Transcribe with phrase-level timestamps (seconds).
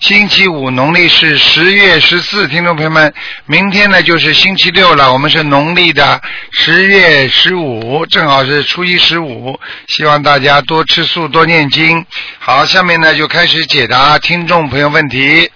[0.00, 2.48] 星期五，农历是十月十四。
[2.48, 3.12] 听众朋友们，
[3.44, 6.18] 明天呢就是星期六了，我们是农历的
[6.52, 9.60] 十月十五，正好是初一十五。
[9.88, 12.04] 希望大家多吃素，多念经。
[12.38, 15.50] 好，下面呢就开始解答听众朋友问题。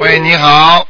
[0.00, 0.88] 喂，你好。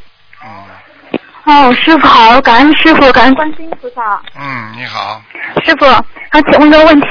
[1.47, 4.23] 哦，师傅好，感恩师傅，感恩观世音菩萨。
[4.39, 5.21] 嗯，你好。
[5.65, 5.87] 师傅，
[6.33, 7.09] 想请问个问题，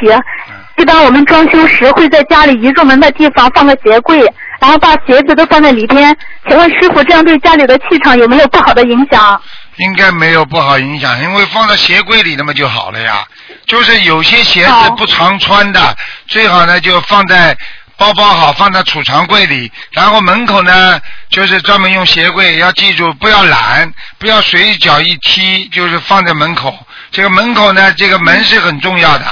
[0.77, 4.20] 一般我们装修时会在家里一入门的地方放个鞋柜，
[4.59, 6.16] 然后把鞋子都放在里边。
[6.48, 9.42] 请问师傅，这样对家里的气场有没有不好的影响？
[9.78, 13.25] 应该没有不好影响，因为放在鞋柜里那么就好了呀。
[13.66, 15.95] 就是有些鞋子不常穿的，
[16.28, 17.58] 最好呢就放在。
[18.00, 26.78] 包包好，放在储藏柜里，然后门口呢，就是专门用鞋柜，要记住不要懒，不要随脚一踢，就是放在门口。
[27.09, 29.25] 这个门口呢，这个门是很重要的，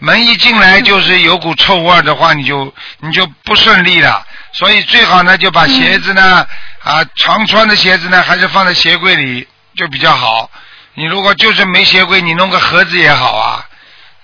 [0.00, 4.26] 门一进来就是有股臭味的话，你就你就不顺利了。
[4.52, 6.44] 所以最好呢，就把鞋子呢，
[6.82, 10.50] 啊，常穿的鞋子呢，还是放在鞋柜里就比较好。
[10.94, 13.64] 你如果就是没鞋柜，你弄个盒子也好啊。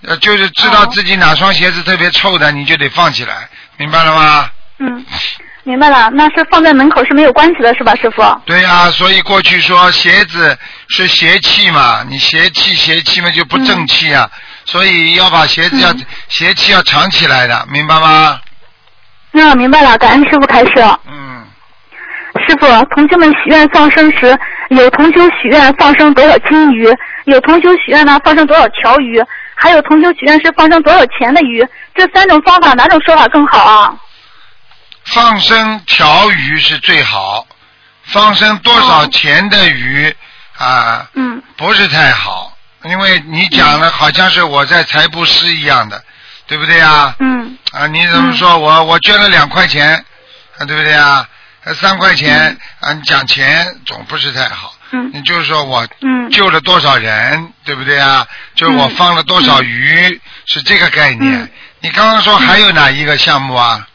[0.03, 3.49] 呃，就是知道自己哪双鞋子特别臭的，你就得放起来。
[3.77, 4.49] 明白了吗？
[4.79, 5.05] 嗯，
[5.63, 6.09] 明白了。
[6.11, 8.21] 那是放在门口是没有关系的，是吧，师傅？
[8.45, 10.57] 对呀，所以过去说鞋子
[10.89, 14.29] 是邪气嘛，你邪气邪气嘛就不正气啊，
[14.67, 15.91] 所以要把鞋子要
[16.27, 18.39] 邪气要藏起来的，明白吗？
[19.31, 20.73] 那明白了，感恩师傅开示。
[21.07, 21.45] 嗯。
[22.47, 24.37] 师傅，同学们许愿放生时，
[24.69, 26.87] 有同学许愿放生多少金鱼，
[27.25, 29.23] 有同学许愿呢放生多少条鱼。
[29.59, 31.65] 还有同修许愿是放生多少钱的鱼？
[31.95, 33.95] 这三种方法哪种说法更好啊？
[35.05, 37.47] 放生条鱼是最好，
[38.03, 40.15] 放生多少钱的鱼
[40.57, 41.07] 啊？
[41.13, 41.41] 嗯。
[41.55, 42.51] 不是太好，
[42.83, 46.03] 因为你讲的好像是我在财布施一样的，
[46.47, 47.15] 对不对啊？
[47.19, 47.57] 嗯。
[47.71, 50.05] 啊，你怎么说我我捐了两块钱，
[50.57, 51.27] 啊，对不对啊？
[51.75, 54.73] 三块钱啊，你讲钱总不是太好。
[54.91, 55.85] 嗯，你就是说我
[56.31, 58.25] 救了多少人，对不对啊？
[58.55, 61.51] 就是我放了多少鱼，是这个概念。
[61.81, 63.85] 你刚刚说还有哪一个项目啊？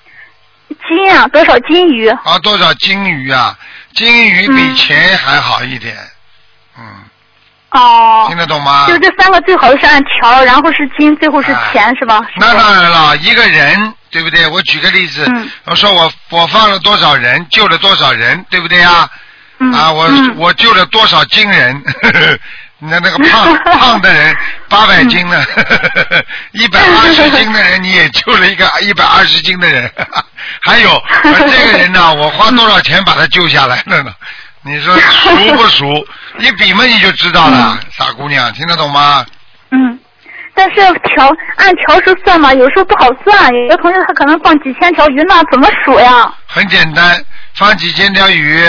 [0.69, 2.09] 金啊，多少金鱼？
[2.09, 3.59] 啊，多少金鱼啊？
[3.95, 5.97] 金鱼比钱还好一点。
[6.79, 6.85] 嗯。
[7.73, 8.27] 哦。
[8.29, 8.87] 听得懂吗？
[8.89, 12.21] 就这三个最好的是按条，然后是金，最后是钱，是吧？
[12.37, 14.47] 那当然了，一个人对不对？
[14.49, 15.27] 我举个例子，
[15.65, 19.09] 我说我我放了多少人，救了多少人，对不对啊？
[19.73, 21.83] 啊，我我救了多少金人？
[22.85, 24.37] 那那个胖 胖的人
[24.69, 25.41] 八百斤呢，
[26.51, 29.89] 一百二十斤的人你也救了一个一百二十斤的人，
[30.63, 34.13] 还有这个人呢，我花多少钱把他救下来了呢？
[34.63, 36.07] 你说熟不熟？
[36.39, 39.27] 你比嘛你就知道了，傻姑娘，听得懂吗？
[39.71, 39.99] 嗯，
[40.55, 40.77] 但是
[41.15, 43.53] 条按条数算嘛，有时候不好算。
[43.53, 46.33] 有的同学他可能放几千条鱼，那怎么数呀？
[46.47, 47.23] 很简单，
[47.55, 48.63] 放几千条鱼。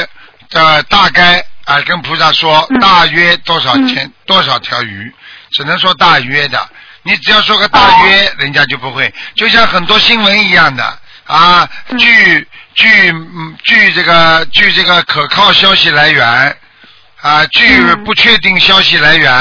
[0.54, 5.12] 呃，大概啊，跟菩萨说大约多少钱，多少条鱼，
[5.52, 6.60] 只能说大约的。
[7.02, 9.14] 你只要说个大约，人家就不会。
[9.36, 10.84] 就像很多新闻一样的
[11.26, 11.68] 啊，
[11.98, 13.14] 据据
[13.64, 16.58] 据这个据这个可靠消息来源
[17.22, 19.32] 啊，据不确定消息来源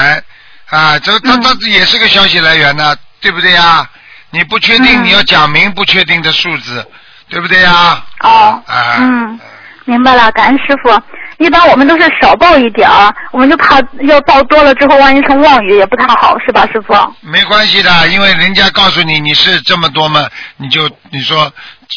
[0.71, 3.89] 啊，这它它也是个消息来源呢，对不对呀？
[4.31, 6.87] 你不确定，你要讲明不确定的数字，
[7.29, 8.03] 对不对呀？
[8.21, 9.41] 哦，嗯。
[9.85, 11.03] 明白了，感恩师傅。
[11.39, 16.95] 一般我们都是少报一点儿，我们就怕要报多了之后，万一成妄语也不太好，是吧，师傅？
[17.21, 20.25] 没关系的，因为人家告诉你你是这么多嘛，
[20.57, 21.53] 你就你说，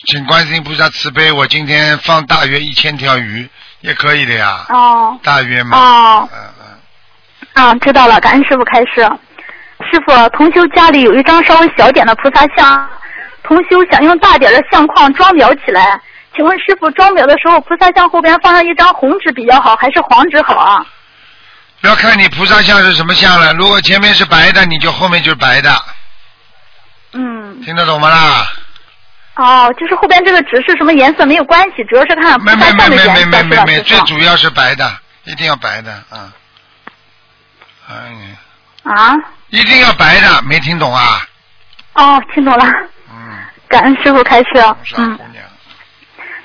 [0.07, 3.49] 请观世音菩萨慈悲，我今天放大约一千条鱼
[3.81, 4.65] 也可以的呀。
[4.69, 5.17] 哦。
[5.23, 5.77] 大约嘛。
[5.77, 6.29] 哦。
[6.33, 7.63] 嗯嗯。
[7.63, 9.09] 啊，知道了，感恩师傅开示。
[9.91, 12.89] 师傅，同修家里有一张稍微小点的菩萨像，
[13.43, 15.99] 同修想用大点的相框装裱起来。
[16.35, 20.85] 请问师傅，装裱的时候，菩萨像后边放上一张红纸比较好，还是黄纸好啊？
[21.81, 23.53] 要看你菩萨像是什么像了。
[23.53, 25.71] 如果前面是白的，你就后面就是白的。
[27.13, 27.61] 嗯。
[27.61, 28.45] 听得懂吗啦？
[29.35, 34.89] 哦，就是后边这个纸是什么颜色没有关系，主要是看菩萨像的颜色没没最主要是白的，
[35.25, 36.31] 一定要白的啊。
[37.89, 37.95] 哎。
[38.83, 39.15] 啊？
[39.49, 41.27] 一定要白的，没听懂啊？
[41.93, 42.65] 哦，听懂了。
[43.11, 43.37] 嗯。
[43.67, 44.49] 感恩师傅开示。
[44.97, 45.19] 嗯。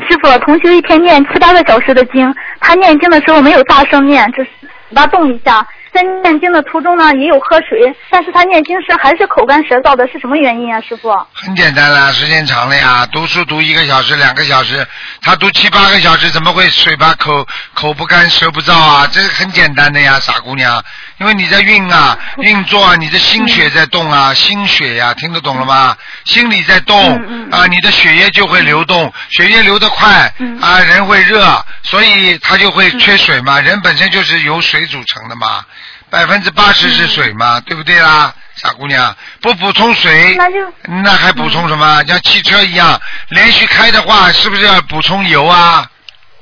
[0.09, 5.67] 师傅，同学一天念七八个小时的经，他念经的时候没有大声念，只是嘴巴动一下。
[5.93, 11.11] 在念经的途中呢，也有喝水，但是他念经时还是口干舌燥的，是什么原因啊，师傅？
[11.33, 14.87] 很简单啦，时间长了呀，读书读一个小时、两个小时，
[15.21, 19.09] 他读七八个小时，怎么会嘴巴口口不干舌不燥啊？
[19.11, 20.83] 这很简单的呀，傻姑娘，
[21.19, 25.97] 因为你在运啊，运作啊，你的心血在动啊，心血呀，听得懂了吗？
[26.25, 27.17] 心里在动
[27.51, 33.61] 啊，你的血液就会流动，血液流得快啊，人会热，所以他就会缺水嘛。
[33.61, 35.65] 人本身就是由水组成的嘛。
[36.11, 39.17] 百分之八十是水嘛，对不对啦，傻姑娘？
[39.41, 40.57] 不补充水，那就
[41.03, 42.03] 那还补充什么？
[42.05, 45.89] 像汽车一样，连续开的话，是不是要补充油啊？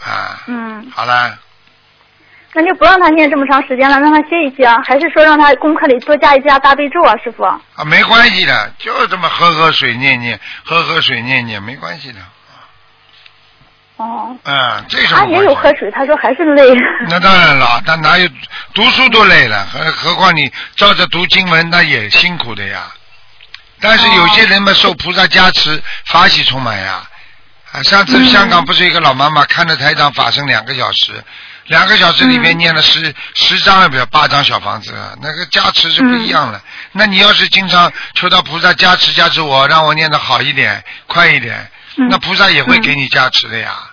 [0.01, 1.39] 啊，嗯，好了，
[2.55, 7.45] 那就不让他念这么长时间了，让他歇一歇啊，还是说让他功课里多加一加大悲咒啊，师傅？
[7.45, 12.21] 啊，没关系的，就这么喝喝水念念，喝喝水念念，没关系的。
[13.99, 16.73] 哦，嗯，这种他也有喝水，他说还是累。
[17.09, 18.29] 那当然了，他哪有
[18.73, 22.87] 读书都累了，何何况你照着读经文，那也辛苦的呀。
[23.81, 27.03] 但是有些人嘛，受菩萨加持，法喜充满呀。
[27.73, 31.13] 啊，上次香港不是一个老妈妈看着台长法身两个小时，
[31.67, 36.61] 两个小时里面念了十十张也不要八张小房子，那个加持是不一样的。
[36.93, 41.71] 那你要是经常求到菩萨加持加持我，让我念的好一点、快一点，
[42.09, 43.88] 那菩萨也会给你加持的呀。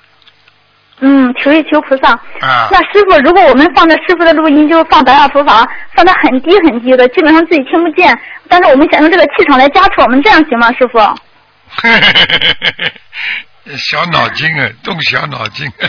[1.01, 2.11] 嗯，求一求菩萨。
[2.41, 2.69] 啊。
[2.71, 8.17] 那师傅，如果我们放着师傅的录音，就是放白话佛法，放的很低很低的，基本上自己听不见。
[8.47, 10.99] 但是我们想用这个气场来加持我们，这样行吗，师傅？
[13.77, 15.69] 小脑筋啊，动小脑筋。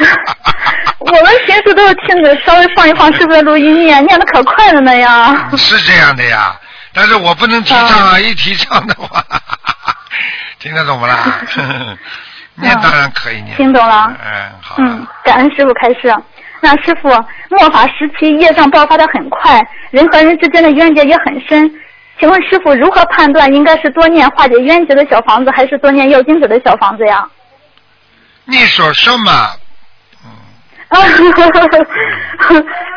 [0.99, 5.49] 我们平时都是听着，稍微放一放师傅的录音念，念的可快了呢呀。
[5.57, 6.59] 是这样的呀，
[6.95, 9.23] 但是我不能提倡啊，一提倡的话，
[10.59, 11.17] 听得懂不啦？
[12.57, 13.57] 念当然可以念。
[13.57, 14.15] 听懂了。
[14.25, 14.75] 嗯，好。
[14.79, 16.15] 嗯，感恩师傅开示。
[16.61, 17.09] 那师傅，
[17.51, 19.61] 末法时期业障爆发的很快，
[19.91, 21.71] 人和人之间的冤结也很深。
[22.19, 27.29] 请问师傅，如何判断应该是多念化解冤结的小房子，还是多念要经者的小房子呀？
[28.47, 29.31] 你说什么？
[30.89, 31.01] 啊，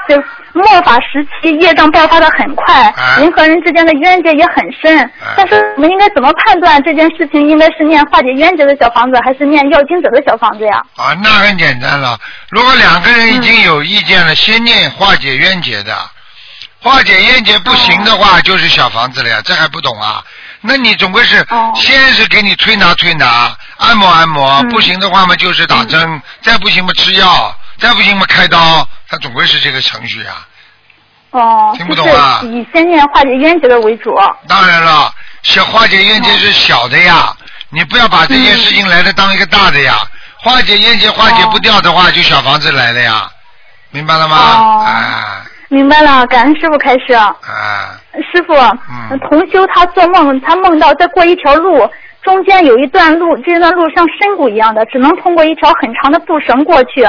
[0.08, 0.16] 就
[0.54, 5.10] 末法时期业障爆发的很快，人和人之间的冤结也很深。
[5.36, 10.84] 但是我们应该怎么判断这件事情应该是念化解冤结的小房子，还是念要经者的小房子呀？
[10.98, 12.18] 啊，那很简单了。
[12.50, 15.96] 如果两个人已经有意见了，先念化解冤结的，
[16.82, 19.42] 化解冤结不行的话，就是小房子了呀。
[19.44, 20.24] 这还不懂啊？
[20.62, 21.46] 那你总归是
[21.76, 27.56] 先是给你推拿推拿，按摩按摩，不行的话嘛就是打针，再不行嘛吃药。
[27.80, 30.48] 再不行嘛，开刀，他总归是这个程序啊。
[31.32, 31.74] 哦。
[31.78, 32.42] 听不懂啊？
[32.44, 34.14] 以先念化解冤结的为主。
[34.48, 35.12] 当然了，
[35.44, 37.34] 小化解冤结是小的呀，
[37.70, 39.96] 你不要把这件事情来的当一个大的呀。
[40.42, 43.30] 化解冤结化解不掉的话，就小房子来了呀，
[43.92, 44.38] 明白了吗？
[44.38, 44.84] 哦。
[44.86, 45.46] 啊。
[45.70, 47.14] 明白了，感恩师傅开始。
[47.14, 47.36] 啊。
[48.34, 51.88] 师傅，嗯同修他做梦，他梦到在过一条路，
[52.24, 57.08] 中间有一段路，这段路像深谷一样的，只能通过一条很长的布绳过去。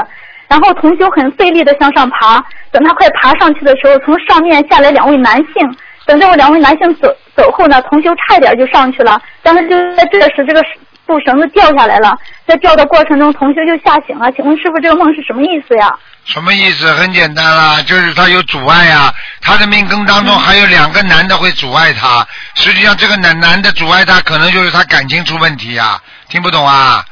[0.51, 2.43] 然后同修很费力的向上爬，
[2.73, 5.77] 等他快爬上去的时候，从上面下来两位男性。
[6.05, 7.07] 等这两位男性走
[7.37, 10.61] 走后呢，同修差一点就上去了，但是就在这时，这个
[11.05, 12.13] 布绳子掉下来了。
[12.45, 14.29] 在掉的过程中，同修就吓醒了。
[14.33, 15.89] 请问师傅，这个梦是什么意思呀？
[16.25, 16.91] 什么意思？
[16.95, 19.09] 很简单啦，就是他有阻碍呀。
[19.39, 22.27] 他的命根当中还有两个男的会阻碍他。
[22.55, 25.97] 实际上，这个男男的阻碍他，可能就是他感情出问题呀。
[26.27, 27.05] 听不懂啊？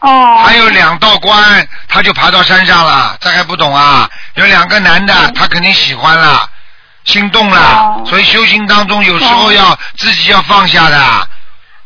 [0.00, 4.08] 哦，还有两道关，他就爬到山上了，这还不懂啊？
[4.34, 6.48] 有两个男的，他肯定喜欢了，
[7.04, 10.98] 心动了，所以修行当中有时候要自己要放下的，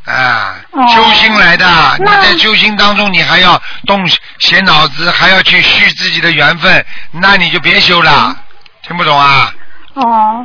[0.04, 0.54] 啊，
[0.94, 1.66] 修心来的。
[1.98, 4.06] 你在修心当中，你还要动
[4.38, 8.36] 写脑子，还要去续自己的缘分，那你就别修了，
[8.86, 9.52] 听不懂啊？
[9.94, 10.44] 哦，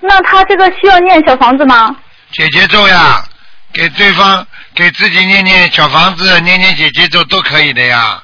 [0.00, 1.94] 那他这个需要念小房子吗？
[2.32, 3.22] 姐姐咒呀，
[3.74, 4.46] 给对方。
[4.76, 8.22] 给自己念念小房子，念念姐姐咒都可以的呀。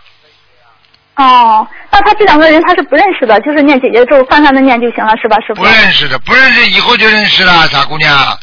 [1.17, 5.63] 哦，那他这两个人他是不认识的，就是念姐姐咒，泛泛的念就行了，是吧，师傅？
[5.63, 8.39] 不认识的，不认识以后就认识了，傻姑娘，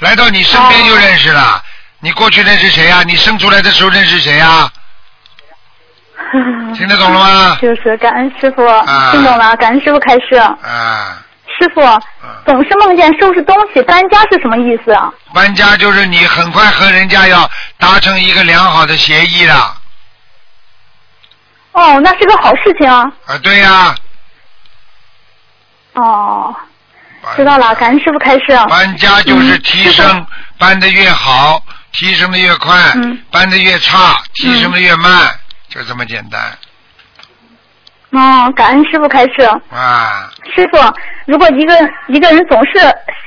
[0.00, 1.62] 来到你身边就认识了。
[2.00, 3.02] 你过去认识谁呀？
[3.06, 4.70] 你生出来的时候认识谁呀？
[6.76, 7.58] 听得懂了吗？
[7.62, 8.66] 就是感恩师傅，
[9.12, 10.36] 听懂了，感恩师傅开示。
[10.36, 11.22] 啊。
[11.58, 11.80] 师傅，
[12.44, 15.12] 总是梦见收拾东西搬家是什么意思啊？
[15.34, 17.48] 搬家就是你很快和人家要
[17.78, 19.76] 达成一个良好的协议了。
[21.72, 22.90] 哦，那是个好事情。
[22.90, 23.94] 啊，啊对呀。
[25.94, 26.54] 哦，
[27.36, 28.46] 知道了，感恩师傅开示。
[28.68, 30.26] 搬家就是提升，
[30.58, 32.76] 搬得越好，提升的越快；
[33.30, 35.34] 搬得越差，提升的越慢，
[35.68, 36.40] 就这么简单。
[38.10, 39.42] 哦，感恩师傅开示。
[39.70, 40.78] 啊，师傅，
[41.26, 41.74] 如果一个
[42.08, 42.78] 一个人总是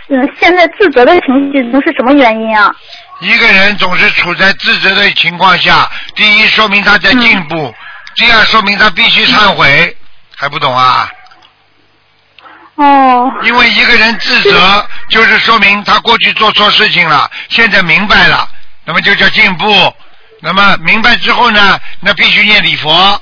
[0.08, 2.74] 嗯现在自责的情绪都，是什么原因啊？
[3.20, 7.76] 一个人总是处在自责的情况下，第一说明他在进步，
[8.16, 9.96] 第二说明他必须忏悔，
[10.36, 11.10] 还不懂啊？
[12.76, 18.48] 哦，因为一个人自责，就是说明他过去做错事情了，现在明白了，
[18.86, 19.94] 那么就叫进步。
[20.42, 23.22] 那么明白之后呢，那必须念礼佛，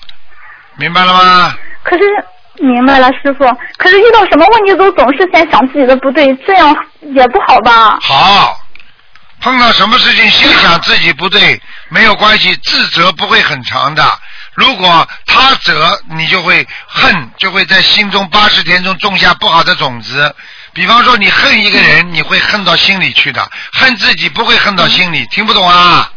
[0.77, 1.55] 明白了吗？
[1.84, 2.03] 可是
[2.60, 3.46] 明白了，师傅。
[3.77, 6.75] 可是遇到什么问题都总是先想自己的不对，这样
[7.15, 7.98] 也不好吧？
[8.01, 8.60] 好，
[9.41, 14.03] 碰到什么事情先想自己不对，没有关系，自责不会很长的。
[14.55, 20.36] 如果他责，你就会恨，就会在心中八十天中种下不好的种子。
[20.74, 25.25] 比方说，你恨一个人，你会恨到心里去的，恨自己不会恨到心里。
[25.27, 26.12] 听不懂啊？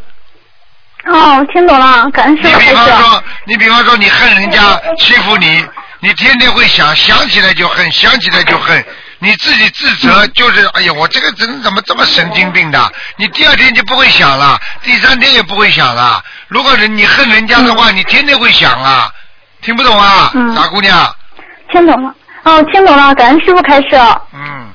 [1.06, 2.74] 哦，听懂了，感恩师你比傅开示。
[2.74, 4.60] 方说，你比方说，你恨人家
[4.98, 5.64] 欺负你，
[6.00, 8.84] 你天天会想，想起来就恨，想起来就恨。
[9.22, 12.92] 你自己自责就是，哎呀，我这个人怎么这么神经病的？
[13.16, 16.22] 你第二天就不会想了，第三天也不会想了。
[16.48, 19.10] 如果人你恨人家的话，你天天会想啊。
[19.62, 21.14] 听不懂啊，嗯傻姑娘？
[21.70, 22.14] 听懂了，
[22.44, 23.88] 哦，听懂了，感恩师傅开始。
[24.32, 24.70] 嗯，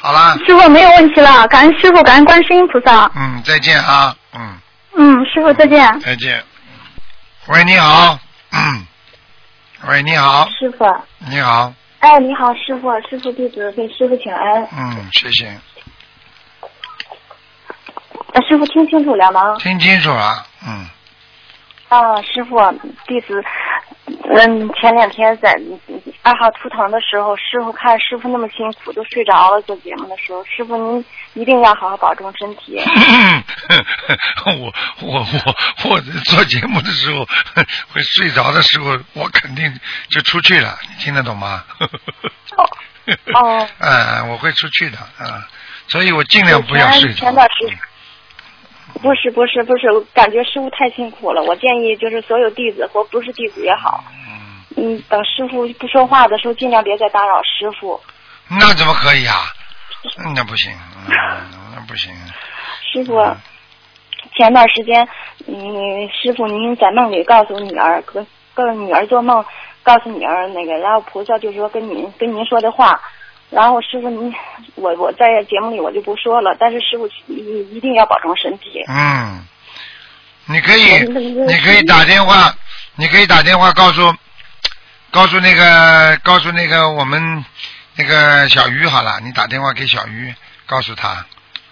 [0.00, 3.10] 好了，师傅没有问题了，感恩师傅，感恩观世音菩萨。
[3.16, 4.14] 嗯，再见啊，
[4.98, 6.00] 嗯，嗯，师傅再见。
[6.00, 6.42] 再见。
[7.46, 8.18] 喂，你好，
[8.52, 8.86] 嗯，
[9.88, 10.84] 喂，你好，师傅，
[11.30, 14.68] 你好，哎，你好，师傅，师傅弟子给师傅请安。
[14.76, 15.46] 嗯，谢谢。
[18.34, 19.56] 呃，师傅听清楚了吗？
[19.58, 20.86] 听清楚了，嗯，
[21.88, 22.58] 啊，师傅，
[23.06, 23.42] 弟子，
[24.30, 25.54] 嗯，前两天在
[26.22, 29.60] 二号图腾的时候，师傅看师傅那么辛苦，都睡着了。
[29.62, 32.80] 做节目的时候，师傅您一定要好好保重身体。
[34.46, 34.72] 我
[35.02, 37.26] 我我我做节目的时候
[37.92, 39.72] 会睡着的时候，我肯定
[40.08, 41.64] 就出去了，你听得懂吗？
[42.56, 42.64] 哦
[43.34, 45.42] 哦，嗯， 我会出去的，嗯，
[45.88, 47.20] 所以我尽量不要睡着。
[47.20, 47.66] 前段时
[49.02, 51.42] 不是不是不是，我感觉师傅太辛苦了。
[51.42, 54.02] 我建议就是所有弟子或不是弟子也好，
[54.76, 58.00] 嗯，嗯，等师傅不说话的时候，尽量别再打扰师傅。
[58.50, 59.34] 那怎么可以啊？
[60.18, 61.14] 嗯那不行，嗯，
[61.74, 62.12] 那不行。
[62.92, 63.14] 师傅，
[64.36, 65.06] 前段时间，
[65.46, 69.44] 嗯，师傅您在梦里告诉女儿，跟跟女儿做梦，
[69.82, 73.00] 告诉女儿那个，然后菩萨就说跟您跟您说的话，
[73.50, 74.32] 然后师傅你，
[74.74, 78.84] 我我在节目里我就不说了，但是师傅一一定要保重身体。
[78.88, 79.44] 嗯，
[80.46, 82.54] 你可以，你可以打电话，
[82.96, 84.14] 你可以打电话告诉，
[85.10, 87.44] 告诉那个，告诉那个我们
[87.96, 90.34] 那个小鱼好了，你打电话给小鱼，
[90.66, 91.24] 告诉他，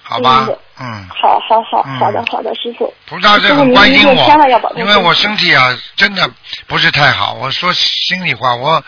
[0.03, 0.59] 好吧嗯？
[0.79, 2.93] 嗯，好好好嗯好的好的，师傅。
[3.07, 6.31] 菩萨是很关心我，因为我身身体啊真的
[6.67, 7.35] 不是太好。
[7.35, 8.83] 我说心里话，我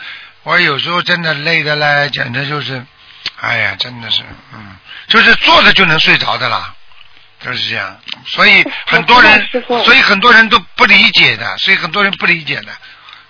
[0.49, 2.83] 我有时候真的累的嘞，简直就是，
[3.38, 4.23] 哎呀，真的是，
[4.55, 4.76] 嗯，
[5.07, 6.75] 就是坐着就能睡着的啦，
[7.45, 8.00] 就是这样。
[8.25, 9.47] 所以很多人
[9.85, 12.73] 所以很多人都不理解的，所以很多人不理解的，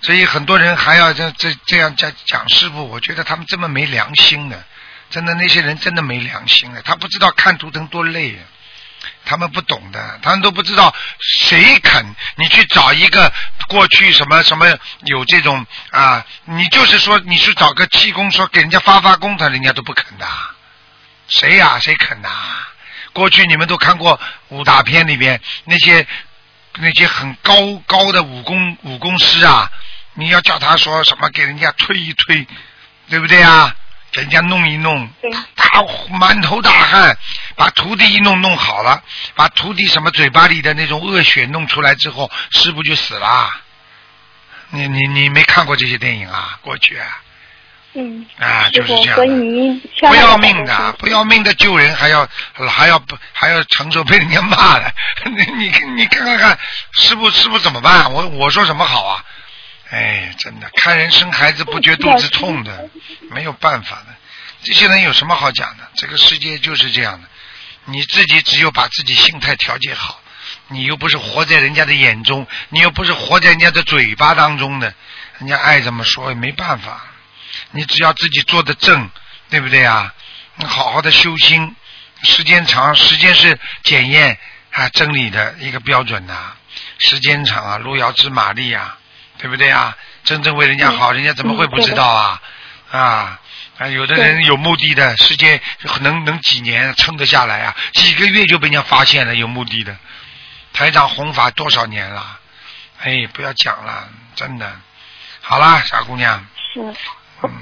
[0.00, 4.64] 所以很多人还要这这这样讲讲师傅，我觉得他们这么没良心的，
[5.10, 8.46] 真的那些人真的没良心的，他不知道看图腾多累啊。
[9.24, 12.04] 他们不懂的，他们都不知道谁肯
[12.36, 13.32] 你去找一个
[13.68, 14.66] 过去什么什么
[15.04, 20.26] 有这种啊，你就是说你去找个气功说给人家发发功，他人家都不肯的，
[21.28, 22.28] 谁呀、谁肯呐、
[23.12, 26.06] 过去你们都看过武打片里边那些
[26.78, 27.54] 那些很高
[27.86, 29.70] 高的武功武功师啊，
[30.14, 32.46] 你要叫他说什么给人家推一推，
[33.08, 33.74] 对不对啊？
[34.12, 35.08] 给人家弄一弄，
[35.54, 35.66] 大
[36.18, 37.16] 满头大汗，
[37.56, 39.02] 把徒弟一弄弄好了，
[39.34, 43.50] 把徒弟什么嘴巴里的那种恶血弄出来之后，师傅就死了。
[44.70, 46.58] 你你你没看过这些电影啊？
[46.62, 47.22] 过去啊，
[47.94, 52.28] 嗯，啊就是这样，所以您千不要命的不要命的救人，还要
[52.68, 54.92] 还要不还要承受被人家骂的。
[55.24, 56.58] 你你你看看看，
[56.92, 58.12] 师傅师傅怎么办？
[58.12, 59.24] 我我说什么好啊？
[59.90, 62.90] 哎，真的，看人生孩子不觉肚子痛的，
[63.30, 64.14] 没有办法的。
[64.62, 65.88] 这些人有什么好讲的？
[65.94, 67.28] 这个世界就是这样的，
[67.86, 70.20] 你自己只有把自己心态调节好，
[70.68, 74.92] 你又不是活在人家的眼中，你又不是活在人家的嘴巴当中的，
[75.38, 77.06] 人家爱怎么说也没办法。
[77.70, 79.10] 你只要自己做的正，
[79.48, 80.12] 对不对啊？
[80.56, 81.74] 你好好的修心，
[82.24, 84.38] 时间长，时间是检验
[84.72, 86.52] 啊真理的一个标准呐、
[86.98, 88.97] 时间长啊，路遥知马力啊，
[89.38, 89.96] 对不对啊？
[90.24, 92.40] 真正为人家好，人家怎么会不知道啊？
[92.90, 93.40] 啊
[93.78, 93.86] 啊！
[93.88, 95.60] 有的人有目的的，时间
[96.00, 97.76] 能能几年撑得下来啊？
[97.92, 99.96] 几个月就被人家发现了有目的的。
[100.72, 102.38] 台长弘法多少年了？
[103.00, 104.70] 哎，不要讲了，真的。
[105.40, 106.94] 好啦，傻姑娘，是，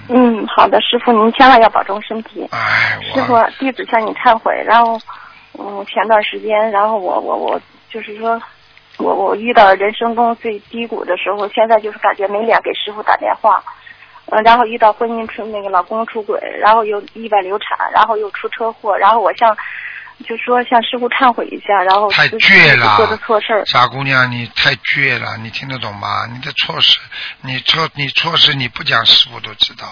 [0.09, 2.49] 嗯，好的，师傅您千万要保重身体。
[2.51, 4.55] 哎，师傅，弟子向你忏悔。
[4.67, 5.01] 然后，
[5.59, 8.41] 嗯，前段时间，然后我我我就是说，
[8.99, 13.63] 我我遇到人生中最低谷的时候，现在就是感觉没脸给师傅打电话。
[14.29, 19.57] 嗯，然后遇到婚姻出那个老公出轨，然后又意外流产，然后又出车祸，然后我向
[20.27, 23.65] 就说向师傅忏悔一下，然后太倔了做的错事儿。
[23.67, 26.27] 傻姑娘，你太倔了，你听得懂吗？
[26.33, 26.99] 你的错事，
[27.43, 29.87] 你错你错事你不讲，师傅都知道。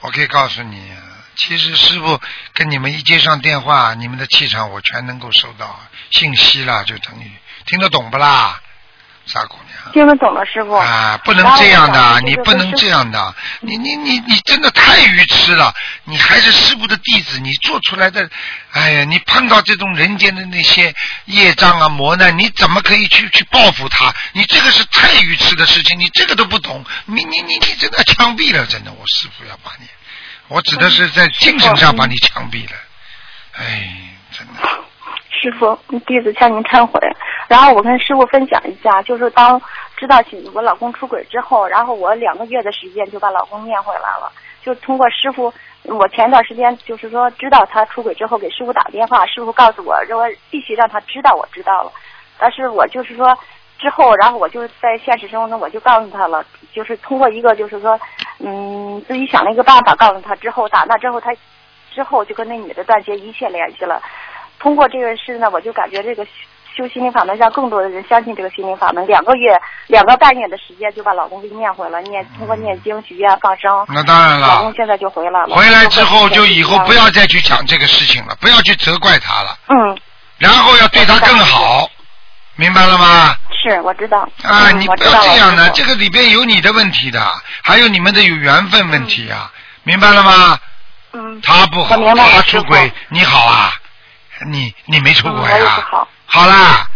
[0.00, 0.90] 我可以告诉你，
[1.34, 2.18] 其实师傅
[2.54, 5.78] 跟你们一接上电话，你们的气场我全能够收到
[6.10, 7.30] 信息了，就等于
[7.68, 8.60] 听得懂不啦？
[9.26, 9.92] 傻姑娘。
[9.92, 10.72] 听得懂了，师傅。
[10.72, 18.28] 啊，不能这样的，你不能这样的，你你你你真的太愚痴了，你还是师傅的弟子，你做出来的，
[18.72, 20.94] 哎呀，你碰到这种人间的那些
[21.26, 24.14] 业障啊磨难，你怎么可以去去报复他？
[24.32, 29.86] 你这个是太愚痴的事情，你这个都不懂，你你你你真的枪毙了，真的，我师傅要把你，
[30.48, 32.72] 我指的是在精神上把你枪毙了，
[33.52, 33.90] 哎，
[34.32, 34.84] 真的。
[35.40, 37.00] 师傅，弟子向您忏悔。
[37.48, 39.60] 然后我跟师傅分享一下，就是当
[39.96, 40.16] 知道
[40.52, 44.30] 我老公出轨之后，然后我两个月的时间就把老公念回来了。
[44.62, 45.52] 就通过师傅，
[45.84, 51.92] 我前段时间就是说知道他出轨之后，给师傅打电话，师傅告诉我说必须让他知道我知道了。
[52.38, 53.36] 但是我就是说
[53.78, 57.98] 之后，然后我就在现实生活中我就告诉他了，就是通过一个就是说，
[58.40, 61.34] 嗯，自己想了一个办法告诉他之后，打那之后他
[61.90, 64.02] 之后就跟那女的断绝一切联系了。
[64.58, 66.24] 通过这个事呢，我就感觉这个
[66.76, 69.06] 修心灵法门，让更多的人相信这个心灵法门。
[69.06, 73.84] 两个月、两个半月的时间，就把老公给念回了，念通过念经、许愿、放生。
[73.88, 74.46] 那当然了。
[74.46, 75.56] 老公现在就回来了。
[75.56, 79.58] 回来之后，就以后不要再去讲这个事情了，不要去责怪他了。
[79.68, 79.98] 嗯。
[80.38, 81.90] 然后要对他更好，
[82.54, 83.34] 明白了吗？
[83.60, 84.20] 是，我知道。
[84.42, 87.20] 啊，嗯、你不要这样的，这个里边有你的问题的，
[87.62, 89.50] 还有你们的有缘分问题啊，
[89.82, 90.58] 明白了吗？
[91.12, 91.40] 嗯。
[91.42, 93.72] 他不好，他出轨，你好啊。
[94.46, 95.86] 你你没出轨啊？
[95.90, 96.86] 好，好啦，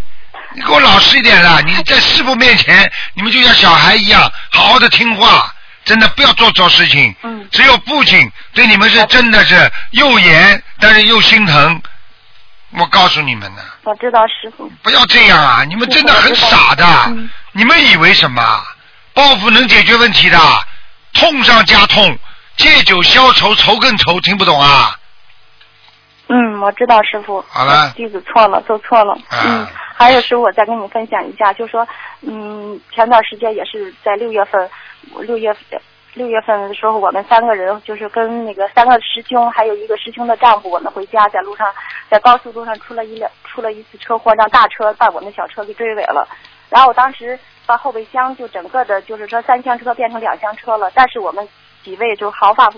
[0.55, 1.61] 你给我老实一点啦！
[1.65, 5.53] 你在师傅面前，你们就像小孩一样，好好的听话，
[5.85, 7.15] 真的不要做错事情。
[7.23, 7.49] 嗯。
[7.51, 11.83] 只有父亲对你们是真的是又严，但是又心疼。
[12.71, 13.63] 我告诉你们呢。
[13.83, 14.71] 我知道师傅。
[14.83, 15.65] 不要这样啊！
[15.65, 16.87] 你们真的很傻的。
[17.09, 18.43] 嗯、你们以为什么？
[19.15, 20.39] 报复能解决问题的？
[21.13, 22.19] 痛上加痛，
[22.57, 24.97] 借酒消愁，愁更愁，听不懂啊？
[26.35, 29.13] 嗯，我知道师傅，好了，弟子错了，做错了。
[29.29, 31.87] 啊、嗯，还有师傅，我再跟你分享一下，就说，
[32.23, 34.71] 嗯，前段时间也是在六月份，
[35.21, 35.55] 六月
[36.15, 41.71] 六月份的时候，我们三个人就是跟那个三个师兄，还有一个师兄的丈夫，我们回家，在路上，
[42.09, 46.27] 在高速路上出了一辆出了一次车祸，让大车把我们小车给追尾了。
[46.71, 51.47] 然后我当时把后备箱就整个的，就是说三厢车变成两厢车了，但是我们
[51.85, 52.73] 几位就毫发。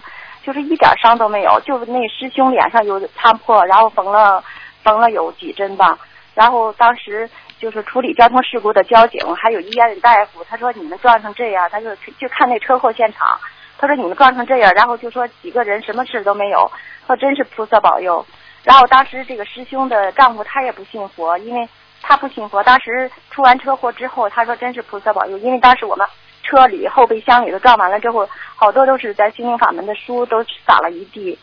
[0.45, 4.45] 就是一点伤都没有，就是那师兄脸上有擦破，然后缝了
[4.83, 5.99] 缝了有几针吧。
[6.35, 7.29] 然后当时
[7.59, 13.39] 就是处理交通事故的交警，还有医院的大夫，他说你们撞成这样，他就就看那车祸现场，
[13.79, 16.71] 他说你们撞成这样，然后就说几个人什么事都没有，
[17.07, 18.25] 说真是菩萨保佑。
[18.65, 21.69] 然后当时这个师兄的丈夫他也不信佛，因为
[22.03, 22.63] 他不信佛。
[22.65, 26.07] 当时出完车祸之后，他说真是菩萨保佑，因为当时我们。
[26.45, 31.39] 车里后备箱里头撞完了之后，好多都是在心灵法门的书都洒了一地。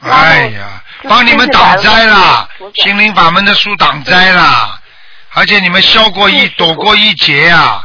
[0.00, 4.78] 哎呀，帮你们挡灾了，心灵法门的书挡灾了，
[5.34, 7.82] 而且你们消过一躲过一劫啊！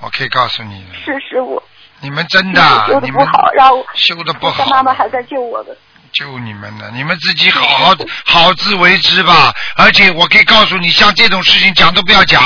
[0.00, 0.86] 我可以告诉你。
[1.04, 1.60] 是师傅。
[2.00, 4.64] 你们真的，修的不好，然后修的不好。
[4.66, 5.76] 妈妈还在救我的。
[6.12, 9.52] 救你们呢，你们自己好好好自为之吧。
[9.76, 12.40] 而且我可以告诉你，像这种事情讲都不要讲。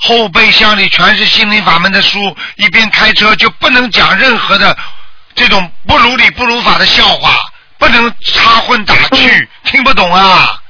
[0.00, 4.76] 后备箱里全是心灵法门的书，一边开车就不能讲任何的
[5.34, 7.44] 这种不如理不如法的笑话，
[7.78, 10.60] 不能插混打趣，听不懂啊？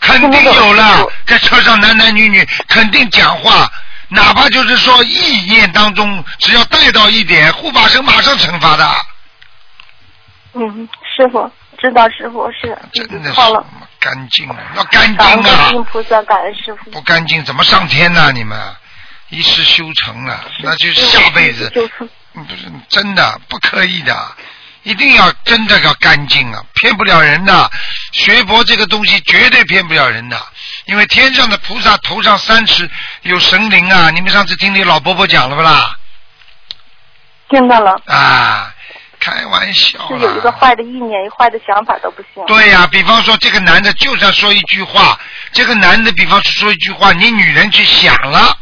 [0.00, 3.70] 肯定有了，在车上男男女女肯定讲话，
[4.08, 8.90] 哪怕就是说意念当中，只要带到一点，护法神马上惩罚的。
[10.54, 13.64] 嗯，师傅知道，师傅是真的是错了。
[14.00, 15.68] 干净啊，要干净感啊！
[15.72, 16.90] 恩菩萨，感恩师傅。
[16.90, 18.32] 不干净怎么上天呢？
[18.32, 18.58] 你们
[19.28, 24.16] 一世修成了，那就下辈子就是不是真的不可以的，
[24.82, 27.70] 一定要真的要干净啊，骗不了人的。
[28.12, 30.40] 学佛这个东西绝对骗不了人的，
[30.86, 32.90] 因为天上的菩萨头上三尺
[33.22, 34.10] 有神灵啊！
[34.10, 35.96] 你们上次听你老伯伯讲了不啦？
[37.50, 38.00] 听到了。
[38.06, 38.69] 啊，
[39.20, 42.44] 开玩笑是有一个坏的意念，一坏的想法都不行。
[42.46, 45.18] 对呀、比方说这个男的就算说一句话，
[45.52, 48.56] 这个男的比方说说一句话，你女人去想了，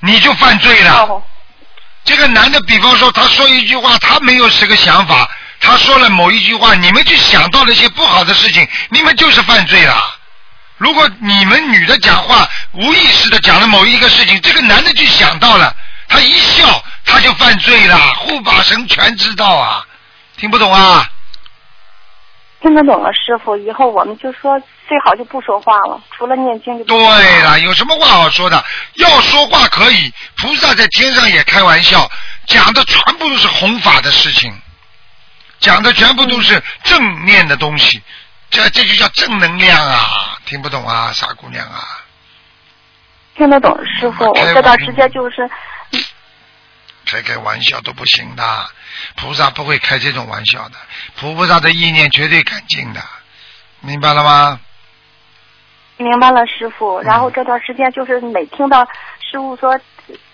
[0.00, 1.02] 你就犯罪了。
[1.02, 1.22] 哦
[2.04, 5.28] 这个男的，比方说他说一句话，他没有这个想法，
[5.60, 9.94] 他说了某一句话，你们就想到了一些不好的事情，你们就是犯罪了。
[10.78, 15.74] 如果你们女的讲话无意识的讲了某一个事情，这个男的就想到了，
[16.08, 19.84] 他一笑他就犯罪了，护法神全知道啊，
[20.38, 21.04] 听不懂啊？
[22.60, 28.64] 听得懂了，师傅，以后我们就说最好就不说话了，除了念经就对了，有什么话好说的？
[28.94, 32.10] 要说话可以，菩萨在天上也开玩笑，
[32.46, 34.52] 讲的全部都是弘法的事情，
[35.60, 38.02] 讲的全部都是正面的东西，
[38.50, 40.38] 这这就叫正能量啊！
[40.44, 41.82] 听不懂啊，傻姑娘啊！
[43.36, 45.48] 听得懂，师傅，我这段时间就是
[47.06, 48.70] 开开玩笑都不行的，
[49.20, 50.76] 菩萨不会开这种玩笑的，
[51.16, 53.00] 菩萨的意念绝对干净的，
[53.80, 54.60] 明白了吗？
[55.96, 57.00] 明白了，师傅。
[57.00, 58.84] 然后这段时间就是每听到
[59.20, 59.76] 师傅说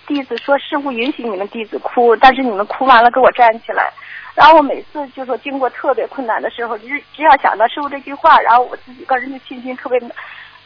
[0.06, 3.90] 弟子说师傅允许你们弟子哭，但是你们哭完了给我站起来。
[4.34, 9.98] 然后我每次就说经过特别困难的时候，只只要想到师傅这句话，然后我自己个人的信心特别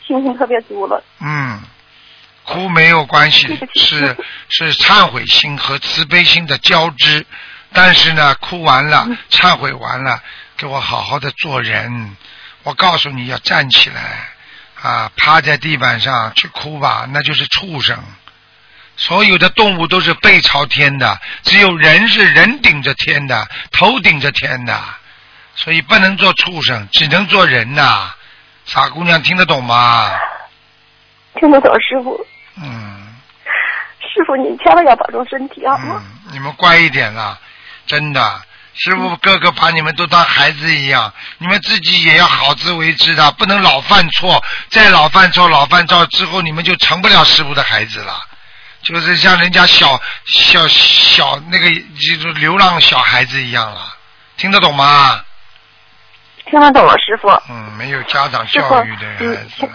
[0.04, 1.00] 信心特别足了。
[1.20, 1.60] 嗯，
[2.44, 4.16] 哭没有关系，是
[4.48, 7.24] 是忏悔心和慈悲心的交织。
[7.72, 10.22] 但是呢，哭完了，忏悔完了，
[10.56, 12.16] 给我好好的做人。
[12.62, 14.28] 我告诉你要站起来
[14.82, 17.98] 啊，趴在地板上去哭吧，那就是畜生。
[18.96, 24.76] 所有的动物都是背朝天的，只有人是人顶着天的，头顶着天的，
[25.54, 28.12] 所以不能做畜生，只能做人呐、
[28.64, 30.10] 傻姑娘听得懂吗？
[31.34, 32.26] 听得懂，师傅。
[32.56, 32.96] 嗯。
[34.00, 36.02] 师傅，你千万要保重身体好吗？
[36.02, 37.38] 嗯，你们乖一点啦，
[37.88, 38.42] 真的。
[38.80, 48.14] 师傅哥哥把你们都当孩子一样，你们自己也要好自为之的，不能老犯错，再老犯错、老犯错之后，你们就成不了师傅的孩子了。
[48.82, 53.96] 就是像人家小小小那个就是流浪小孩子一样了，
[54.36, 55.24] 听得懂吗？
[56.46, 57.28] 听得懂了，师傅。
[57.50, 59.68] 嗯，没有家长教育的孩子。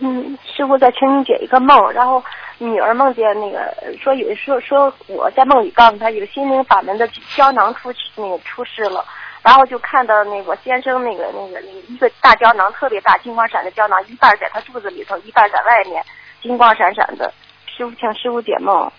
[0.00, 2.22] 嗯，师傅在请你解一个梦，然后
[2.58, 9.04] 女儿梦见那个说有说说我在梦里告诉她有心灵法门的胶囊出那个出世了，
[9.42, 16.04] 然后就看到那个先生那个那个那个一个大胶囊特别大金光闪的胶囊，一半在他肚子里头，一半在外面，
[16.42, 17.32] 金光闪闪的。
[17.66, 18.90] 师傅，请师傅解梦。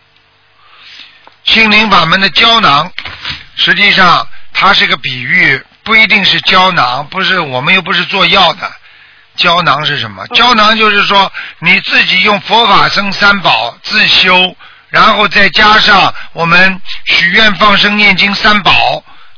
[1.44, 2.90] 心灵法门的胶囊，
[3.56, 8.72] 实际上它是个比喻，不一定是胶囊，不是我们又不是做药的。
[9.40, 10.28] 胶囊是什么？
[10.28, 14.56] 胶囊就是说你自己用佛法僧三宝自修，
[14.90, 18.72] 然后再加上我们许愿放生念经三宝，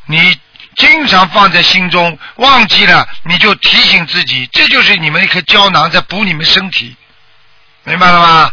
[0.08, 0.38] 你
[0.76, 6.96] 经常放在心中，忘记了你就提醒自己，这就是你们一颗胶囊在补你们身体，
[7.84, 8.52] 明白了吗？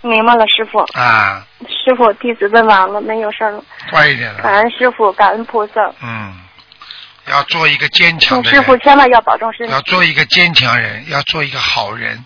[0.00, 0.78] 明白了，师傅。
[0.98, 3.62] 啊，师傅，弟子问完了，没有事了。
[3.90, 4.42] 快一点了。
[4.42, 5.92] 感恩师傅，感恩菩萨。
[6.00, 6.34] 嗯，
[7.28, 8.60] 要做一个坚强的人。
[8.60, 9.72] 师傅千万要保重身体。
[9.72, 12.24] 要做一个坚强人，要做一个好人，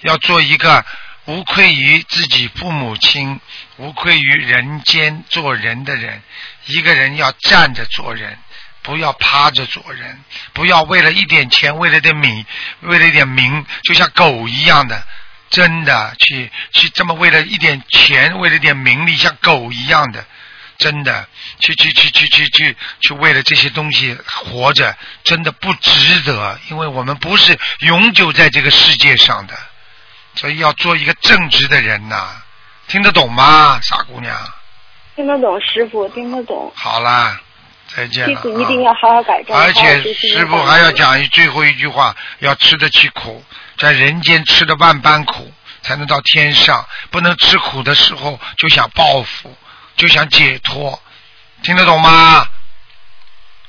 [0.00, 0.84] 要做一个
[1.26, 3.40] 无愧于自己父母亲、
[3.76, 6.22] 无愧于人间做人的人。
[6.66, 8.38] 一个人要站着做人，
[8.82, 10.20] 不要趴着做人，
[10.52, 12.44] 不要为了一点钱、为了点米、
[12.80, 15.02] 为了一点名，就像狗一样的，
[15.50, 20.24] 真的去去这么为了一点钱、为了一点名利，像狗一样的。
[20.80, 21.28] 真的，
[21.60, 29.54] 去去去去去去去为了这些东西活着，真的不值得，因为我们不是永久在这个世界上的，
[30.34, 32.42] 所以要做一个正直的人呐、
[32.88, 34.34] 听得懂吗，傻姑娘？
[35.14, 36.72] 听得懂，师傅听得懂。
[36.74, 37.38] 好啦，
[37.94, 39.54] 再见了一定要好好改正。
[39.54, 43.44] 而且师傅还要讲一最后一句话，要吃得起苦，
[43.76, 46.86] 在人间吃的万般苦，才能到天上。
[47.10, 49.54] 不能吃苦的时候就想报复，
[50.00, 50.98] 就想解脱，
[51.62, 52.42] 听得懂吗？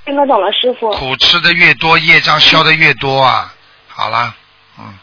[0.05, 0.89] 听得懂了，师傅。
[0.93, 3.53] 苦吃的越多，业障消的越多啊！
[3.89, 4.33] 好了，
[4.79, 4.97] 嗯，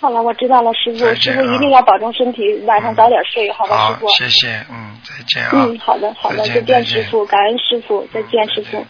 [0.00, 1.14] 好了，我知道了，师傅。
[1.20, 5.50] 师傅一定要保重身体，晚上早点睡，好吧，师好傅。，谢谢，嗯，再见啊。
[5.52, 8.86] 嗯，好的，好的，再见师傅，感恩师傅，再见，师傅。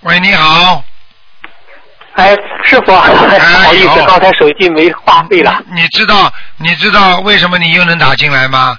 [0.00, 0.84] 喂，你好，
[2.14, 5.62] 哎，师傅，哎 不好意思，刚才手机没话费了。
[5.72, 8.78] 你知道你知道为什么你又能打进来吗？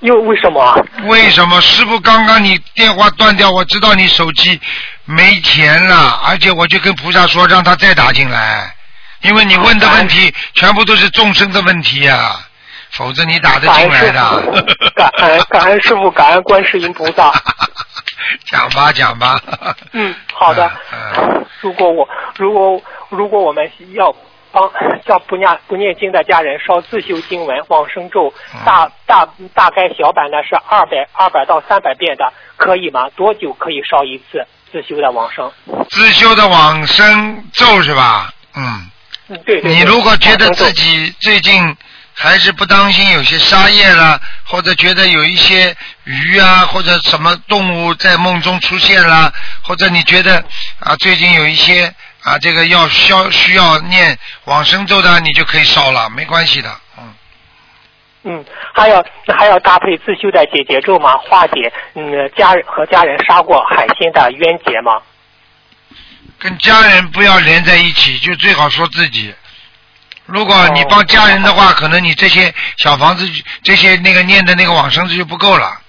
[0.00, 0.86] 又为什么？
[1.04, 3.50] 为什么师傅刚刚你电话断掉？
[3.50, 4.60] 我知道你手机
[5.06, 8.74] 没钱了，而且我就跟菩萨说让他再打进来，
[9.22, 12.36] 因为你问的问题全部都是众生的问题呀、
[12.90, 17.32] 否则你打得进来的。，感恩感恩师傅，感恩观世音菩萨。
[18.46, 19.40] 讲吧讲吧。
[19.92, 21.46] 嗯，好的嗯嗯。
[21.64, 24.14] 如果我如果如果我们要
[24.52, 24.70] 帮
[25.06, 33.08] 叫不念不念经的家人烧自修经文往生咒，嗯大大大概小版呢是二百二百到三百遍的，可以吗？
[33.16, 35.50] 多久可以烧一次自修的往生？
[35.88, 38.30] 自修的往生咒是吧？
[38.54, 38.90] 嗯。
[39.28, 39.74] 嗯，对对对。
[39.74, 41.74] 你如果觉得自己最近
[42.16, 50.42] 还是不当心，有些杀业啦，或者觉得有一些鱼啊或者什么动物在梦中出现啦，或者你觉得
[50.78, 57.14] 啊最近有一些啊这个要需要需要念往生咒的，你就可以烧了，没关系的，嗯。
[58.26, 59.04] 嗯，还要
[59.36, 61.16] 还要搭配自修的解结咒吗？
[61.18, 65.02] 化解嗯家人和家人杀过海鲜的冤结吗？
[66.38, 69.34] 跟家人不要连在一起，就最好说自己。
[70.26, 73.26] 如果你哦帮家人的话，可能你这些小房子、
[73.62, 75.80] 这些那个念的那个往生咒就不够了。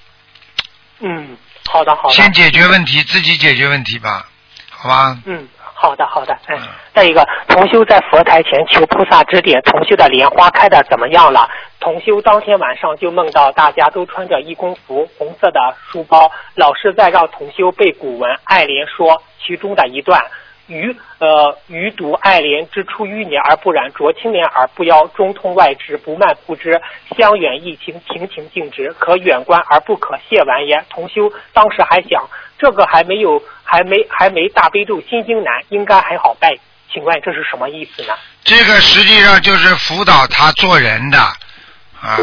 [1.00, 2.13] 嗯，好的好的。
[2.13, 4.26] 先解决问题，自己解决问题吧，
[4.69, 5.17] 好吧？
[5.26, 6.62] 嗯，好的好的，哎嗯，
[6.93, 11.50] 再一个，同修在佛台前求菩萨指点，同修的莲花开的怎么样了？
[11.80, 15.60] 同修当天晚上就梦到大家都穿着义工服，红色的
[15.91, 19.13] 书包，老师在让同修背古文《爱莲说》
[19.45, 20.21] 其中的一段。
[20.67, 26.82] 余呃余独爱莲之出淤泥而不染，濯清涟而不妖，中通外直，不蔓不枝，
[27.17, 30.86] 香远益清，亭亭净直，可远观而不可亵玩焉。
[30.89, 36.58] 同修当时还想，这个还没有还没还没大悲咒心经难，应该还好拜。
[36.91, 38.13] 请问这是什么意思呢？
[38.43, 42.17] 这个实际上就是辅导他做人的啊，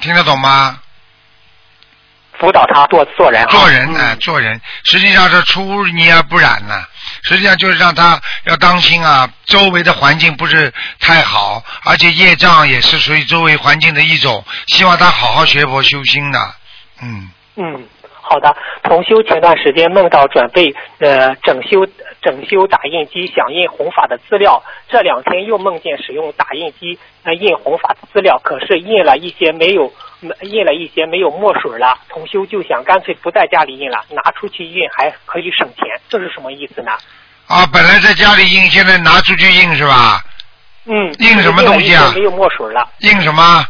[0.00, 0.78] 听得懂吗？
[2.38, 6.84] 辅导他做做人啊，做人呢啊，做人，实际上是出污泥而不染呢、
[7.22, 16.54] 实际上就是让他要当心啊，周围的环境不是太好，而且业障也是属于周围环境的一种，希望他好好学佛修心的，
[17.00, 17.30] 嗯。
[17.54, 17.86] 嗯，
[18.32, 18.56] 好的。
[18.82, 21.86] 同修前段时间梦到准备呃整修
[22.22, 29.92] 整修打印机想印弘法的资料，这两天又梦见使用打印机呃印弘法的资料，可是印了一些没有
[30.40, 31.98] 印了一些没有墨水了。
[32.08, 36.92] 同修就想干脆不在家里印了，拿出去印还可以省钱，这是什么意思呢？
[37.48, 40.22] 啊，本来在家里印，现在拿出去印是吧？
[40.86, 43.64] 嗯，印什么东西啊没有墨水了，印什么？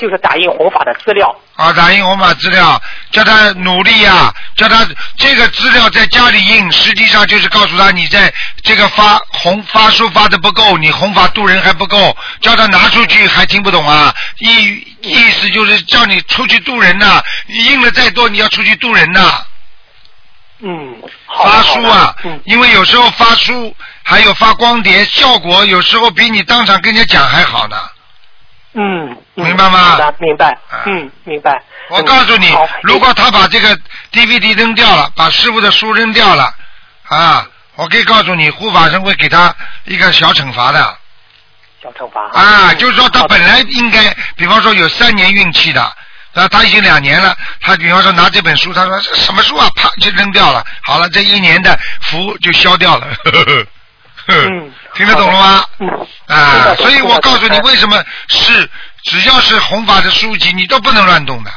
[0.00, 1.34] 就是打印弘法的资料。
[1.56, 8.32] 啊，打印弘法资料，叫他努力呀、叫他这个资料在家里印，实际上就是告诉他你在
[8.62, 14.14] 这个发弘发书发的不够，你弘法度人还不够，叫他拿出去还听不懂啊？
[14.38, 19.42] 意意思就是叫你出去度人呐、你印了再多，你要出去度人呐、
[20.62, 27.76] 嗯，好发书啊嗯，因为有时候发书还有发光碟，效果有时候比你当场跟人家讲还好呢。
[28.72, 30.82] 嗯，嗯明白吗明白啊。
[30.86, 31.60] 嗯，明白。
[31.88, 33.76] 我告诉你嗯，如果他把这个
[34.12, 36.52] DVD 扔掉了，把师傅的书扔掉了，
[37.08, 40.96] 啊，我可以告诉你，护法神会给他一个小惩罚的。
[41.82, 45.82] 小惩罚啊，嗯就是说他本来应该，比方说有三年运气的，
[46.34, 53.06] 啊，他已经两年了，他比方说拿这本书，他说这什么书啊，啪就扔掉了，好了，这一年的福就消掉了。
[53.24, 53.66] 呵呵呵
[54.26, 55.64] 嗯 听得懂了吗？
[55.78, 55.88] 嗯，
[56.36, 58.68] 啊所以我告诉你，为什么是
[59.04, 61.50] 只要是弘法的书籍，你都不能乱动的。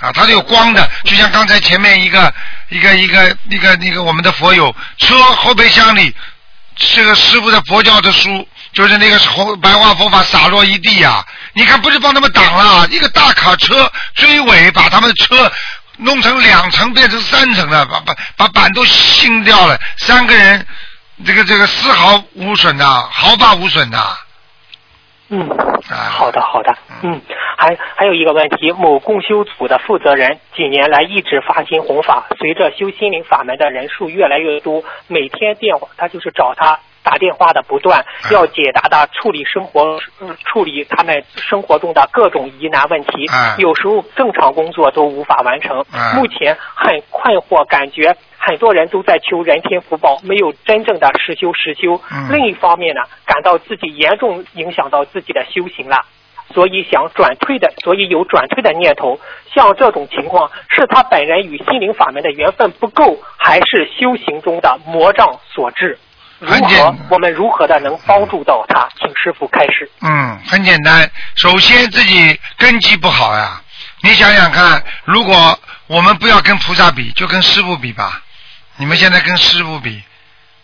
[0.00, 2.32] 啊，它是有光的，就像刚才前面一个
[2.70, 6.14] 一个一个一个那个我们的佛友车后备箱里，
[6.76, 11.22] 这个师傅的佛教的书，就是那个红白话佛法洒落一地啊！
[11.52, 15.52] 你看，不是帮他们挡了，一个大卡车追尾，把他们的车
[15.98, 20.66] 弄成两层变成三层了，把把把板都掀掉了，三个人
[21.26, 24.18] 这个这个丝毫无损的，毫发无损的。
[25.28, 25.46] 嗯，
[25.96, 27.20] 好的好的，嗯，
[27.56, 52.00] 还还有一个问题，某共修组的负责人几年来一直发心弘法，随着修心灵法门的人数越来越多，每天电话他就是找他打电话的不断，嗯要解答的处理生活，嗯处理他们生活中的各种疑难问题嗯，有时候正常工作都无法完成嗯，目前很困惑，感觉很多人都在求人天福报，没有真正的实修实修。
[52.10, 55.98] 嗯另一方面呢，感到自己严重影响到自己的修行了。
[56.52, 59.20] 所以想转退的，所以有转退的念头。
[59.54, 65.96] 像这种情况，是他本人与心灵法门的缘分不够，还是修行中的魔障所致？
[66.40, 68.88] 如何我们如何的能帮助到他？
[68.98, 69.88] 请师傅开始。
[70.00, 73.60] 嗯，很简单，首先自己根基不好呀。
[74.02, 78.22] 你想想看，如果我们不要跟菩萨比，就跟师傅比吧。
[78.80, 80.02] 你们现在跟师傅比，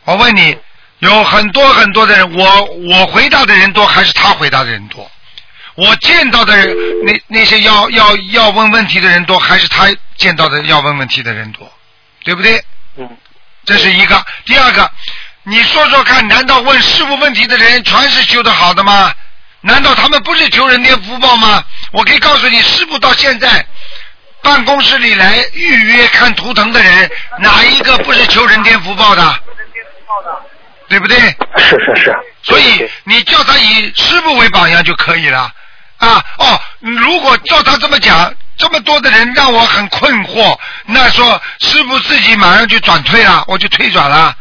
[0.05, 0.57] 我问你，
[1.01, 5.11] 有很多很多的人，我我回答的人多，还是他回答的人多？
[5.75, 6.75] 我见到的人，
[7.05, 11.71] 那那些要要要问问题的人多，还是他见到的要问问题的人多？
[12.25, 12.65] 对不对？
[12.97, 13.07] 嗯
[13.67, 14.25] 这是一个。
[14.47, 14.91] 第二个，
[15.43, 19.13] 你说说看，难道问师傅问题的人全是修得好的吗？
[19.61, 21.63] 难道他们不是求人间福报吗？
[21.93, 23.67] 我可以告诉你，师傅到现在
[24.47, 29.41] 办公室里来预约看图腾的人，哪一个不是求人天福报的？
[30.89, 31.19] 对不对？
[31.59, 32.17] 是是是。
[32.45, 35.51] 所以你叫他以师傅为榜样就可以了。
[35.97, 44.33] 啊哦，如果照他这么讲，这么多的人让我很困惑，那说师傅自己马上就转退了，我就退转了。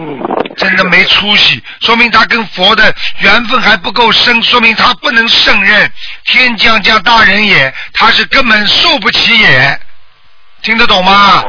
[0.00, 0.20] 嗯，
[0.56, 5.90] 真的没出息，说明他跟佛的缘分还不够深，说明他不能胜任
[6.24, 9.80] 天将降大人也，他是根本受不起也，
[10.62, 11.42] 听得懂吗？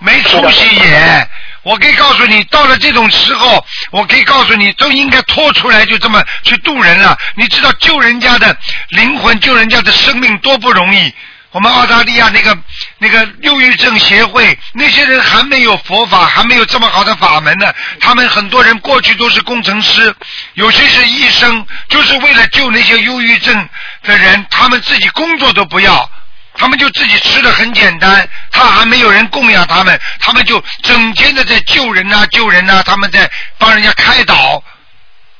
[0.00, 1.28] 没出息也。
[1.62, 7.16] 我可以告诉你，到了这种时候，我可以告诉你，都应该拖出来，就这么去渡人了。
[7.36, 8.56] 你知道救人家的
[8.88, 11.14] 灵魂、救人家的生命多不容易。
[11.52, 12.56] 我们澳大利亚那个
[13.02, 17.66] 那个忧郁症协会，那些人还没有佛法，还没有这么好的法门呢。
[17.98, 20.14] 他们很多人过去都是工程师，
[20.54, 23.68] 有些是医生，就是为了救那些忧郁症
[24.04, 26.08] 的人，他们自己工作都不要，
[26.54, 34.62] 他们就自己吃的很简单，他还没有人供养他们，他们就整天的在救人呐、救人呐、他们在帮人家开导，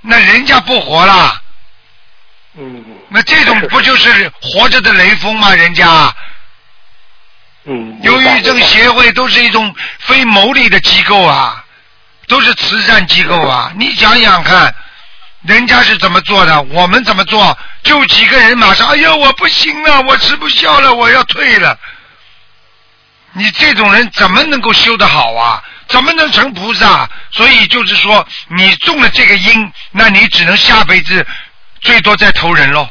[0.01, 1.40] 那人家不活了。
[2.59, 5.55] 嗯那这种不就是活着的雷锋吗？
[5.55, 6.12] 人家
[7.64, 7.98] 嗯。
[8.03, 11.64] 忧郁症协会都是一种非牟利的机构啊，
[12.27, 13.72] 都是慈善机构啊。
[13.77, 14.75] 你想想看，
[15.42, 17.57] 人家是怎么做的，我们怎么做？
[17.83, 21.79] 就几个人马上，哎呦，我不行了，我吃不消了，我要退了。
[23.33, 25.62] 你这种人怎么能够修得好啊？
[25.88, 27.09] 怎么能成菩萨？
[27.31, 31.27] 所以就是说，你中了这个因，那你只能下辈子
[31.81, 32.88] 最多再投人喽。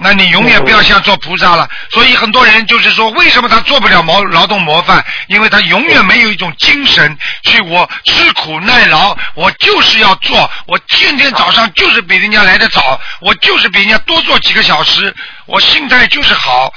[0.00, 1.68] 那你永远不要想做菩萨了。
[1.90, 5.04] 所以很多人就是说，为什么他做不了劳劳动模范？
[5.26, 15.14] 因为他永远没有一种精神，去我吃苦耐劳，我就是要做，我天天早上就是比人家来的早，我就是比人家多做几个小时，
[15.46, 16.72] 我心态就是好。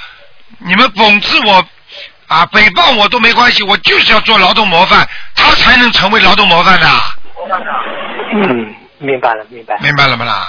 [0.58, 1.64] 你们讽刺我
[2.26, 6.88] 啊，诽谤我都没关系，我就是要做劳动模范，他才能成为劳动模范的。
[8.34, 9.76] 嗯，明白了，明白。
[9.80, 10.46] 明白了吗啦？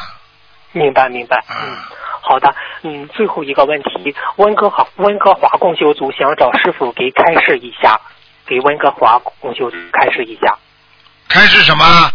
[0.71, 1.43] 明白明白。
[1.49, 1.77] 嗯，
[2.23, 2.55] 好的。
[2.83, 7.99] 嗯，最后一个问题，温哥华温哥华共修组想找师傅给开示一下，
[8.47, 10.57] 给温哥华共修组开示一下。
[11.27, 12.11] 开示什么？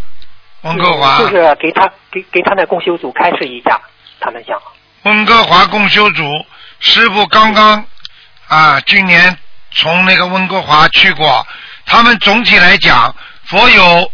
[0.63, 1.19] 温哥华。
[1.19, 3.81] 就是给他给给他们共修组开示一下，
[4.19, 4.61] 他们想。
[5.05, 6.23] 温哥华共修组
[6.81, 7.85] 师傅刚刚
[8.49, 9.37] 啊，今年
[9.71, 11.47] 从那个温哥华去过，
[11.87, 14.11] 他们总体来讲，佛友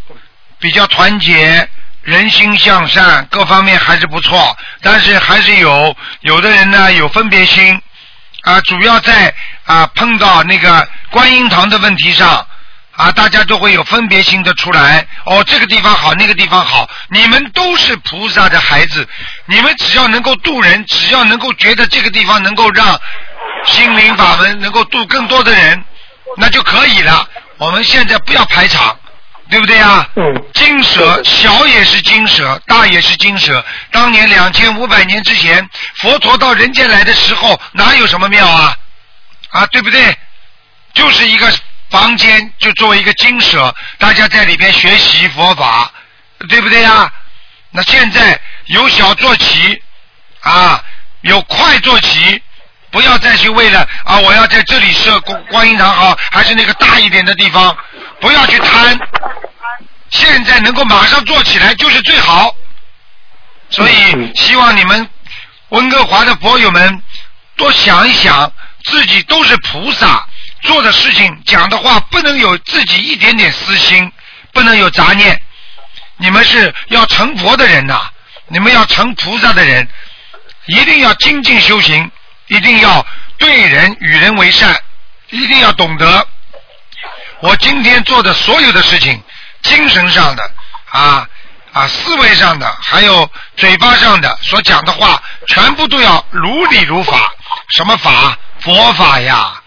[0.59, 1.69] 比较团结，
[2.05, 7.81] 人心向善，各方面还是不错，但是还是有有的人呢有分别心
[8.43, 12.47] 啊，主要在啊碰到那个观音堂的问题上。
[12.97, 15.05] 啊，大家都会有分别心的出来。
[15.25, 16.89] 哦，这个地方好，那个地方好。
[17.09, 19.05] 你们都是菩萨的孩子，
[19.47, 22.97] 你们只要能够渡人，只要能够觉得这个地方能够让
[23.67, 25.85] 心灵法门能够渡更多的人，
[26.37, 27.29] 那就可以了。
[27.57, 28.97] 我们现在不要排场，
[29.51, 30.09] 对不对啊？
[30.17, 30.45] 嗯。
[30.55, 33.65] 金蛇小也是金蛇，大也是金蛇。
[33.91, 38.77] 当年两千五百年之前，佛陀到人间来的时候，哪有什么庙啊？
[39.51, 40.17] 啊，对不对？
[40.95, 41.53] 就是一个。
[41.91, 45.89] 房间就作为一个金舍，大家在里边学习佛法，
[46.49, 47.09] 对不对呀？
[47.71, 49.81] 那现在由小做起
[50.41, 50.83] 啊，
[51.21, 52.43] 由快做起，
[52.91, 57.77] 不要再去为了啊，我要在这里设观观音堂好，还是那个大一点的地方，
[58.25, 58.99] 不要去贪。
[60.09, 62.55] 现在能够马上做起来就是最好，
[63.69, 65.07] 所以希望你们
[65.69, 67.03] 温哥华的佛友们
[67.57, 68.51] 多想一想，
[68.85, 70.27] 自己都是菩萨。
[70.63, 74.11] 做的事情、讲的话不能有自己一点点私心，
[74.53, 75.39] 不能有杂念。
[76.17, 78.01] 你们是要成佛的人呐，
[78.49, 79.87] 你们要成菩萨的人，
[80.65, 82.11] 一定要精进修行，
[82.47, 83.07] 一定要
[83.37, 84.75] 对人与人为善，
[85.29, 86.27] 一定要懂得。
[87.45, 89.23] 我今天做的所有的事情，
[89.61, 90.43] 精神上的
[90.93, 91.29] 啊
[91.75, 97.31] 啊，思维上的，还有嘴巴上的所讲的话，全部都要如理如法。
[97.69, 98.35] 什么法？
[98.61, 99.61] 佛法呀！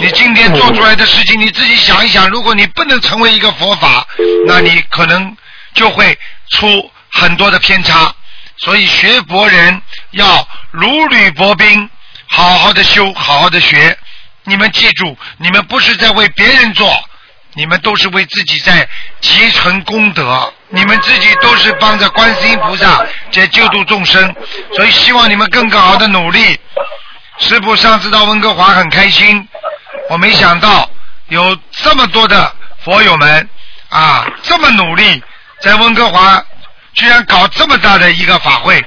[0.00, 2.26] 你今天做出来的事情，你自己想一想。
[2.30, 4.06] 如果你不能成为一个佛法，
[4.46, 5.36] 那你可能
[5.74, 6.18] 就会
[6.50, 8.10] 出很多的偏差。
[8.56, 11.90] 所以学佛人要如履薄冰，
[12.26, 13.98] 好好的修，好好的学。
[14.44, 17.04] 你们记住，你们不是在为别人做，
[17.58, 18.88] 你们都是为自己在
[19.20, 20.54] 积成功德。
[20.68, 24.32] 你们自己都是帮着观世音菩萨在救度众生，
[24.76, 26.60] 所以希望你们更更好的努力。
[27.38, 29.48] 师傅上次到温哥华很开心。
[30.08, 30.88] 我没想到
[31.30, 32.54] 有这么多的
[32.84, 33.48] 佛友们
[33.88, 35.20] 啊，这么努力，
[35.60, 36.40] 在温哥华
[36.94, 38.80] 居然搞这么大的一个法会，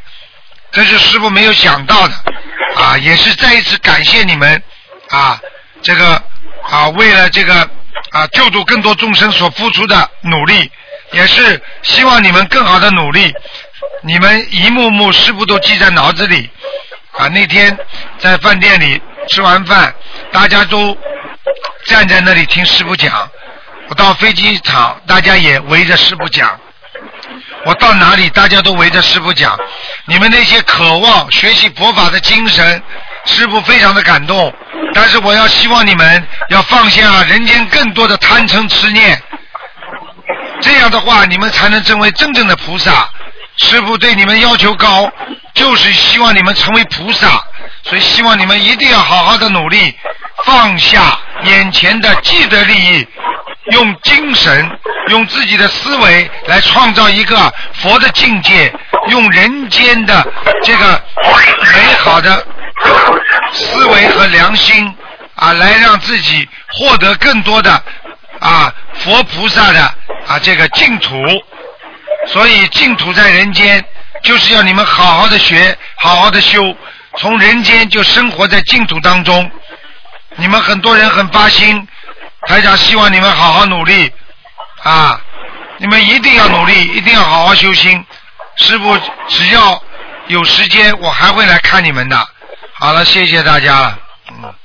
[0.71, 2.13] 这是师傅没有想到的
[2.77, 4.63] 啊，也是再一次感谢你们
[5.09, 5.37] 啊，
[5.81, 6.23] 这个
[6.69, 7.69] 啊，为了这个
[8.11, 10.71] 啊救度更多众生所付出的努力，
[11.11, 13.33] 也是希望你们更好的努力。
[14.03, 16.49] 你们一幕幕师傅都记在脑子里
[17.11, 17.27] 啊。
[17.27, 17.77] 那天
[18.17, 19.93] 在饭店里吃完饭，
[20.31, 20.97] 大家都
[21.85, 23.29] 站在那里听师傅讲。
[23.87, 26.59] 我到飞机场，大家也围着师傅讲。
[27.65, 29.59] 我到哪里，大家都围着师傅讲。
[30.05, 32.81] 你们那些渴望学习佛法的精神，
[33.25, 34.53] 师傅非常的感动。
[34.93, 39.21] 但是我要希望你们要放下人间更多的贪嗔痴念，
[40.59, 43.09] 这样的话，你们才能成为真正的菩萨。
[43.57, 45.09] 师傅对你们要求高，
[45.53, 47.41] 就是希望你们成为菩萨，
[47.83, 49.95] 所以希望你们一定要好好的努力，
[50.43, 53.07] 放下眼前的既得利益，
[53.71, 58.73] 用精神，用自己的思维来创造一个佛的境界，
[59.07, 60.25] 用人间的
[60.63, 61.01] 这个
[61.75, 62.45] 美好的
[63.53, 64.95] 思维和良心
[65.35, 67.71] 啊，来让自己获得更多的
[68.39, 69.81] 啊佛菩萨的
[70.27, 71.15] 啊这个净土。
[72.27, 73.83] 所以净土在人间，
[74.23, 76.75] 就是要你们好好的学，好好的修，
[77.17, 79.49] 从人间就生活在净土当中。
[80.35, 81.87] 你们很多人很发心，
[82.47, 84.11] 台长希望你们好好努力
[84.83, 85.19] 啊！
[85.77, 88.05] 你们一定要努力，一定要好好修心。
[88.57, 88.95] 师傅
[89.27, 89.81] 只要
[90.27, 92.29] 有时间，我还会来看你们的。
[92.81, 93.99] 好了，谢谢大家了。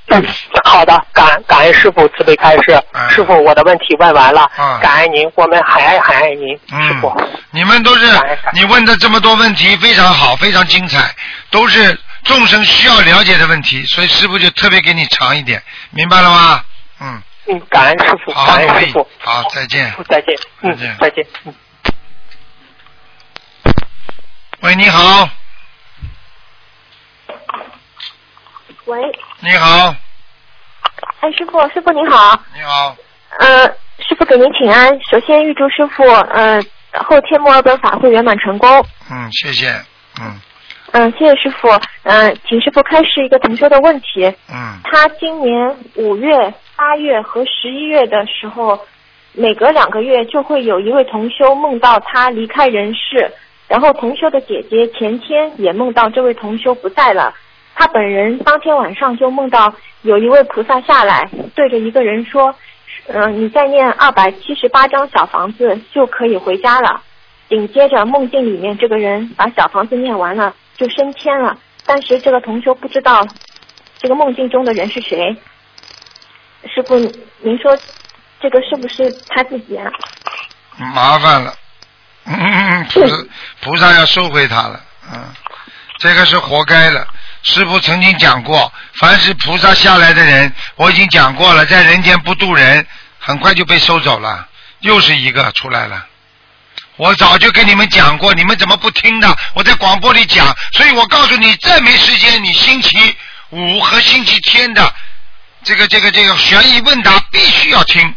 [0.07, 0.25] 嗯，
[0.63, 2.83] 好的，感感恩师傅慈悲开示。
[3.11, 4.49] 师傅，我的问题问完了。
[4.57, 7.15] 嗯感恩您，我们很爱很爱您，师傅。
[7.51, 8.07] 你们都是
[8.53, 11.13] 你问的这么多问题非常好，非常精彩，
[11.51, 15.61] 都是众生需要了解的问题，所以师傅就特别给你长一点，
[15.91, 16.61] 明白了吗？
[16.99, 17.21] 嗯。
[17.49, 19.07] 嗯，感恩师傅，感恩师傅。
[19.19, 19.93] 好，再见。
[20.09, 20.35] 再见。
[20.61, 21.23] 嗯，再见。
[21.45, 21.53] 嗯。
[24.61, 25.29] 喂，你好。
[28.87, 28.97] 喂，
[29.41, 29.93] 你好。
[31.19, 32.41] 哎，师傅，师傅你好。
[32.55, 32.95] 你好。
[33.39, 33.67] 嗯，
[33.99, 34.97] 师傅给您请安。
[35.11, 38.69] 首先预祝师傅，嗯，后天墨尔本法会圆满成功。
[39.11, 39.69] 嗯，谢谢。
[40.21, 40.39] 嗯。
[40.93, 41.67] 嗯，谢谢师傅。
[42.03, 44.33] 嗯，请师傅开示一个同修的问题。
[44.49, 44.79] 嗯。
[44.85, 48.79] 他今年五月、八月和十一月的时候，
[49.33, 53.29] 每隔两个月就会有一位同修梦到他离开人世，
[53.67, 57.33] 然后同修的姐姐前天也梦到这位同修不在了。
[57.79, 59.71] 他本人当天晚上就梦到
[60.01, 62.55] 有一位菩萨下来，对着一个人说
[63.05, 67.03] ：“嗯，你再念二百七十八张小房子就可以回家了。”
[67.47, 71.55] 紧接着梦境里面这个人把小房子念完了就升天了，
[71.85, 73.25] 但是这个同学不知道
[73.99, 75.37] 这个梦境中的人是谁。
[76.65, 76.97] 师傅，
[77.41, 77.77] 您说
[78.41, 79.89] 这个是不是他自己啊？
[80.95, 81.53] 麻烦了，
[82.25, 83.15] 嗯 菩萨
[83.61, 84.81] 菩萨要收回他了，
[85.13, 85.23] 嗯，
[85.99, 87.07] 这个是活该了。
[87.49, 92.85] 师傅曾经讲过，凡是菩萨下来的人，我已经讲过了，在人间不渡人，
[93.19, 94.45] 很快就被收走了。
[94.81, 96.05] 又是一个出来了，
[96.97, 99.33] 我早就跟你们讲过，你们怎么不听的？
[99.53, 103.15] 我在广播里讲，所以我告诉你，再没时间，你星期
[103.51, 104.93] 五和星期天的
[105.63, 108.13] 这个这个这个悬疑问答必须要听，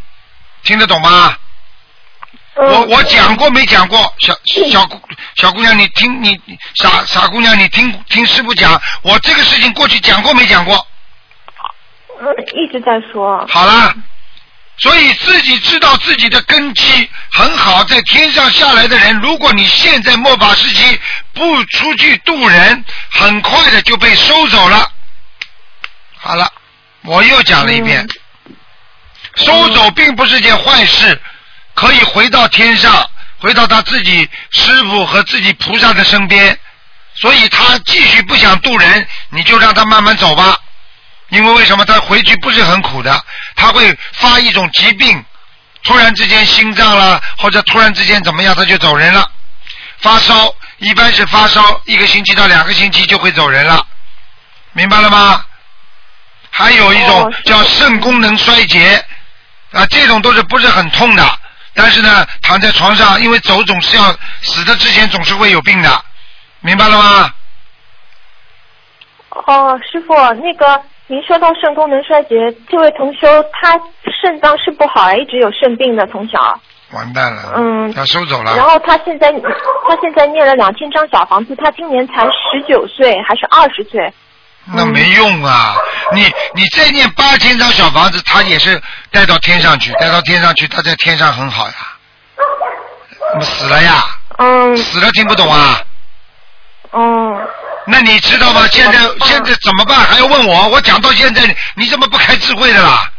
[0.65, 1.37] 听得懂吗？
[2.63, 4.13] 我我讲过没讲过？
[4.19, 4.39] 小
[4.71, 5.01] 小姑
[5.35, 6.39] 小姑娘，你听你
[6.75, 10.87] 傻傻姑娘，你听听师傅讲，我这个事情过去讲过没讲过？
[12.21, 13.47] 嗯，一直在说。
[13.49, 13.95] 好啦，
[14.77, 21.01] 所以自己知道自己的根基很好，在天上下来的人，如果你现在末法时期
[21.33, 24.87] 不出去渡人，很快的就被收走了。
[26.19, 26.53] 好了，
[27.05, 28.07] 我又讲了一遍，
[29.37, 31.19] 收走并不是件坏事。
[31.75, 33.09] 可以回到天上，
[33.39, 36.59] 回到他自己师傅和自己菩萨的身边，
[37.15, 40.57] 所以他继续不想渡人，你就让他慢慢走吧。
[41.29, 43.25] 因为为什么他回去不是很苦的？
[43.57, 45.25] 他会发一种疾病，
[45.85, 49.31] 突然之间心脏了，或者突然之间怎么样，他就走人了。
[50.01, 53.87] 发烧一般是发烧一个星期到两个星期就会走人了，
[54.73, 55.45] 明白了吗？
[56.51, 59.05] 还有一种叫肾功能衰竭
[59.73, 61.40] 啊，这种都是不是很痛的。
[61.81, 64.03] 但是呢，躺在床上，因为走总是要
[64.43, 65.89] 死的之前总是会有病的，
[66.61, 67.31] 明白了吗？
[69.47, 72.35] 哦，师傅，那个您说到肾功能衰竭，
[72.69, 73.21] 这位同修
[73.53, 73.73] 他
[74.21, 76.61] 肾脏是不好，一直有肾病的，从小。
[76.93, 77.55] 完蛋了。
[77.57, 77.93] 嗯。
[77.95, 78.55] 要收走了。
[78.57, 84.13] 然后他现在他现在念了两千张小房子，他今年才十九岁还是二十岁？
[84.67, 85.77] 那没用啊！
[86.13, 86.23] 你
[86.55, 88.81] 你再念八千张小房子，他也是
[89.11, 91.75] 带到天上去，带到天上去，他在天上很好呀。
[93.33, 94.05] 怎么死了呀？
[94.39, 95.81] 嗯死了听不懂啊？
[96.93, 97.49] 嗯
[97.87, 98.67] 那你知道吗？
[98.71, 99.99] 现在现在怎么办？
[99.99, 100.69] 还要问我？
[100.69, 103.11] 我讲到现在，你你怎么不开智慧的啦？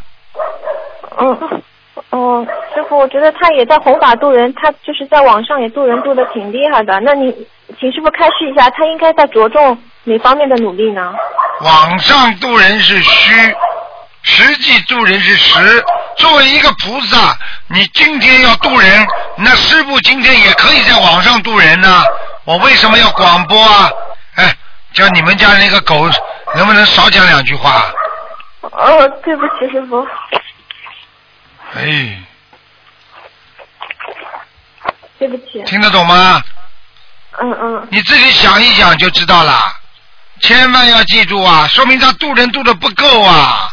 [1.19, 1.63] 嗯
[2.11, 6.99] 哦，师傅，我觉得他也在弘法度人，他就是在网上也度人度的挺厉害的。
[7.01, 7.31] 那你
[7.79, 11.13] 请师傅开示一下，他应该在着重哪方面的努力呢？
[11.61, 13.55] 网上度人是虚，
[14.23, 15.83] 实际度人是实。
[16.17, 17.33] 作为一个菩萨，
[17.69, 19.07] 你今天要度人，
[19.37, 22.03] 那师傅今天也可以在网上度人呢、
[22.43, 23.89] 我为什么要广播啊？
[24.35, 24.53] 哎，
[24.93, 25.95] 叫你们家那个狗
[26.55, 27.83] 能不能少讲两句话？
[28.61, 30.05] 哦，对不起，师傅。
[31.75, 32.19] 哎，
[35.19, 35.63] 对不起。
[35.65, 36.43] 听得懂吗？
[37.39, 39.73] 嗯嗯你自己想一想就知道了。
[40.41, 43.69] 千万要记住啊，说明他渡人渡的不够啊。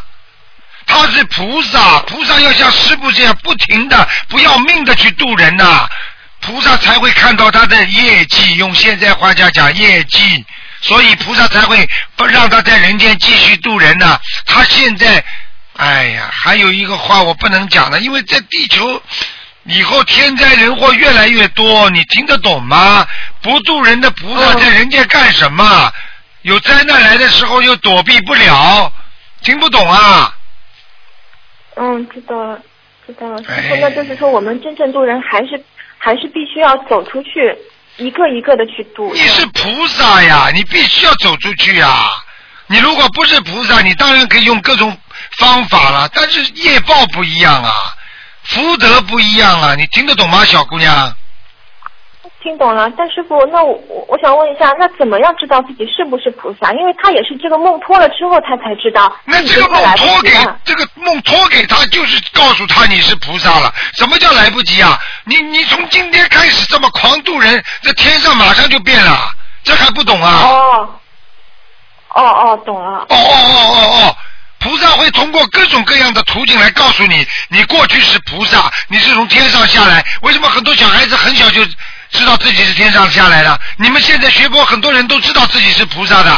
[0.87, 5.87] 他是菩萨，菩萨要像师傅这样不停的、不要命的去渡人呐、
[6.39, 8.55] 菩萨才会看到他的业绩。
[8.55, 10.43] 用现在话讲讲业绩，
[10.81, 15.23] 所以菩萨才会不让他在人间继续渡人呐、他现在，
[15.79, 19.01] 哎呀，还有一个话我不能讲了，因为在地球
[19.63, 23.07] 以后天灾人祸越来越多，你听得懂吗？
[23.41, 25.89] 不渡人的菩萨在人间干什么？
[26.41, 28.91] 有灾难来的时候又躲避不了，
[29.41, 30.35] 听不懂啊？
[31.77, 32.59] 嗯，知道了，
[33.07, 33.41] 知道了。
[33.41, 35.63] 师哎傅，那就是说，我们真正渡人还是
[35.97, 37.55] 还是必须要走出去，
[37.95, 39.13] 一个一个的去渡。
[39.13, 42.09] 你是菩萨呀，你必须要走出去呀。
[42.67, 44.95] 你如果不是菩萨，你当然可以用各种
[45.37, 47.71] 方法了，但是业报不一样啊，
[48.43, 51.13] 福德不一样啊，你听得懂吗，小姑娘？
[52.41, 56.71] 听懂了，但师傅，那我我我想问一下，那怎么样知道自己是不是菩萨？
[56.71, 59.13] 因为他也是这个梦托了之后，他才知道。
[59.25, 60.29] 那这个梦托给。
[60.63, 63.73] 这个梦托给他，就是告诉他你是菩萨了。
[63.97, 64.97] 什么叫来不及啊？
[65.25, 69.17] 你你从今天开始这么狂度人，这天上马上就变了，
[69.65, 70.47] 这还不懂啊？
[70.47, 70.89] 哦，
[72.13, 72.99] 哦哦，懂了。
[72.99, 74.15] 哦哦哦哦哦，
[74.59, 80.05] 菩萨会通过各种各样的途径来告诉你，你过去是菩萨，你是从天上下来。
[80.21, 81.65] 为什么很多小孩子很小就
[82.11, 83.59] 知道自己是天上下来的？
[83.77, 86.31] 你们现在学佛，很多人都知道自己是菩萨的。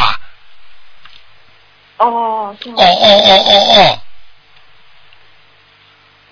[1.97, 4.01] 哦哦，哦哦哦，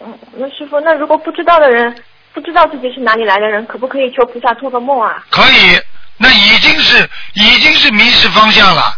[0.01, 5.23] 嗯，那师傅，那如果不知道的人，不知道自己是哪里来的人，可不可以求菩萨托个梦啊？
[5.29, 5.81] 可以，
[6.17, 8.95] 那已经是已经是迷失方向了，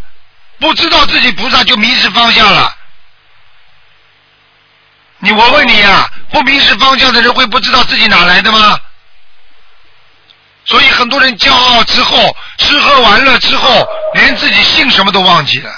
[0.60, 2.74] 不知道自己菩萨就迷失方向了。
[5.22, 8.78] 你我问你呀、不迷失方向的人会不知道自己哪来的吗？
[10.66, 15.70] 所以很多人骄傲之后，吃喝玩乐之后，连自己姓什么都忘记了。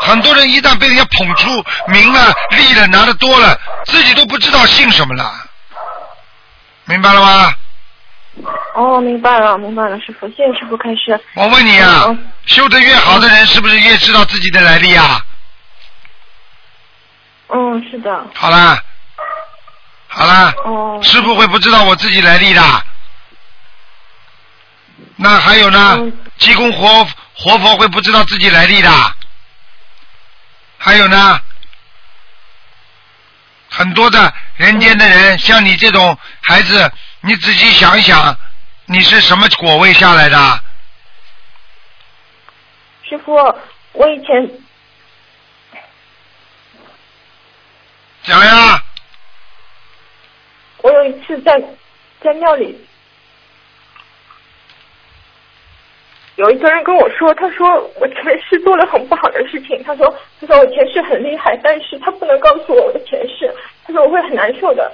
[0.00, 5.32] 很多人一旦被人家捧出名了、利了、拿的多了，自己都不知道姓什么了。
[6.84, 7.52] 明白了吗？
[8.74, 11.20] 哦，明白了，明白了，师傅，谢谢师傅开示。
[11.34, 15.20] 我问你啊嗯，修得越好的人，是不是越知道自己的来历啊？
[17.48, 18.26] 嗯，是的。
[18.34, 18.82] 好啦，
[20.08, 21.00] 好啦，哦。
[21.02, 22.62] 师傅会不知道我自己来历的。
[25.16, 28.90] 那还有呢嗯，济公活活佛会不知道自己来历的。
[30.76, 31.40] 还有呢，
[33.70, 36.92] 很多的人间的人，像你这种孩子，
[37.22, 38.36] 你仔细想一想，
[38.86, 40.60] 你是什么果位下来的？
[43.08, 43.34] 师傅，
[43.92, 44.48] 我以前
[48.24, 48.82] 讲呀，
[50.82, 51.58] 我有一次在
[52.20, 52.78] 在庙里，
[56.36, 57.66] 有一个人跟我说，他说
[57.98, 63.52] 我前世做了很不好的事情，他说他说我前世很厉害，但是他不能告诉我我的前世，
[63.86, 64.92] 他说我会很难受的，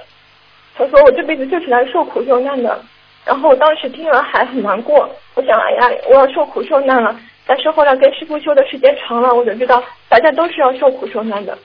[0.77, 2.83] 他说我这辈子就是来受苦受难的。
[3.25, 7.19] 然后我当时听了还很难过，我想哎呀，我要受苦受难了。
[7.47, 11.57] 但是后来跟师傅修的时间长了，我就知道大家都是要受苦受难的。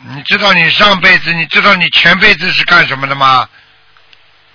[0.00, 3.48] 你知道你上辈子，你知道你前辈子是干什么的吗？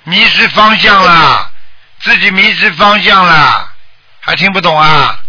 [0.03, 1.51] 迷失方向了，
[1.99, 3.69] 自己迷失方向了，
[4.21, 5.19] 还听不懂啊？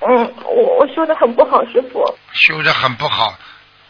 [0.00, 2.18] 嗯，我我修的很不好，师傅。
[2.32, 3.34] 修的很不好，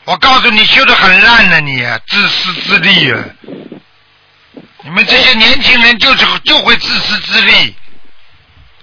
[0.04, 3.18] 我告诉你，修的很烂呢你，自私自利啊！
[4.84, 7.76] 你们这些年轻人就是就会自私自利。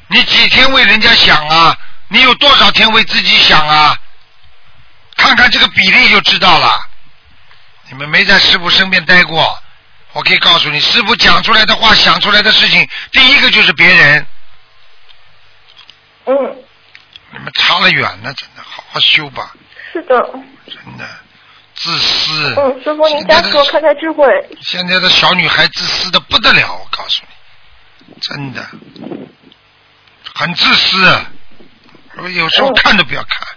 [0.07, 1.77] 你几天为人家想啊？
[2.07, 3.95] 你有多少天为自己想啊？
[5.19, 6.73] 看看这个比例就知道了。
[7.89, 9.57] 你们没在师傅身边待过，
[10.13, 14.25] 我可以告诉你，师傅讲出来的话、想出来的事情，第一个就是别人。
[16.25, 16.33] 嗯，
[17.31, 19.53] 你们差了远了，真的，好好修吧。
[19.91, 20.15] 是的。
[20.67, 21.07] 真的，
[21.75, 22.55] 自私。
[22.57, 24.25] 嗯，师傅您加持我开开智慧。
[24.61, 27.23] 现在的小女孩自私的不得了，我告诉
[28.05, 28.63] 你，真的，
[30.35, 31.25] 很自私。
[32.17, 33.47] 我有时候看都不要看，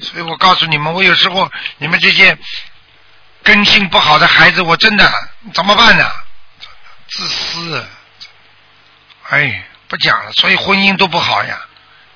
[0.00, 2.36] 所以我告诉你们，我有时候你们这些
[3.42, 5.10] 根性不好的孩子，我真的
[5.52, 6.04] 怎么办呢？
[7.08, 7.86] 自私，
[9.28, 11.60] 哎，不讲了，所以婚姻都不好呀，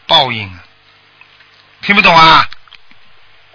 [0.06, 0.50] 报应，
[1.82, 2.48] 听不懂啊？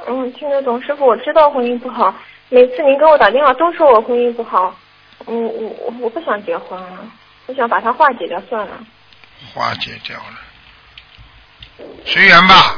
[0.07, 2.13] 嗯，听得懂，师傅，我知道婚姻不好。
[2.49, 4.75] 每次您给我打电话都说我婚姻不好，
[5.25, 6.99] 嗯，我我我不想结婚了，
[7.47, 8.77] 我想把它化解掉算了。
[9.53, 10.39] 化解掉了。
[12.05, 12.77] 随缘吧，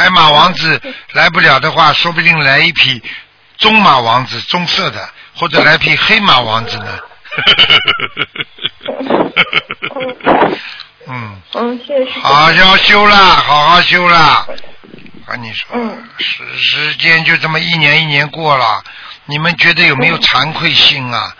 [0.00, 0.80] 白马王子
[1.12, 3.02] 来不了的话，说不定来一匹
[3.58, 6.98] 棕马王子，棕色的，或者来匹黑马王子呢。
[11.06, 11.42] 嗯。
[11.52, 12.20] 嗯，谢谢。
[12.22, 14.46] 好好修啦，好好修啦。
[15.26, 15.76] 跟你说，
[16.18, 18.82] 时时间就这么一年一年过了，
[19.26, 21.36] 你们觉得有没有惭愧心啊？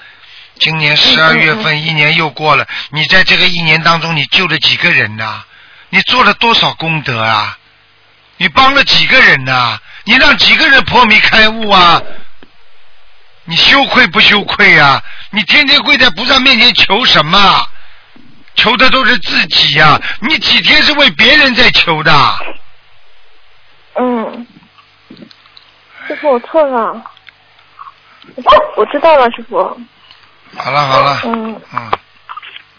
[0.59, 5.45] 今年十二月份一年又过了，你在这个一年当中，你救了几个人呐？
[5.89, 7.57] 你做了多少功德啊？
[8.41, 9.79] 你帮了几个人呐？
[10.05, 12.01] 你让几个人破迷开悟啊？
[13.45, 15.03] 你羞愧不羞愧啊？
[15.29, 17.39] 你天天跪在菩萨面前求什么？
[18.55, 20.01] 求的都是自己呀！
[20.21, 22.13] 你几天是为别人在求的？
[23.97, 24.47] 嗯，
[26.09, 27.05] 师傅，我错了，
[28.77, 29.59] 我知道了，师傅。
[30.57, 31.21] 好了好了。
[31.25, 31.91] 嗯嗯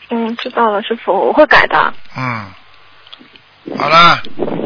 [0.09, 1.93] 嗯，知道了，师傅，我会改的。
[2.17, 2.51] 嗯，
[3.77, 4.21] 好了，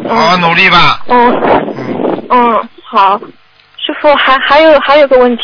[0.10, 1.04] 好好努力吧。
[1.08, 1.32] 嗯
[2.30, 3.20] 嗯，好，
[3.78, 5.44] 师傅还还有还有个问题，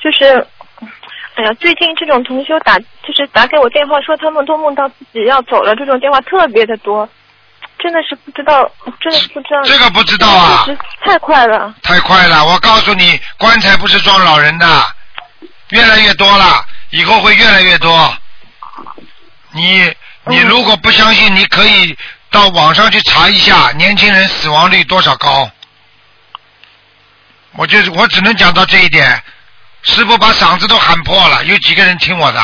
[0.00, 0.46] 就是，
[1.34, 7.08] 哎呀，最近这种同修打就是打给我电话说他们都梦到自己要走了，这种电话特别的多，
[7.78, 8.70] 真的是不知道，
[9.00, 9.62] 真的是不知道。
[9.64, 10.64] 这个不知道啊
[11.04, 11.74] 太快了。
[11.82, 12.44] 太快了！
[12.44, 14.66] 我告诉你，棺材不是装老人的，
[15.70, 18.14] 越来越多了，以后会越来越多。
[19.52, 19.92] 你
[20.26, 21.96] 你如果不相信，你可以
[22.34, 25.48] 到网上去查一下年轻人死亡率多少高。
[27.52, 29.22] 我就是我只能讲到这一点，
[29.84, 32.42] 师傅把嗓子都喊破了，有几个人听我的？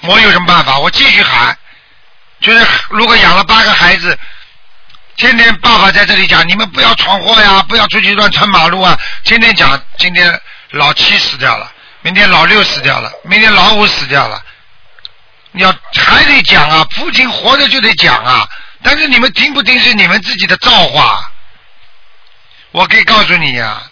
[0.00, 0.76] 我有什么办法？
[0.80, 1.56] 我继续喊。
[2.40, 4.18] 就是如果养了八个孩子，
[5.18, 8.98] 天天爸爸在这里讲，你们不要闯祸呀，不要出去乱穿马路啊。
[9.22, 11.70] 天天讲，今天老七死掉了，
[12.02, 14.42] 明天老六死掉了，明天老五死掉了。
[15.52, 18.48] 你要还得讲啊，父亲活着就得讲啊。
[18.84, 21.18] 但是你们听不听是你们自己的造化。
[22.70, 23.82] 我可以告诉你呀、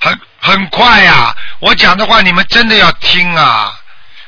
[0.00, 3.72] 很很快呀、我讲的话你们真的要听啊。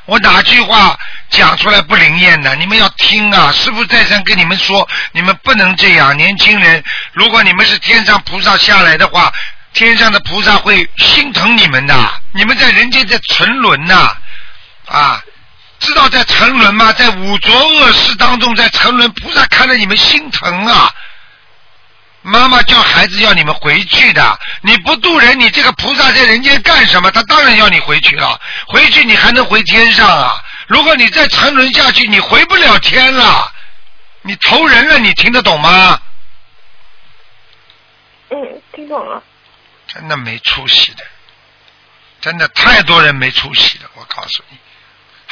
[0.05, 0.95] 我哪句话
[1.31, 2.55] 讲出来不灵验的？
[2.57, 3.51] 你们要听啊！
[3.51, 6.15] 师傅再三跟你们说，你们不能这样。
[6.15, 9.33] 年轻人，如果你们是天上菩萨下来的话，
[9.73, 12.21] 天上的菩萨会心疼你们的。
[12.35, 14.15] 你们在人间在沉沦呐、
[14.85, 15.19] 啊，
[15.85, 16.91] 知道在沉沦吗？
[16.93, 20.91] 在五浊恶世当中在沉沦，菩萨看着你们心疼啊。
[22.23, 27.11] 妈妈叫孩子要你们回去的，你不渡人，你这个菩萨在人间干什么？
[27.11, 30.33] 他当然要你回去了，回去你还能回天上啊！
[30.67, 33.53] 如果你再沉沦下去，你回不了天了，
[34.23, 36.01] 你投人了，你听得懂吗？
[38.29, 39.21] 嗯，听懂了。
[39.87, 41.03] 真的没出息的，
[42.19, 44.57] 真的太多人没出息了，我告诉你，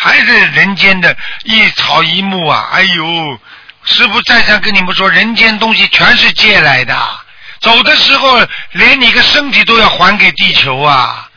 [0.04, 2.68] 还是人间的一草一木啊！
[2.74, 3.39] 哎呦，
[3.86, 6.93] 师傅再三跟你们说，人间东西全是借来的，
[7.62, 11.30] 走的时候连你个身体都要还给地球啊，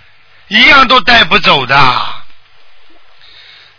[0.49, 1.77] 一样都带不走的。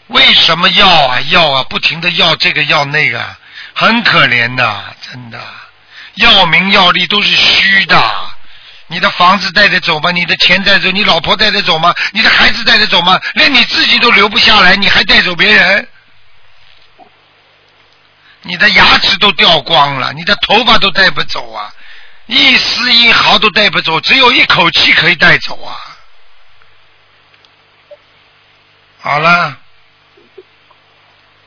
[0.08, 3.36] 为什么要啊要啊，不停的要这个要那个，
[3.74, 5.38] 很可怜的，真的，
[6.14, 8.02] 要名要利都是虚的。
[8.88, 10.12] 你的房子带得走吗？
[10.12, 10.90] 你的钱带走？
[10.92, 11.94] 你老婆带得走吗？
[12.14, 13.20] 你的孩子带得走吗？
[13.34, 15.88] 连你自己都留不下来，你还带走别人？
[18.44, 21.70] 你的牙齿都掉光了，你的头发都带不走啊，
[22.28, 25.76] 一丝一毫都带不走，只有一口气可以带走啊。
[29.00, 29.58] 好了，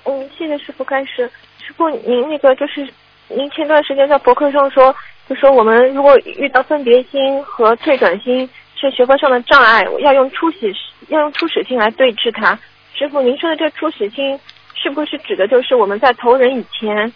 [0.05, 1.31] 嗯，谢谢师傅开始。
[1.67, 2.93] 师傅，您那个就是
[3.29, 4.95] 您前段时间在博客上说，
[5.31, 10.75] 就说我们如果遇到分别心和退转心是学科上的障碍，要用初始
[11.07, 12.59] 要用初始心来对治它。
[12.99, 14.37] 师傅，您说的这初始心
[14.75, 17.13] 是不是指的就是我们在投人以前，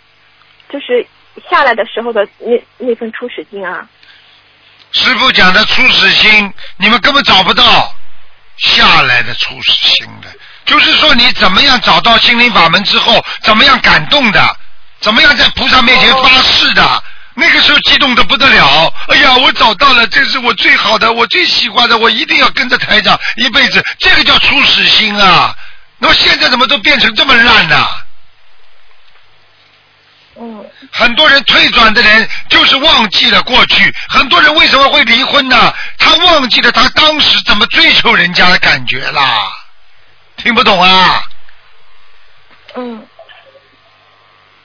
[0.68, 1.04] 就是
[1.50, 3.84] 下来的时候的那那份初始心啊？
[4.92, 7.64] 师傅讲的初始心，你们根本找不到
[8.58, 10.28] 下来的初始心的，
[10.64, 14.40] 就是说你怎么样找到心灵法门之后，怎么样感动的，
[15.00, 17.02] 怎么样在菩萨面前发誓的，
[17.34, 25.54] 那个时候激动的不得了，哎呀，我找到了，这是我最好的，我最喜欢的，我一定要跟着台长一辈子，这个叫初始心啊。
[25.98, 27.86] 那么现在怎么都变成这么烂呢？
[30.36, 35.72] 嗯很多人退转的人就是忘记了过去，很多人为什么会离婚呢？
[35.98, 39.52] 他忘记了他当时怎么追求人家的感觉啦，
[40.36, 41.22] 听不懂啊？
[42.76, 43.06] 嗯，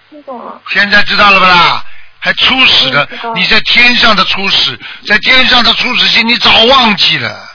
[0.09, 0.59] 听懂了。
[0.69, 1.85] 现在知道了吧啦？
[2.19, 7.49] 还初始的你在天上的初始，在天上的初始心，你早忘记了。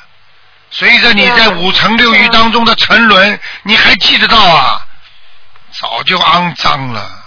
[0.71, 4.81] 随着你在五层六欲当中的沉沦，你还记得到啊？
[5.81, 7.25] 早就肮脏了，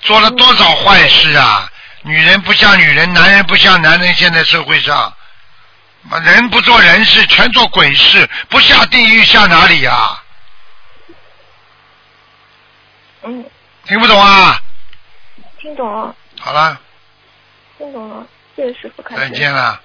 [0.00, 1.68] 做了多少坏事啊！
[2.02, 5.14] 女人不像女人，男人不像男人，现在社会上，
[6.02, 10.18] 妈人不做人事，全做鬼事，不下地狱下哪里呀、
[13.22, 13.44] 嗯，
[13.86, 14.58] 听不懂啊？
[15.60, 16.14] 听懂了，
[16.44, 16.76] 好了，
[17.78, 18.26] 听懂了，
[18.56, 19.14] 谢谢师傅开。
[19.16, 19.80] 再见了。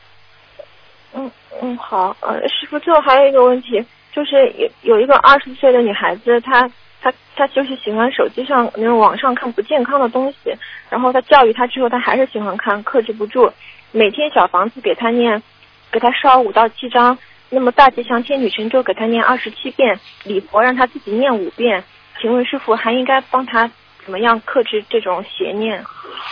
[1.13, 1.29] 嗯
[1.61, 6.67] 嗯，好，呃，师傅，最后还有一个问题，就是有有一个二十岁的女孩子，她
[6.99, 10.51] 她她就是喜欢手机上那种网上看不健康的东西，
[10.89, 13.53] 然后她教育她之后，她还是喜欢看，克制不住。
[13.91, 15.43] 每天小房子给她念，
[15.91, 17.15] 给她烧五到七章，
[17.51, 21.83] 那么大吉祥天女神咒给她念二十七遍，礼佛让她自己念五遍。
[22.19, 23.69] 请问师傅还应该帮她
[24.07, 25.83] 怎么样克制这种邪念？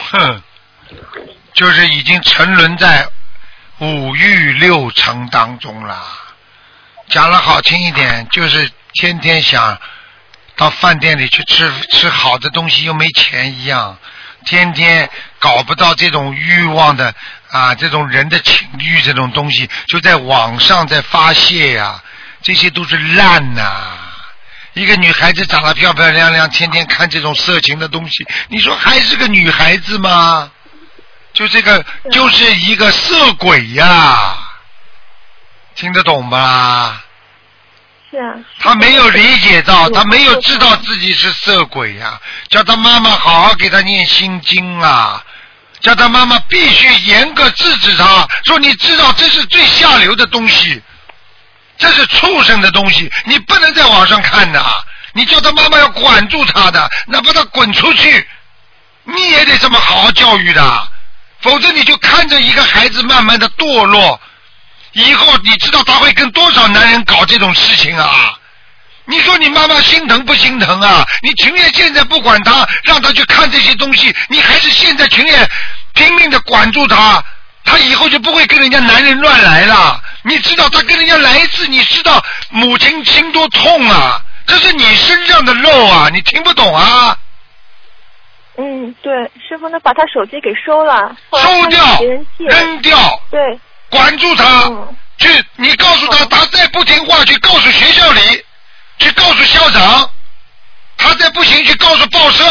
[0.09, 0.41] 哼，
[1.53, 3.05] 就是已经沉沦在
[3.80, 6.01] 五欲六尘当中了。
[7.09, 9.78] 讲了好听一点，就是天天想
[10.55, 13.97] 到饭店里去吃吃好的东西，又没钱一样，
[14.45, 17.13] 天天搞不到这种欲望的
[17.51, 22.01] 啊，这种人的情欲这种东西，就在网上在发泄呀、
[22.41, 23.97] 这些都是烂呐、
[24.76, 30.51] 一个女孩子长得漂漂亮亮，天天看这种色情的东西，你说还是个女孩子吗？
[31.34, 34.38] 就这个就是一个色鬼呀、
[35.76, 37.03] 听得懂吧？
[38.11, 42.19] 是啊，他没有理解到，他没有知道自己是色鬼呀、
[42.49, 45.23] 叫他妈妈好好给他念心经啊，
[45.80, 50.82] 叫他妈妈必须严格制止他，说你知道这是最下流的东西，
[51.78, 54.63] 这是畜生的东西，你不能在网上看的，
[55.13, 58.28] 你叫他妈妈要管住他的，哪怕他滚出去，
[59.03, 60.88] 你也得这么好好教育的，
[61.41, 64.19] 否则你就看着一个孩子慢慢的堕落。
[64.93, 68.34] 以后你知道他会跟多少男人搞这种事情啊？
[69.07, 71.05] 你说你妈妈心疼不心疼啊？
[71.21, 75.49] 你情愿现在不管他，让他去看这些东西，你还是现在情愿
[75.93, 77.23] 拼命的管住他，
[77.65, 80.01] 他以后就不会跟人家男人乱来了。
[80.28, 84.19] 你知道他跟人家来一次，你知道母亲心多痛啊？
[84.47, 87.17] 这是你身上的肉啊，你听不懂啊？
[88.57, 89.13] 嗯，对，
[89.47, 92.01] 师傅，那把他手机给收了，收掉
[92.39, 93.59] 扔掉，对，
[93.89, 94.63] 管住他。
[94.67, 98.45] 嗯去，你告诉他，他再不听话，去告诉学校里，
[98.99, 100.09] 去告诉校长，
[100.97, 102.43] 他再不行，去告诉报社，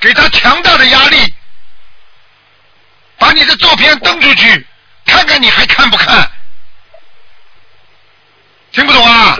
[0.00, 1.32] 给他强大的压力，
[3.18, 4.66] 把你的照片登出去，
[5.06, 6.28] 看看你还看不看？
[8.74, 9.38] 听不懂啊？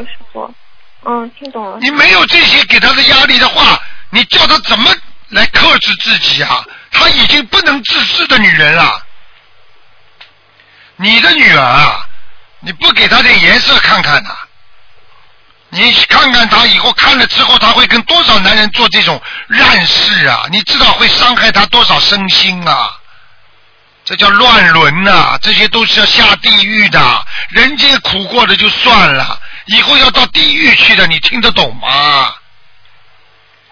[1.07, 3.79] 嗯，听懂了，你没有这些给他的压力的话，
[4.11, 4.91] 你叫他怎么
[5.29, 6.65] 来克制自己啊？
[6.91, 9.03] 她已经不能自制的女人了。
[10.97, 12.07] 你的女儿啊，
[12.61, 14.31] 你不给她点颜色看看呐、
[15.71, 20.47] 你看看她以后看了之后，她会跟多少男人做这种烂事啊？
[20.51, 22.91] 你知道会伤害她多少身心啊？
[24.05, 27.01] 这叫乱伦呐、这些都是要下地狱的。
[27.49, 32.35] 人间苦过了就算了，以后要到地狱去的，你听得懂吗？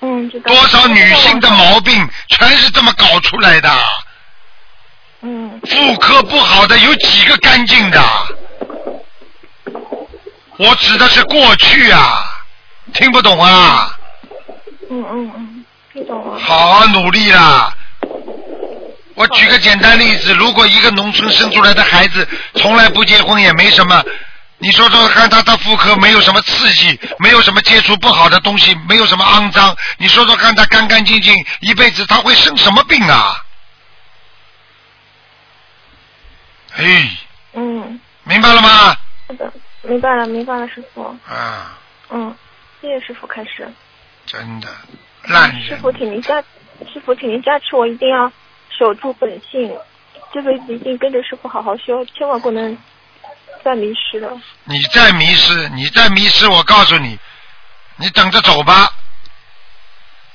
[0.00, 0.52] 嗯，知道。
[0.52, 3.70] 多少女性的毛病全是这么搞出来的？
[5.20, 8.02] 嗯，妇科不好的有几个干净的？
[10.56, 12.24] 我指的是过去啊，
[12.94, 13.94] 听不懂啊？
[14.90, 16.38] 嗯嗯嗯，听懂了。
[16.40, 17.72] 好好努力啦！
[19.14, 24.02] 我举个简单例子，如果一个农村生出来的孩子从来不结婚也没什么，
[24.58, 33.34] 你说说看他的妇科没有什么刺激，没有什么接触不好的东西，没有什么肮脏，你说说看他干干净净一辈子他会生什么病啊？
[36.76, 37.10] 哎，
[37.52, 38.96] 嗯，明白了吗？
[39.28, 39.52] 是的，
[39.82, 41.02] 明白了，明白了，师傅。
[41.28, 42.34] 啊，嗯，
[42.80, 43.70] 谢谢师傅开始。
[44.24, 44.68] 真的
[45.24, 45.76] 烂师。
[45.76, 46.40] 傅，请您加，
[46.92, 48.32] 师傅，请您加持我一定要
[48.78, 49.76] 守住本性，
[50.32, 52.76] 这辈子一定跟着师傅好好修，千万不能
[53.64, 54.40] 再迷失了。
[54.64, 57.18] 你再迷失，你再迷失，我告诉你，
[57.96, 58.90] 你等着走吧。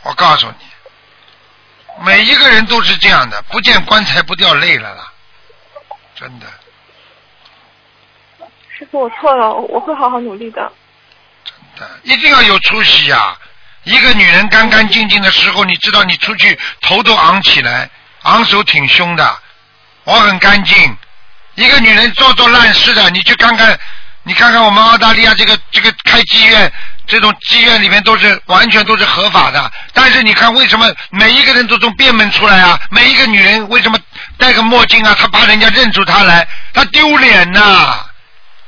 [0.03, 5.11] 我告诉你，每一个人都是这样的，不见棺材不掉泪了啦，
[6.15, 6.47] 真的。
[8.69, 10.71] 师傅，我错了，我会好好努力的。
[12.03, 13.37] 一定要有出息呀、
[13.83, 17.89] 一个女人干干净净的时候，你知道你出去头都昂起来，
[18.27, 19.37] 昂首挺胸的，
[20.03, 20.97] 我很干净。
[21.55, 23.79] 一个女人做做烂事的，你去看看，
[24.23, 26.71] 你看看我们澳大利亚这个这个开妓院，
[27.07, 29.71] 这种妓院里面都是完全都是合法的。
[29.93, 32.77] 但是你看为什么每一个人都从便门出来啊？
[32.91, 33.97] 每一个女人为什么
[34.37, 35.15] 戴个墨镜啊？
[35.17, 38.05] 她怕人家认出她来，她丢脸呐、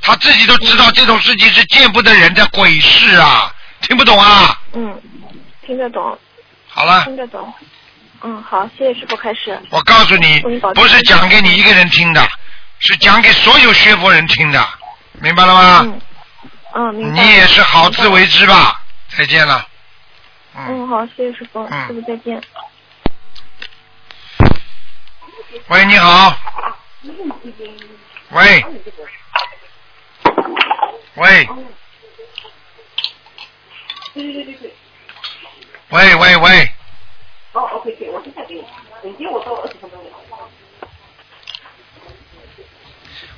[0.02, 4.58] 她自己都知道这种事情是见不得人的鬼事啊，听不懂啊？
[4.72, 5.00] 嗯，
[5.68, 6.18] 听得懂，
[6.70, 7.54] 好了，听得懂。
[8.22, 9.58] 嗯，好，谢谢师傅开始。
[9.70, 10.40] 我告诉你
[10.76, 12.22] 不是讲给你一个人听的，
[12.80, 14.68] 是讲给所有学佛人听的，
[15.22, 15.80] 明白了吗？
[15.84, 16.02] 嗯，
[16.74, 17.22] 嗯，明白。
[17.22, 18.84] 你也是好自为之吧。
[19.18, 19.66] 再见了。
[20.56, 22.42] 嗯，嗯，好，谢谢师傅，嗯师傅再见。
[25.68, 26.36] 喂，你好。
[28.32, 28.66] 喂。
[31.16, 31.50] 喂。
[35.90, 36.72] 喂喂喂。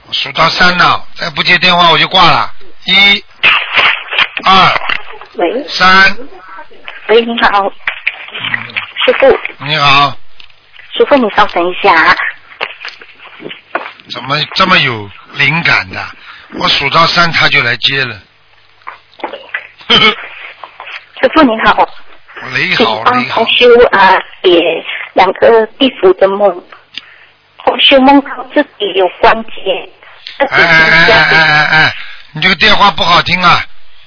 [0.07, 2.51] 我数到三了，再不接电话我就挂了。
[2.85, 3.23] 一、
[4.45, 4.73] 二、
[5.35, 6.17] 喂三。
[7.07, 7.69] 喂，你好，
[9.05, 10.17] 师傅，你好，
[10.97, 12.15] 师傅你稍等一下啊。
[14.11, 16.05] 怎么这么有灵感的？
[16.59, 18.21] 我数到三他就来接了。
[19.89, 21.87] 师傅你好，
[22.53, 23.47] 你好你好帮同。
[23.51, 24.59] 修啊解
[25.13, 26.63] 两个地府的梦。
[27.63, 29.89] 同学梦到自己有关节，
[30.39, 31.95] 自己哎哎哎哎哎哎，
[32.33, 33.63] 你这个电话不好听啊，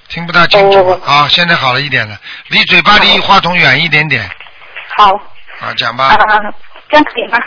[0.09, 1.01] 听不大清楚哦。
[1.07, 4.29] 啊，现在好了一点了，离嘴巴离话筒远一点点。
[4.97, 5.13] 好
[5.61, 6.17] 啊，讲啊吧。，
[6.89, 7.39] 这样可以吗？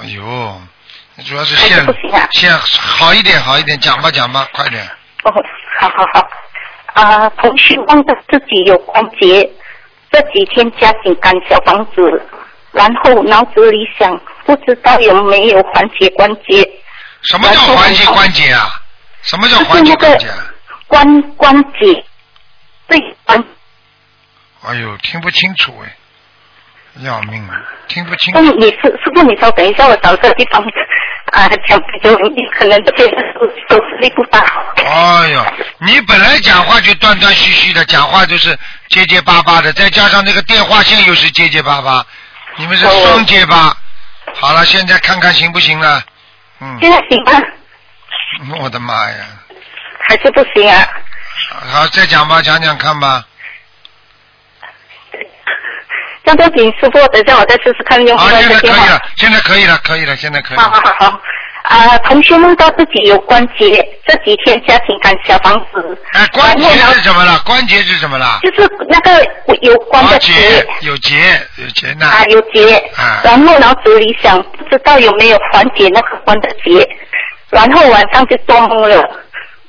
[0.00, 0.60] 哎呦，
[1.26, 4.86] 主要是还是线不行啊线好一点好一点，讲吧讲吧，快点。
[5.24, 5.32] 哦，
[5.80, 6.28] 好好好。
[7.02, 9.50] 啊，同学梦到自己有关节，
[10.12, 12.22] 这几天加紧赶小房子，
[12.76, 16.68] 然后脑子里想，不知道有没有缓解关节。
[17.22, 18.68] 什么叫缓解关节啊？
[19.22, 20.36] 什么叫就是环节那个关节啊？
[20.86, 22.04] 关关节，
[22.86, 23.44] 对关，
[24.62, 25.96] 哎呦，听不清楚哎，
[27.02, 28.56] 要命啊，听不清嗯，楚。
[28.58, 30.62] 你是师傅，你稍等一下，我找个地方
[31.32, 33.08] 啊讲比较容易，可能这边
[33.68, 34.38] 手势力不大。
[34.76, 35.44] 哎呦，
[35.78, 38.56] 你本来讲话就断断续续的，讲话就是
[38.88, 42.06] 结结巴巴的，再加上那个电话线又是结结巴巴，
[42.56, 43.76] 你们是双结巴。
[44.34, 46.02] 好了，现在看看行不行了？
[46.60, 47.32] 嗯，现在行吗？
[48.60, 49.24] 我的妈呀！
[50.08, 50.88] 还是不行啊？
[51.72, 53.24] 好，再讲吧，讲讲看吧。
[56.24, 60.80] 这样不行，师傅，等一下我再试试看用好，另外现在可以了。，现在可以了，可以了，现在可以好好。
[60.80, 61.20] 好好。
[61.68, 67.38] 啊，同学梦到自己有关节，这几天家庭赶小房子，哎，关节是什么了？
[67.44, 68.38] 关节是什么了？
[68.42, 69.26] 就是那个
[69.62, 70.32] 有关啊，的节
[70.82, 71.16] 有节
[71.56, 72.06] 有节呢。
[72.06, 76.88] 啊，有节，啊然后脑子里想，不知道有没有缓解那个关的节，
[77.50, 79.02] 然后晚上就做梦了，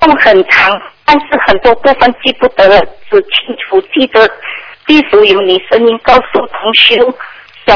[0.02, 2.80] 梦很长，但是很多部分记不得了，
[3.10, 4.30] 只清楚记得
[4.86, 6.96] 地府有你声音告诉同学，
[7.66, 7.76] 小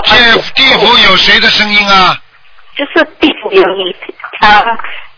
[0.54, 2.16] 地府有谁的声音啊？
[2.82, 3.96] 就是地府有你
[4.40, 4.66] 啊，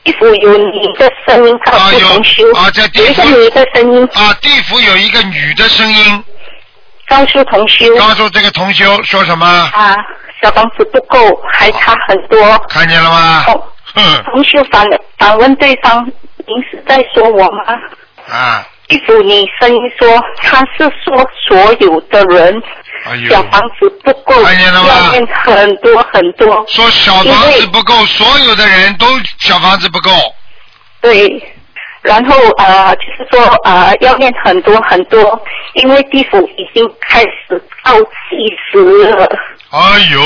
[0.03, 6.24] 地府有你的声音告啊有诉同修，啊在地府有一的声音啊，地府有一个女的声音，
[7.07, 9.45] 告诉同修告诉这个同修说什么？
[9.47, 9.95] 啊，
[10.41, 11.18] 小房子不够，
[11.53, 12.38] 还差很多。
[12.68, 13.45] 看见了吗？
[14.26, 14.86] 同修反
[15.18, 16.05] 反问对方
[16.45, 17.64] ：“您是在说我吗
[18.28, 22.61] 啊，？”地府你声音说：“他是说所有的人，
[23.30, 24.89] 小房子不够，看见了吗
[25.43, 26.66] 很多很多。
[26.68, 29.06] 说小房子不够，所有的人都
[29.39, 30.12] 小房子不够。”
[31.01, 31.54] 对，
[32.01, 35.43] 然后呃，就是说呃，要念很多很多，
[35.74, 38.08] 因为地府已经开始倒计
[38.72, 38.80] 时
[39.10, 39.28] 了。
[39.70, 39.80] 哎
[40.12, 40.22] 呦，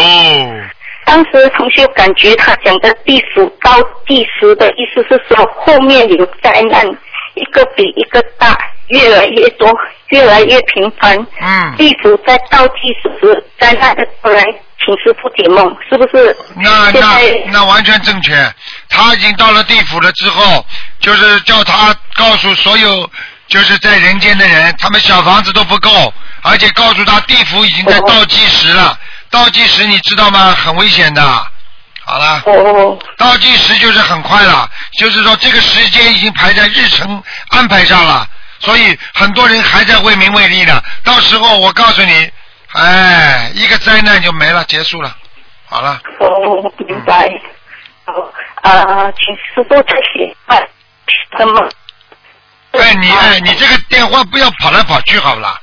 [1.06, 3.72] 当时同学感觉他讲的地府倒
[4.08, 6.86] 计时的意思是说后面有灾难，
[7.34, 8.56] 一个比一个大，
[8.88, 9.70] 越来越多，
[10.10, 11.16] 越来越频繁。
[11.42, 14.44] 嗯，地府在倒计时，灾难的到来，
[14.84, 16.36] 请师傅解梦，是不是？
[16.56, 17.20] 那那
[17.52, 18.34] 那完全正确。
[18.90, 20.66] 他已经到了地府了之后，
[21.00, 23.10] 就是叫他告诉所有
[23.48, 28.98] 就是在人间的人，他们小房子都不够，而且告诉他地府已经在倒计时了。
[29.30, 30.56] 倒计时你知道吗？
[30.58, 31.22] 很危险的。
[32.06, 32.42] 好了。
[32.46, 32.98] 哦。
[33.18, 38.26] 倒计时就是很快了，就是说这个时间已经排在日程安排上了，
[38.60, 40.82] 所以很多人还在为名为利呢。
[41.04, 42.32] 到时候我告诉你，
[42.74, 45.16] 哎，一个灾难就没了，结束了，
[45.68, 46.02] 好了。
[46.20, 47.30] 哦，明白。
[48.06, 48.14] 好，
[48.62, 50.68] 啊，请师傅再写哎，
[51.38, 51.70] 什么？
[52.72, 55.60] 哎，你哎，你这个电话不要跑来跑去，好不啦？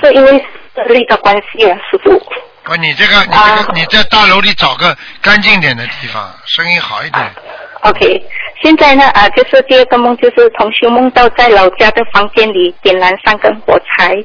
[0.00, 2.18] 这因为视力的关系啊，师傅。
[2.64, 7.34] 不，你这个，你这个，你在大楼里找个干净点的地方，声音好一点。
[7.82, 8.22] OK，
[8.62, 14.16] 现在呢啊，就是第二个梦，就是同修梦到在老家的房间里点燃三根火柴，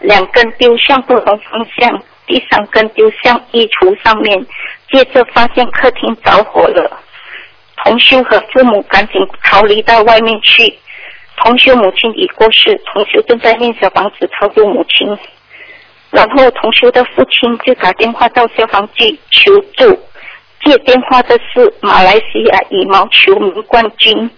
[0.00, 4.44] 两根丢向不同方向，第三根丢向衣橱上面，
[4.90, 7.00] 接着发现客厅着火了。
[7.84, 10.76] 同修和父母赶紧逃离到外面去。
[11.36, 15.06] 同修母亲已过世，同修正在念小房子超度母亲。
[16.10, 19.96] 然后同修的父亲就打电话到消防局求助。
[20.64, 24.30] 接电话的是马来西亚羽毛球名冠军，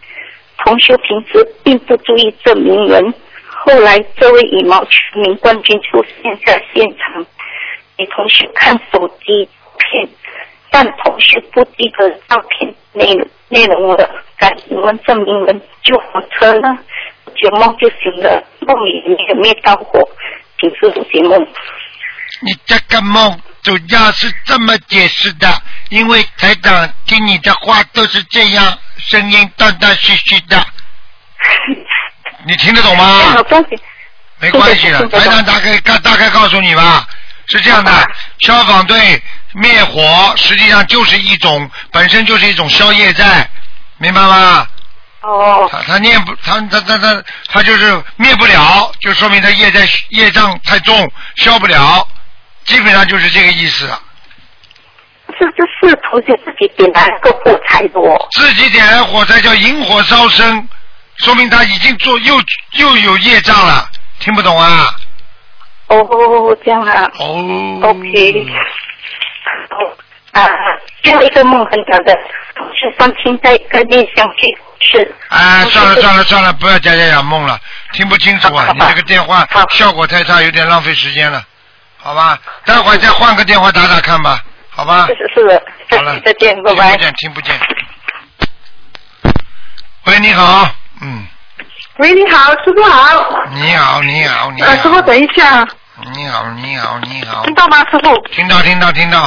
[0.59, 3.15] 同修平时并不注意这名人，
[3.47, 7.25] 后来这位羽毛球名冠军出现在现场，
[7.97, 9.49] 给同学看手机
[9.79, 10.09] 片，
[10.71, 13.17] 但同学不记得照片内
[13.49, 14.11] 内容了。
[14.37, 16.79] 敢请问这名人救火车呢？
[17.35, 20.09] 解梦就行了，梦里没有灭到火，
[20.61, 21.47] 请师傅解梦。
[22.41, 30.65] 你这个梦主要是这么解释的，因为台长听你的话都是这样，声音断断续续的，
[32.47, 33.05] 你听得懂吗？
[33.35, 33.79] 好关系。
[34.41, 37.07] 没关系的，台长大概大大概告诉你吧，
[37.47, 39.21] 是这样的，消防队
[39.55, 43.51] 灭火实际上就是一种本身就是一种消业债，
[43.99, 44.67] 明白吗？
[45.23, 45.69] 哦。
[45.73, 52.07] 他他念不他他他他他就是灭不了，就说明他业债业障太重，消不了，
[52.69, 53.87] 基本上就是这个意思。
[55.39, 58.29] 是这是同学自己点燃个火柴的哦。
[58.33, 60.69] 自己点燃火柴叫引火烧身，
[61.17, 62.35] 说明他已经做又
[62.73, 63.89] 又有业障了，
[64.21, 64.87] 听不懂啊？
[65.89, 67.11] 哦，这样啊。
[67.19, 67.81] 哦。
[67.83, 68.47] OK。
[69.71, 69.97] 哦
[70.33, 70.47] 啊，
[71.03, 72.15] 最后一个梦很短的，
[72.55, 74.47] 同事放亲在跟面相去
[74.81, 75.15] 是。
[75.29, 77.59] 啊，算了算了算了，不要讲讲讲梦了，
[77.93, 78.71] 听不清楚啊！
[78.75, 81.43] 你这个电话效果太差，有点浪费时间了，
[82.09, 82.39] 好吧？
[82.65, 85.07] 待会儿再换个电话打打看吧，好吧？
[85.09, 86.97] 是是是的，好了， 再见，拜拜。
[86.97, 87.61] 听不见，听不见。
[90.07, 90.67] 喂，你好，
[91.03, 91.27] 嗯，
[91.99, 93.45] 喂，你好，师傅好。
[93.51, 94.69] 你好，你好，你好。
[94.71, 95.69] 呃，师傅，等一下，
[96.15, 97.45] 你好，你好，你好。
[97.45, 98.17] 听到吗，师傅？
[98.33, 99.25] 听到，听到，听到。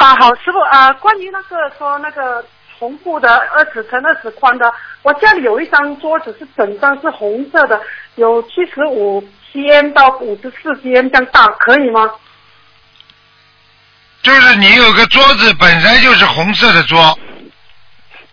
[0.00, 2.44] 啊，好，师傅啊，关于那个说那个
[2.80, 7.80] 红布的二尺乘二尺宽的，我家里有一张桌子是整张是红色的，
[8.16, 9.22] 有七十五
[9.52, 12.08] cm 到五十四 cm 这样大，可以吗？
[14.22, 17.18] 就是你有个桌子本身就是红色的桌。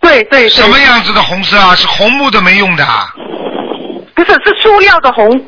[0.00, 0.48] 对对。
[0.48, 1.74] 什么样子的红色啊？
[1.74, 3.12] 是红木的没用的啊？
[4.14, 5.46] 不是，是塑料的红。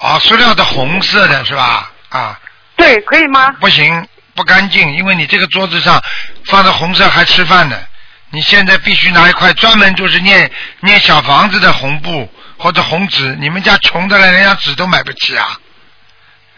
[0.00, 1.90] 啊，塑料的红色的是吧？
[2.08, 2.38] 啊。
[2.76, 3.50] 对，可以吗？
[3.60, 6.02] 不行，不干净，因为你这个桌子上
[6.46, 7.76] 放的红色还吃饭呢。
[8.30, 10.50] 你现在必须拿一块专门就是念
[10.80, 13.36] 念小房子的红布或者红纸。
[13.40, 15.58] 你们家穷的了，连张纸都买不起啊！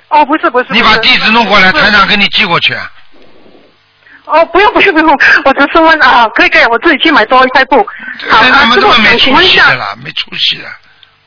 [0.08, 0.66] 哦，不是不是。
[0.70, 2.74] 你把地址弄过来，台长给你寄过去。
[4.24, 7.78] 哦，不用不用不用，我只是问啊，可以可以，我自己去买多一块布。
[8.28, 10.64] 好这他们这么没出息的，啦，没出息的。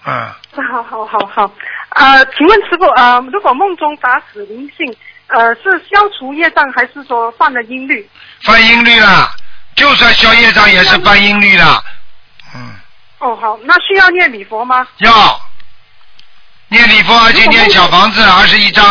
[0.05, 0.27] 嗯，
[0.71, 1.51] 好好好好，
[1.95, 4.95] 呃，请问师傅，呃，如果梦中打死灵性，
[5.27, 8.09] 呃，是消除业障，还是说犯了阴律？
[8.43, 9.29] 犯阴律啦，
[9.75, 11.81] 就算消业障也是犯阴律啦。
[13.23, 14.85] 哦，好，那需要念礼佛吗？
[14.97, 15.11] 要
[16.67, 18.85] 念礼佛，而且念小房子二十一张。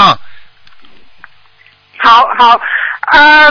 [1.98, 2.58] 好好，
[3.12, 3.44] 呃，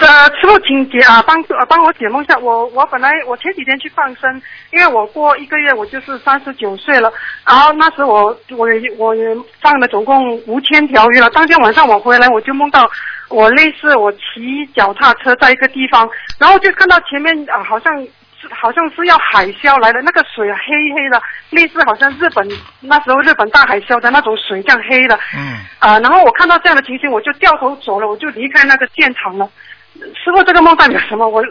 [0.00, 2.36] 呃，师傅，请解啊，帮呃帮我解梦一下。
[2.38, 4.42] 我我本来我前几天去放生，
[4.72, 7.12] 因为我过一个月我就是三十九岁了，
[7.46, 9.24] 然后那时我我也我也
[9.60, 11.30] 放了总共五千条鱼了。
[11.30, 12.90] 当天晚上我回来我就梦到
[13.28, 18.10] 我类似我骑脚踏车在一个地方，然后就看到前面啊、好像是
[18.50, 22.46] 好像是要海啸来的，那个水黑黑的，类似好像日本
[22.80, 25.18] 那时候日本大海啸的那种水这样黑的。
[25.34, 25.58] 嗯。
[25.78, 29.48] 啊，然后我看到这样的情形，我就掉头走了，我就离开那个现场了。
[29.94, 31.28] 师傅，这个梦代表什么？
[31.28, 31.42] 我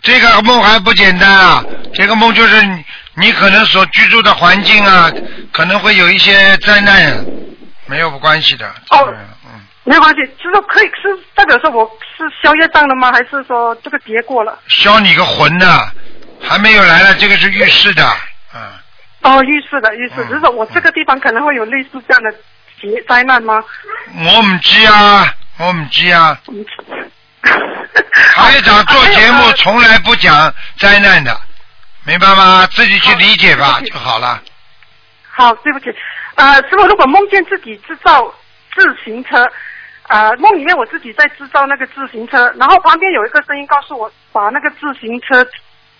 [0.00, 1.64] 这个梦还不简单啊！
[1.92, 2.84] 这个梦就是你
[3.14, 5.10] 你可能所居住的环境啊，
[5.52, 7.24] 可能会有一些灾难，
[7.86, 8.66] 没有关系的。
[8.90, 9.12] 哦，
[9.44, 13.10] 嗯没有关系，就是可以是代表说我是消业障了吗？
[13.10, 14.58] 还是说这个结过了？
[14.68, 15.90] 消你个魂呐！
[16.42, 18.04] 还没有来了，这个是预示的。
[18.54, 18.60] 嗯，
[19.22, 22.32] 哦，预示的预示，只是说我这个地方可能会有类似这样的
[22.80, 23.62] 劫灾难吗？
[24.14, 26.38] 我唔知啊，我唔知啊。
[28.34, 31.38] 台长做节目 从来不讲灾难的，
[32.04, 32.66] 明白吗？
[32.72, 34.40] 自己去理解吧就好了。
[35.30, 35.86] 好，对不起，
[36.36, 38.32] 呃，师傅，如果梦见自己制造
[38.74, 39.46] 自行车，
[40.08, 45.46] 呃，梦里面我自己在制造那个自行车，然后旁边有一个声音告诉我，把那个自行车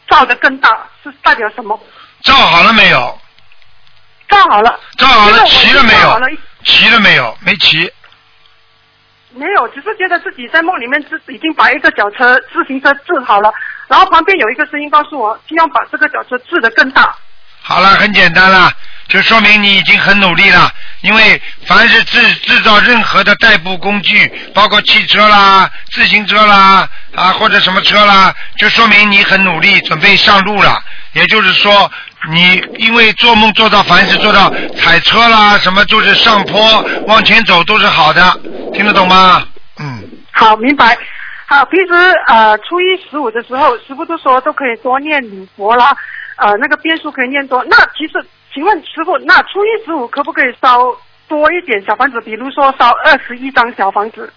[0.08, 0.70] 造的更大，
[1.02, 1.78] 是代表什么？
[2.24, 3.18] 造好了没有？
[4.28, 4.80] 造好了。
[4.96, 6.28] 造好了，现在我齐了没有骑了？
[6.64, 7.38] 齐了没有？
[7.40, 7.92] 没齐。
[9.30, 13.52] 没有，只是觉得自己在梦里面自已经把一个小车自行车治好了，
[13.86, 17.14] 然后旁边有一个声音告诉我，希望把这个小车治得更大。
[17.60, 18.72] 好了，很简单了，
[19.08, 20.70] 就说明你已经很努力了。
[21.02, 30.76] 因为凡是制制造任何的代步工具，包括汽车啦、自行车啦啊或者什么车啦，就说明你很努力，准备上路了。
[31.12, 31.90] 也就是说，
[32.30, 38.40] 你因为做梦做到凡是做到踩车啦，什么就是上坡往前走都是好的，
[38.74, 39.46] 听得懂吗？
[39.78, 40.02] 嗯，
[40.32, 40.98] 好，明白。
[41.46, 41.94] 好，平时
[42.26, 45.96] 呃初一十五的时候，师傅都说都可以多念礼佛啦，
[46.36, 47.64] 呃那个变数可以念多。
[47.70, 48.26] 那其实，
[48.58, 50.80] 请问师傅，那初一十五可不可以烧
[51.28, 52.20] 多一点小房子？
[52.22, 54.32] 比如说烧二十一张小房子？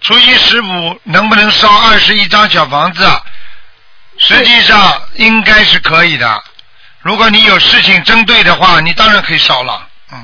[0.00, 3.04] 初一十五能不能烧二十一张小房子？
[4.16, 4.78] 实际上
[5.16, 6.26] 应该是可以的。
[7.02, 9.86] 如果你有事情针对的话，你当然可以烧了。
[10.10, 10.18] 嗯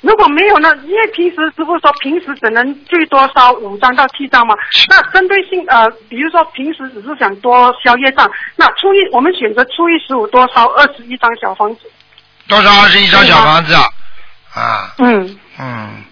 [0.00, 0.72] 如果没有呢？
[0.84, 4.54] 因为平时师傅说平时只能最多烧五张到七张嘛。
[4.88, 11.90] 那针对性呃，比如说平时只是想多消业障，那初一我们选择初一十五多烧二十一张小房子。
[12.48, 13.84] 多少二十一张小房子啊？
[14.54, 16.04] 啊，嗯嗯，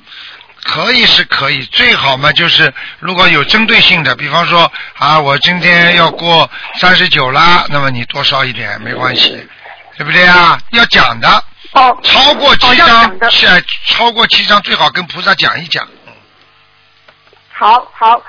[0.64, 9.49] 可以是可以，最好嘛就是如果有针对性的，比方说啊，我今天要过三十九啦，那么你多烧一点没关系，
[9.97, 10.59] 对不对啊？
[10.70, 11.28] 要讲的。
[11.72, 11.99] 哦。
[12.03, 13.47] 超过七张讲的，是
[13.87, 15.89] 超过七张最好跟菩萨讲一讲。
[17.53, 18.22] 好好，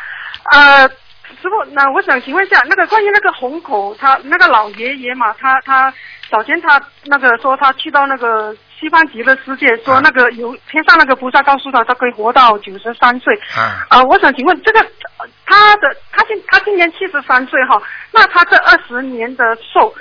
[0.52, 5.94] 呃，师傅，那我想请问一下，那个关于那个虹口，他那个老爷爷嘛，他他
[6.30, 13.34] 早前他那个说他去到那个西方极乐世界，说那个有天上那个菩萨告诉他，他可以活到九十三岁。
[13.56, 19.94] 啊，啊、我想请问这个呃他的他今他今年七十三岁哈，那他这二十年的寿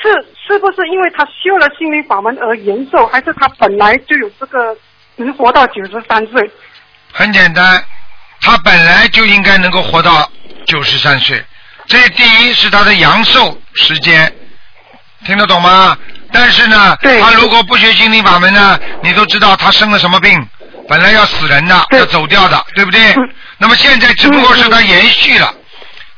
[0.00, 0.10] 是
[0.46, 4.76] 是不是因为他修了心灵法门而延寿，还是他本来就有这个
[5.16, 6.50] 能活到九十三岁？
[7.12, 7.84] 很简单，
[8.40, 10.30] 他本来就应该能够活到
[10.64, 11.42] 九十三岁。
[11.86, 14.34] 这第一是他的阳寿时间，
[15.24, 15.96] 听得懂吗？
[16.32, 20.46] 但是呢，他如果不学心灵法门呢，你都知道他生了什么病，
[20.88, 23.14] 本来要死人的，要走掉的，对不对？
[23.58, 25.52] 那么现在只不过是他延续了，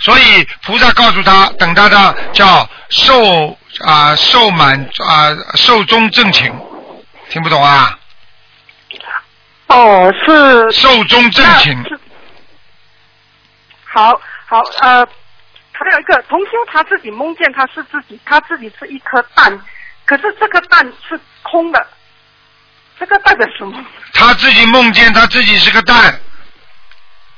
[0.01, 6.53] 所以菩萨告诉他，等他的叫寿啊寿满啊寿终正寝，
[7.31, 7.97] 听不懂啊？
[9.69, 11.85] 哦，是寿终正寝。
[13.85, 15.07] 好好呃，
[15.79, 19.61] 还有一个同修他自己梦见他是自己他自己是一颗蛋，
[20.05, 21.87] 可是这个蛋是空的，
[22.99, 23.85] 这个代表什么？
[24.13, 26.19] 他自己梦见他自己是个蛋。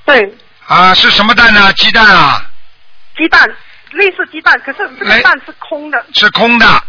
[0.07, 0.35] 对。
[0.67, 1.71] 啊，是什么蛋呢？
[1.75, 2.43] 鸡蛋啊，
[3.17, 3.47] 鸡蛋
[3.91, 6.03] 类似鸡蛋，可是这个蛋是空的。
[6.15, 6.83] 是空的，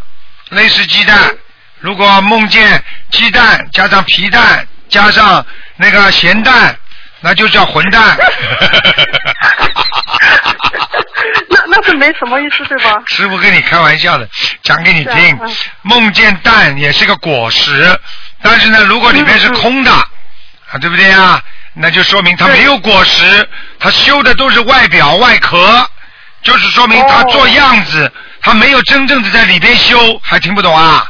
[0.51, 1.35] 类似鸡蛋。
[1.79, 5.45] 如果梦见鸡蛋加上皮蛋加上
[5.75, 6.77] 那个咸蛋，
[7.19, 8.17] 那就叫混蛋。
[11.71, 13.01] 那那是没什么意思，对吧？
[13.07, 14.27] 师傅跟你开玩笑的，
[14.63, 15.55] 讲给你听啊嗯。
[15.83, 17.97] 梦见蛋也是个果实，
[18.41, 21.41] 但是呢，如果里面是空的，啊，对不对啊？
[21.73, 23.47] 那就说明它没有果实，
[23.79, 25.89] 它修的都是外表外壳，
[26.41, 28.11] 就是说明它做样子，
[28.41, 31.05] 它没有真正的在里边修，还听不懂啊？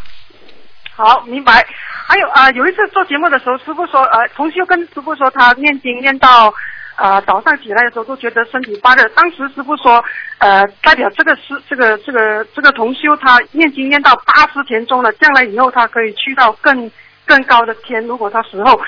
[0.96, 1.66] 好，明白。
[2.08, 6.54] 还有啊、有一次做节目的时候，师傅说，呃，同修跟师傅说他念经念到
[6.98, 9.08] 呃早上起来的时候都觉得身体发热。
[9.10, 10.04] 当时师傅说，
[10.40, 16.92] 呃，代表这个师这个这个这个同修他念经念到八十田中了，将来以后他可以去到更
[17.26, 18.06] 更高的天。
[18.06, 18.80] 如果他死后，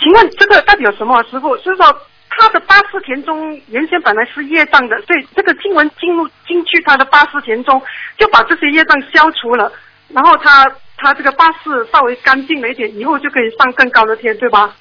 [0.00, 1.22] 请问这个代表什么？
[1.30, 1.86] 师傅是说
[2.28, 7.80] 他的八十田中原先本来是业障的，所以这个经文进入进去他的八十田中，
[8.18, 9.70] 就把这些业障消除了。
[10.08, 10.66] 然后他
[10.96, 14.74] 他这个八字稍微干净了一点，以后就可以上更高的天，对吧？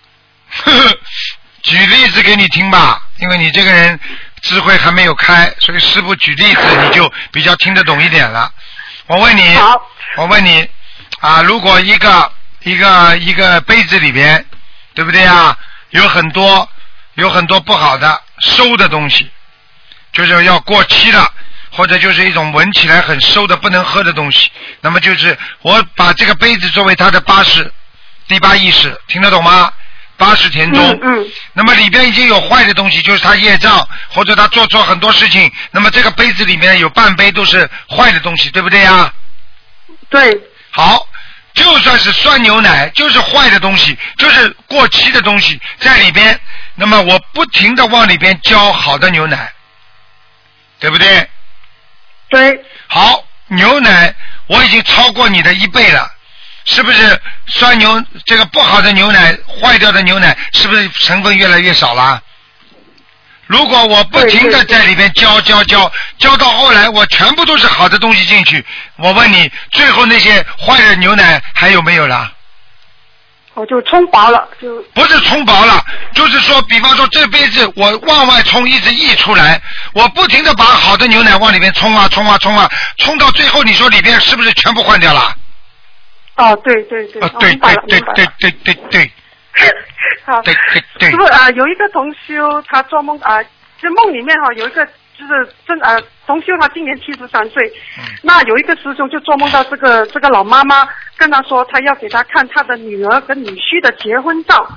[1.64, 4.00] 举例子给你听吧，因为你这个人
[4.42, 8.52] 智慧还没有开，所以师傅举例子 你就比较听得懂一点了。
[9.08, 9.58] 我问你，
[10.18, 10.68] 我问你
[11.20, 12.32] 啊，如果一个
[12.64, 14.46] 一个一个杯子里边，
[14.94, 15.58] 对不对啊？
[15.92, 16.70] 有很多
[17.16, 19.30] 有很多不好的馊的东西，
[20.14, 21.30] 就是要过期了，
[21.72, 24.50] 或者就是一种闻起来很馊的不能喝的东西。
[24.80, 27.72] 那么就是我把这个杯子作为他的八识
[28.28, 29.72] 第八意识，听得懂吗？
[30.22, 31.00] 八十田中。
[31.02, 31.28] 嗯。
[31.54, 35.52] 那么里边已经有坏的东西，就是他业障，或者他做错很多事情。
[35.72, 39.12] 那么这个杯子里面有半杯都是坏的东西，对不对呀？
[40.10, 40.40] 对。
[40.70, 41.08] 好，
[41.56, 46.40] 就算是酸牛奶，就是坏的东西，就是过期的东西在里边，
[46.76, 49.52] 那么我不停的往里边浇好的牛奶，
[50.80, 51.28] 对不对？
[52.30, 52.64] 对。
[52.88, 54.14] 好，牛奶
[54.48, 56.10] 我已经超过你的一倍了，
[56.72, 57.22] 是不是？
[57.48, 62.22] 酸牛这个不好的牛奶，坏掉的牛奶，是不是成分越来越少了？
[63.46, 68.66] 如果我不停的在里边浇浇浇浇到后来，我全部都是好的东西进去，
[68.96, 72.32] 我问你，最后那些坏的牛奶还有没有了？
[73.54, 75.84] 我就冲薄了，就不是冲薄了，
[76.16, 79.62] 就是说，比方说这杯子我往外冲，一直溢出来，
[79.94, 85.36] 我不停的把好的牛奶往里面冲啊冲啊冲啊，冲到最后，你说里边是不是全部换掉了？
[86.38, 89.12] 哦，对对对，啊，对对对对对对对。
[90.26, 91.12] 好，对对对。
[91.12, 93.44] 师傅啊，有一个同修，他做梦啊，
[93.80, 97.72] 就梦里面哈有一个就是真啊同修，他今年七十三岁。
[98.22, 100.88] 那有一个师兄就做梦到这个这个老妈妈
[101.18, 104.68] 跟他说，他要给他看他的女儿跟女婿的结婚照。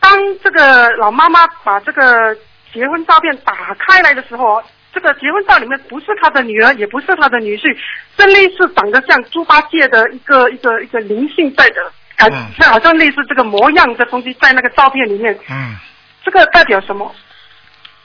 [0.00, 2.36] 当这个老妈妈把这个
[2.72, 4.62] 结婚照片打开来的时候，
[4.98, 7.76] 这个结婚照里面不是他的女儿，也不是他的女婿，
[8.16, 11.76] 这类似长得像猪八戒的一个一个一个灵性在的。
[12.16, 15.38] 感，这好像类似这个模样的东西在那个照片里面。
[15.48, 15.76] 嗯。
[16.24, 17.14] 这个代表什么？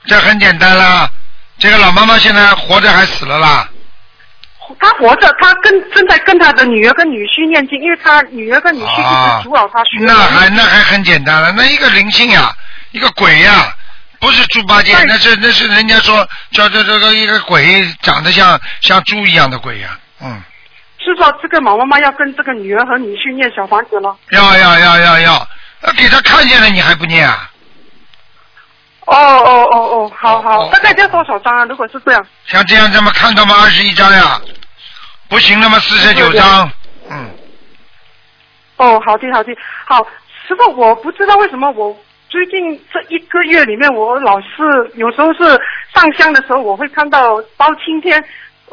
[0.06, 1.10] 这很简单啦，
[1.58, 3.68] 这个老妈妈现在活着还死了啦？
[4.80, 9.98] 她活着，她跟正在跟她的女儿跟女婿念经，因为她女儿跟女婿一直阻扰她学。
[10.02, 12.54] 那还那还很简单了，那一个灵性呀，
[12.92, 13.74] 一个鬼呀，
[14.24, 20.42] 不是猪八戒，那是那是人家说叫这这个一个鬼，长得像像猪一样的鬼呀，嗯。
[20.98, 24.16] 是说这个毛妈妈要跟这个女儿和女婿念小房子了？
[24.32, 25.48] 要要要要要，
[25.98, 27.52] 给他看见了你还不念啊？
[29.06, 31.66] 哦哦哦哦，好好，大概要多少张啊？
[31.66, 32.26] 如果是这样？
[32.48, 33.54] 像这样这么看到吗？
[33.62, 34.40] 二十一张呀，
[35.28, 36.72] 不行，那么四十九张，
[37.10, 37.30] 嗯。
[38.78, 39.54] 哦，好的好的，
[39.86, 39.98] 好，
[40.48, 41.94] 师傅，我不知道为什么我
[42.34, 44.48] 最近这一个月里面，我老是
[44.96, 45.44] 有时候是
[45.94, 48.24] 上香的时候，我会看到包青天。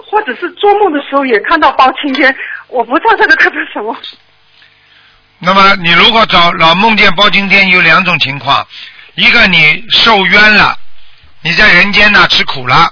[0.03, 2.35] 或者是做梦的时候也看到包青天，
[2.69, 3.95] 我不知道这个代表什么。
[5.39, 8.67] 那么你如果找老梦见包青天，有两种情况：
[9.17, 10.75] 一个你受冤了，
[11.43, 12.91] 你在人间呢吃苦了。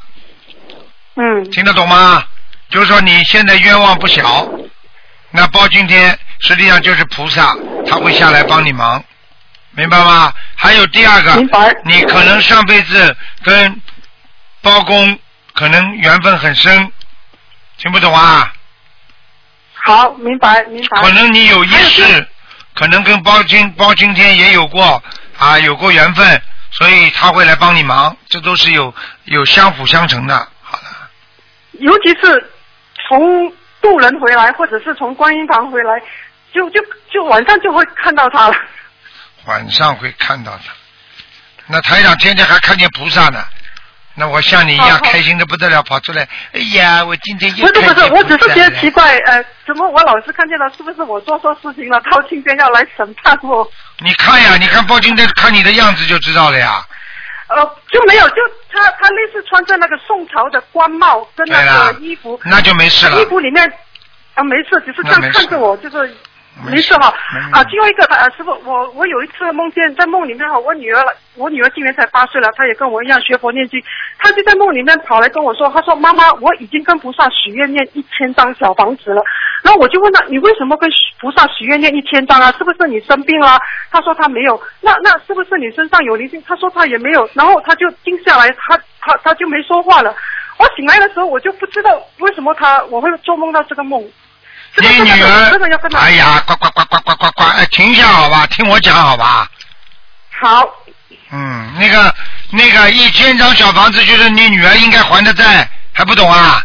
[1.14, 1.50] 嗯。
[1.50, 2.22] 听得懂吗？
[2.68, 4.46] 就是说你现在冤枉不小，
[5.30, 9.02] 那包青天实际上就是菩萨，他会下来帮你忙，
[9.78, 10.34] 明白吗？
[10.56, 11.36] 还有第二个，
[11.84, 13.80] 你可能上辈子跟
[14.60, 15.16] 包公
[15.54, 16.90] 可能缘分很深。
[17.76, 18.52] 听不懂啊？
[19.74, 21.00] 好，明白明白。
[21.00, 22.26] 可能你有一世，
[22.74, 25.00] 可能跟包青包青天也有过
[25.38, 26.42] 啊，有过缘分，
[26.72, 28.92] 所以他会来帮你忙，这都是有
[29.26, 30.36] 有相辅相成的。
[30.60, 31.08] 好了。
[31.74, 32.50] 尤其是
[33.06, 36.02] 从渡人回来，或者是从观音堂回来，
[36.52, 38.56] 就就就晚上就会看到他了。
[39.48, 40.64] 晚上会看到的，
[41.66, 43.42] 那台长天天还看见菩萨呢。
[44.14, 51.98] 那我像你一样开心的不得了，跑出来，哎呀，我今天又不是不是，我只是觉得奇怪，呃，怎么我老是看见了，是不是我做错事情了？
[52.10, 53.66] 包青天要来审判我？
[54.00, 56.84] 你看呀，你看包青天看你的样子就知道了呀。
[57.46, 58.36] 呃，就没有，就
[58.72, 63.22] 他他类似穿着那个宋朝的官帽跟那个衣服，那就没事了。
[63.22, 63.64] 衣服里面
[64.34, 66.14] 啊没事，只是这样看着我，就是。
[66.66, 67.14] 没事哈，
[67.52, 71.00] 啊，最后一个啊，师傅，我我有一次梦见在梦里面哈，我女儿
[71.36, 73.80] 我女儿今年才八岁了，她也跟我一样学佛念经，
[74.18, 79.22] 她就在梦里面跑来跟我说，她说妈妈，我已经跟菩萨许愿念一千张小房子了，
[79.62, 80.90] 然后我就问她，你为什么跟
[81.20, 82.52] 菩萨许愿念一千张啊？
[82.58, 83.56] 是不是你生病了？
[83.92, 86.42] 她说她没有，那那是不是你身上有灵性？
[86.46, 90.12] 她说她也没有，然后她就静下来，她她她就没说话了。
[90.58, 94.04] 我醒来的时候，我就不知道为什么她我会做梦到这个梦。
[94.80, 97.44] 你女儿，哎呀，呱呱呱呱呱呱呱！
[97.44, 99.48] 哎，停下好吧，听我讲好吧。
[100.40, 100.64] 好。
[101.30, 102.14] 嗯，那个
[102.50, 106.62] 那个一千张小房子就是你女儿应该还的债，还不懂啊？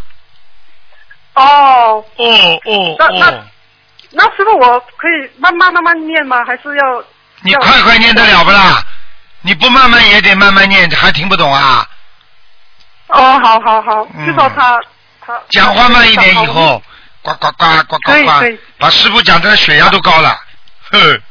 [1.33, 2.03] 哦。
[2.17, 2.25] 哦
[2.65, 3.43] 哦那那
[4.11, 6.43] 那师傅，我可以慢慢慢慢念吗？
[6.45, 7.03] 还是要？
[7.41, 8.81] 你快快念得了不啦？
[9.41, 11.85] 你不慢慢也得慢慢念，还听不懂啊？
[13.07, 14.79] 哦，好好好，至少他
[15.25, 15.33] 他。
[15.49, 16.81] 讲话慢一点以后。
[17.23, 18.57] 呱呱呱呱呱呱！
[18.77, 20.37] 把师傅讲的血压都高了，
[20.91, 21.21] 哼。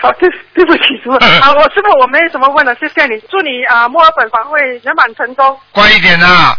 [0.00, 1.14] 好，对对不起，师傅。
[1.14, 5.58] 啊，我师傅我没什么问了，谢谢你，祝你啊墨尔本访会圆满成功。
[5.72, 6.54] 乖一点呐，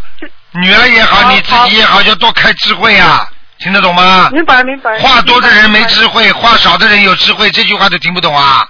[0.52, 3.26] 女儿也好，你自己也好，要多开智慧啊，
[3.58, 4.28] 听得懂吗？
[4.30, 4.98] 明白明白。
[4.98, 8.68] 话多的人没智慧，话少的人有智慧，这句话都听不懂啊。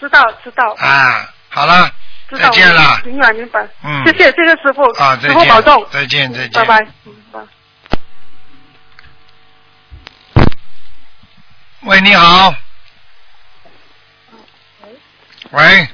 [0.00, 0.76] 知道知道。
[0.78, 1.90] 啊，好了，
[2.36, 3.00] 再见了。
[3.06, 3.66] 明白明白。
[3.84, 4.04] 嗯。
[4.04, 4.82] 谢谢谢谢师傅。
[5.02, 5.30] 啊，再见。
[5.30, 5.86] 师傅保重。
[5.90, 6.50] 再见再见。
[6.52, 6.86] 拜拜。
[7.06, 7.14] 嗯
[11.84, 12.54] 喂，你好。
[15.50, 15.88] 喂。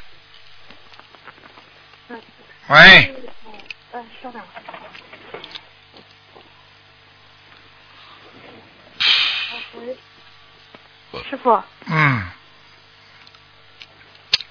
[2.66, 3.14] 喂。
[3.92, 4.42] 嗯，稍等。
[11.30, 12.22] 师傅，嗯，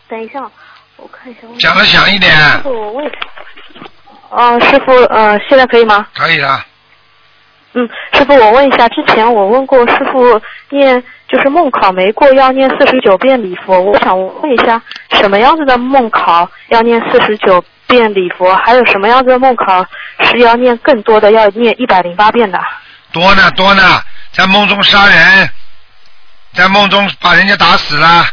[0.08, 0.52] 等一下，
[0.96, 1.42] 我看一下。
[1.60, 2.36] 讲的响一点。
[2.36, 3.12] 师傅，我问。
[4.30, 6.08] 哦，师傅，呃，现在可以吗？
[6.16, 6.66] 可以了。
[7.74, 14.82] 嗯，师傅，我问一下，之前我问过师傅念就是梦考没过要念四十九遍礼佛，我想问一下，
[15.12, 19.86] 什么样子的梦考要念四十九遍礼佛，还有什么样子的梦考
[20.22, 22.60] 是要念更多的，要念一百零八遍的？
[23.12, 24.02] 多呢多呢，
[24.32, 25.50] 在梦中杀人，
[26.54, 28.26] 在梦中把人家打死了，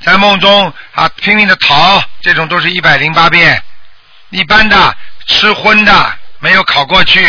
[0.00, 3.62] 在梦中啊拼命的逃，这种都是一百零八遍。
[4.30, 4.76] 一般的
[5.26, 5.92] 吃荤的
[6.40, 7.24] 没有考过去，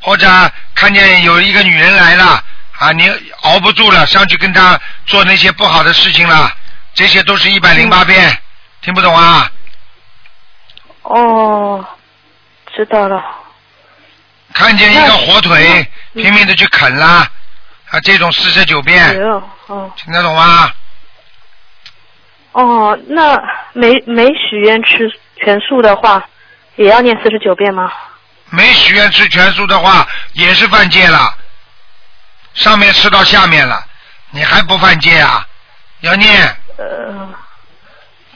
[0.00, 0.26] 或者
[0.74, 2.42] 看见有一个女人来了
[2.84, 6.52] 啊，你熬不住了，上去跟他做那些不好的事情了，
[6.92, 8.38] 这些都是一百零八遍，
[8.82, 9.50] 听不懂啊？
[11.00, 11.82] 哦，
[12.76, 13.24] 知道了。
[14.52, 17.26] 看见一个火腿，拼命的去啃啦，
[17.88, 19.18] 啊，这种四十九遍，
[19.66, 19.90] 哦。
[19.96, 20.70] 听得懂吗？
[22.52, 23.42] 哦，那
[23.72, 25.10] 没没许愿吃
[25.42, 26.22] 全素的话，
[26.76, 27.90] 也要念四十九遍吗？
[28.50, 31.34] 没许愿吃全素的话，也是犯戒了。
[32.54, 33.84] 上面吃到下面了，
[34.30, 35.46] 你还不犯戒啊？
[36.00, 36.56] 要念。
[36.76, 37.28] 呃，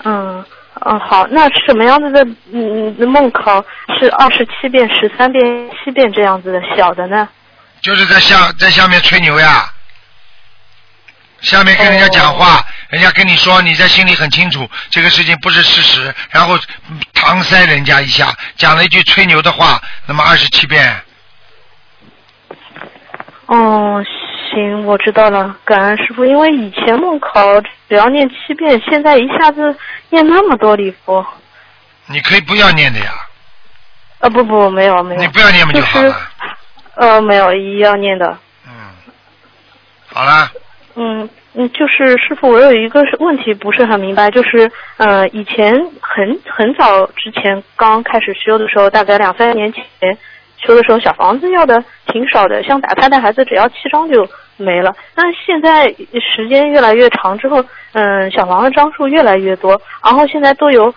[0.05, 0.45] 嗯，
[0.81, 3.65] 哦，好，那什么样子的嗯嗯梦考
[3.99, 5.43] 是二十七遍、十三遍、
[5.85, 7.29] 七遍这样子的小的呢？
[7.81, 9.71] 就是在下在下面吹牛呀，
[11.41, 16.59] 下面跟人家讲话，人家跟你说你在心里很清楚这个事情不是事实，然后
[16.89, 21.03] 嗯搪塞人家一下，讲了一句吹牛的话，那么二十七遍，
[23.49, 24.05] 哦，
[24.51, 26.23] 行，我知道了，感恩师傅。
[26.25, 27.41] 因为以前梦考
[27.89, 29.75] 只要念七遍，现在一下子
[30.11, 31.27] 念那么多礼佛。
[32.07, 33.07] 你可以不要念的呀，
[34.21, 35.21] 啊，不不，没有没有。
[35.21, 36.17] 你不要念不就好是了。
[36.97, 38.39] 呃，没有，一要念的。
[38.67, 38.73] 嗯
[40.11, 40.51] 好了，
[40.97, 49.85] 嗯嗯，就是师傅，我有一个问题不是很明白，就是呃，以前很很早之前刚开始修的时候，大概两三年前
[50.65, 54.93] 修的时候，小房子要的挺少的，像打胎的孩子只要七张就没了。
[55.15, 55.87] 但现在
[56.21, 60.93] 时间越来越长之后，嗯、小房子张数越来越多，然后现在都有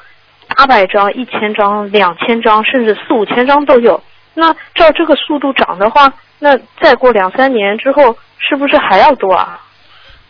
[0.55, 4.01] 八百张、一千张、两千张，甚至四五千张都有。
[4.33, 9.59] 那照这个速度涨的话，那再过两三年之后，是不是还要多啊？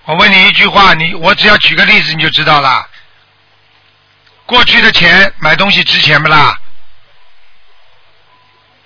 [0.06, 2.86] 我问你一句话，你我只要举个例子你就知道了。
[4.46, 6.54] 过去的钱买东西值钱不啦？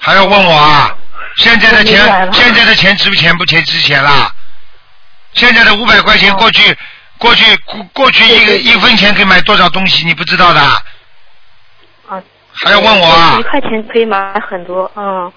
[0.06, 0.96] 还要问我啊？
[1.38, 4.32] 现在的钱，现在的钱值不钱不钱值钱啦？
[5.34, 6.78] 现在的五百块钱，过去
[7.18, 10.06] 过去过过去一个一分钱可以买多少东西？
[10.06, 10.62] 你不知道的？
[10.62, 12.22] 啊，
[12.54, 13.44] 还要问我啊一？
[13.50, 15.34] 块钱可以买很多，嗯。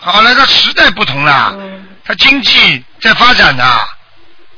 [0.00, 3.64] 好了，它时代不同了，嗯它经济在发展的，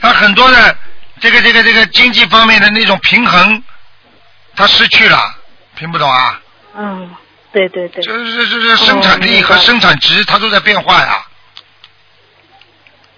[0.01, 0.75] 它很多的
[1.21, 3.63] 这个这个这个经济方面的那种平衡，
[4.57, 5.35] 它失去了，
[5.77, 6.41] 听不懂啊？
[6.79, 7.15] 嗯，
[7.53, 8.03] 对对对。
[8.03, 11.27] 就是这这生产力和生产值它都在变化呀。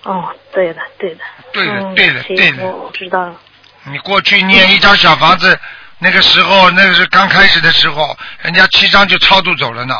[0.02, 1.20] 哦，对的对的。
[1.52, 3.36] 对的对的对的我我知道了。
[3.84, 5.58] 你过去念一张小房子，
[5.98, 9.94] 那个时候那个是刚开始的时候，人家七张就超度走了呢。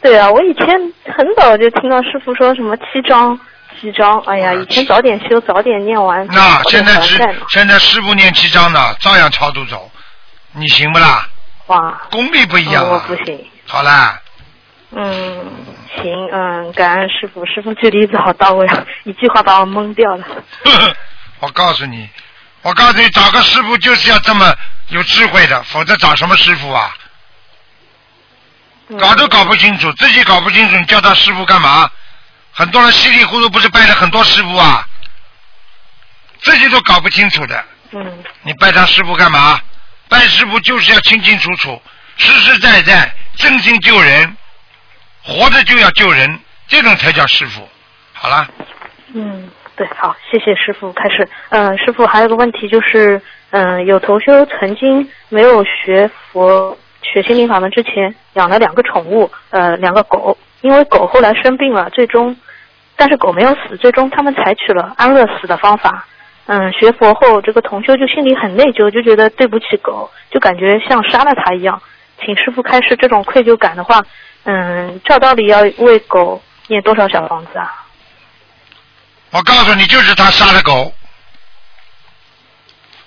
[0.00, 0.66] 对啊，我以前
[1.16, 3.38] 很早就听到师傅说什么七张
[3.80, 7.16] 七章，哎呀，以前早点修，早点念完，啊那现在只。
[7.50, 9.90] 现在师傅念七张呢，照样超度走，
[10.52, 11.28] 你行不啦？
[11.68, 13.04] 哇，功力不一样嗯我啊。
[13.06, 13.50] 不行。
[13.66, 14.20] 好啦，
[14.90, 15.46] 嗯，
[15.96, 18.66] 行，嗯，感恩师傅，师傅举例子好到位，
[19.04, 20.24] 一句话把我蒙掉了。
[21.40, 22.08] 我告诉你，
[22.62, 24.52] 我告诉你，找个师傅就是要这么
[24.88, 26.94] 有智慧的，否则找什么师傅啊？
[28.98, 31.90] 搞都搞不清楚，自己搞不清楚，你叫他师傅干嘛？
[32.52, 34.82] 很多人稀里糊涂不是拜了很多师傅啊，
[36.40, 39.60] 自己都搞不清楚的，嗯你拜他师傅干嘛？
[40.08, 41.80] 拜师傅就是要清清楚楚、
[42.16, 44.36] 实实在在、真心救人，
[45.22, 47.68] 活着就要救人，这种才叫师傅。
[48.12, 48.48] 好了，
[49.14, 50.92] 嗯，对，好，谢谢师傅。
[50.92, 53.20] 开始，嗯、师傅还有个问题就是，
[53.50, 62.36] 嗯、有同修曾经没有学佛、学心灵法门之前，养了两个宠物，呃，两个狗，因为狗后来生病了，最终，
[62.96, 66.06] 但是狗没有死，最终他们采取了安乐死的方法。
[66.50, 71.80] 嗯，学佛后，这个同修就心里很内疚，就觉得对不起狗，就感觉像杀了它一样。
[72.24, 74.02] 请师傅开示，这种愧疚感的话，
[74.44, 77.84] 嗯，照道理要为狗念多少小房子啊？
[79.30, 80.90] 我告诉你，就是他杀了狗。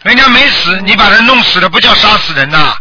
[0.04, 2.76] 人家没死，你把人弄死了，不叫杀死人呐？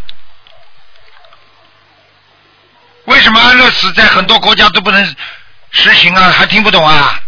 [3.06, 5.02] 为什么安乐死在很多国家都不能
[5.70, 6.30] 实行啊？
[6.30, 7.18] 还听不懂啊？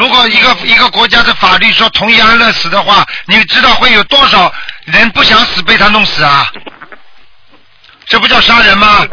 [0.00, 4.50] 如果一个一个国家的法律说同意安乐死的话，你知道会有多少
[4.86, 6.50] 人不想死被他弄死啊？
[8.06, 9.06] 这不叫杀人吗？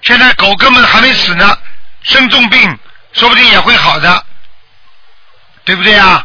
[0.00, 1.58] 现在狗根本还没死呢，
[2.04, 2.78] 生重病，
[3.12, 4.24] 说不定也会好的，
[5.64, 6.24] 对不对啊？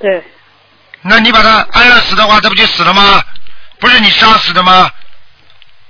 [0.00, 0.24] 对。
[1.02, 3.22] 那你把它安乐死的话，这不就死了吗？
[3.78, 4.90] 不是你杀死的吗？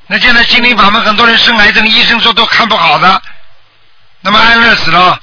[0.08, 3.22] 那现在心灵法门很多人生癌症，医生说都看不好的，
[4.22, 5.20] 那么安乐死了，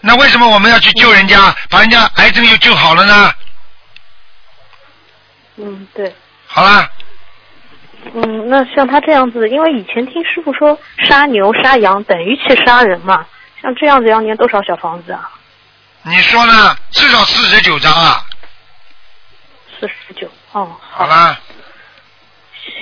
[0.00, 3.32] 那为什么我们要去救人家，把人家癌症又救好了呢？
[5.56, 6.14] 嗯，对。
[6.46, 6.88] 好啦，
[8.14, 13.26] 嗯，那像他这样子，因为以前听师傅说杀牛杀羊等于去杀人嘛，
[13.60, 15.30] 像这样子要念多少小房子啊？
[16.02, 16.76] 你说呢？
[16.90, 18.24] 至少四十九章啊。
[19.80, 21.38] 四十九，哦，好啦，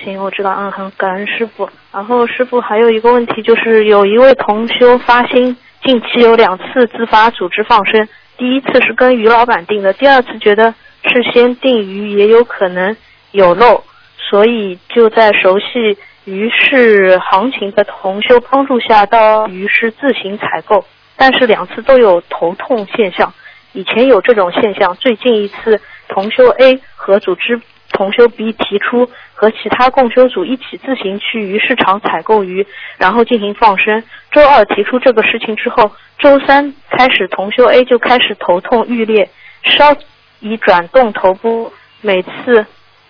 [0.05, 1.69] 行，我知道，嗯，很感恩师傅。
[1.93, 5.57] 然后师傅还有一个问题，就是有一位同修发心，
[5.87, 12.97] 近期有两次自发组织放生，第一次是跟于老板定的，第二次觉得是先定鱼也有可能
[13.31, 13.85] 有漏，
[14.19, 20.85] 所以就在熟悉鱼市行情的同修帮助下，到鱼市自行采购，
[21.17, 23.33] 但是两次都有头痛现象。
[23.73, 27.61] 以前有这种现象，最近一次同修 A 和组织
[27.97, 32.67] 同修 B 提出和其他共修组一起自行去鱼市场采购鱼，
[32.99, 34.03] 然后进行放生。
[34.31, 39.29] 周二提出这个事情之后，周三开始同修 A 就开始头痛欲裂，
[39.63, 39.97] 稍
[40.41, 42.67] 一转动头部，每次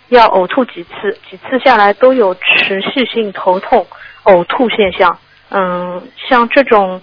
[0.08, 3.84] 要呕吐几次，几次下来都有持续性头痛、
[4.24, 5.18] 呕吐现象。
[5.50, 7.02] 嗯，像这种。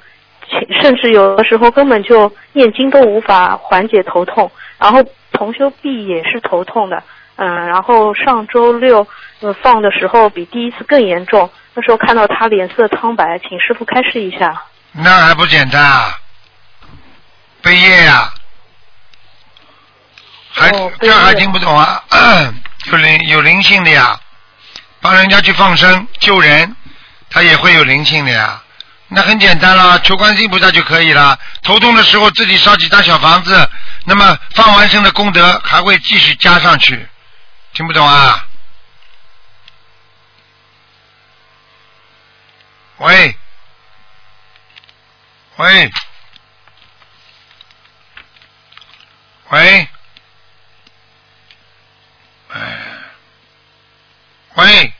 [0.81, 4.99] 甚至有的时候根本就念经都无法缓解头痛，然后
[5.31, 7.01] 同修 B 也是头痛的，
[7.35, 9.07] 嗯，然后上周六
[9.39, 14.61] 呃放的时候比第一次更严重，那时候看到他脸色苍白，请师傅开示一下。
[14.91, 16.13] 那还不简单啊，
[17.61, 18.31] 背业呀，
[20.51, 20.69] 还
[20.99, 22.03] 这还听不懂啊？
[22.91, 24.19] 有灵有灵性的呀，
[25.01, 26.75] 帮人家去放生救人，
[27.31, 28.61] 他也会有灵性的呀。
[29.07, 31.37] 那很简单啦，求观世音菩萨就可以了。
[31.63, 33.67] 头痛的时候自己烧几张小房子，
[34.05, 37.07] 那么放完生的功德还会继续加上去。
[37.73, 38.47] 听不懂啊？
[42.97, 43.35] 喂，
[45.55, 45.91] 喂，
[49.49, 49.87] 喂，
[54.53, 54.93] 喂，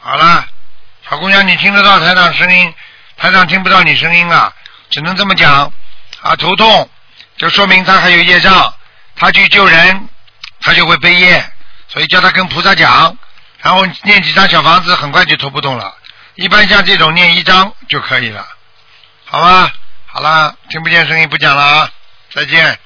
[0.00, 0.48] 好了。
[1.08, 2.74] 小姑娘，你听得到台长声音？
[3.16, 4.54] 台长听不到你声音啊，
[4.90, 5.72] 只能这么讲
[6.22, 6.36] 啊。
[6.36, 6.88] 头痛，
[7.36, 8.72] 就说明他还有业障，
[9.16, 10.08] 他去救人，
[10.66, 11.44] 他就会背业，
[11.86, 13.16] 所以叫他跟菩萨讲，
[13.60, 15.94] 然后念几张小房子，很快就头不动了。
[16.34, 18.44] 一般像这种念一张就可以了，
[19.24, 19.70] 好吗？
[20.06, 21.90] 好了，听不见声音不讲了啊，
[22.32, 22.76] 再见。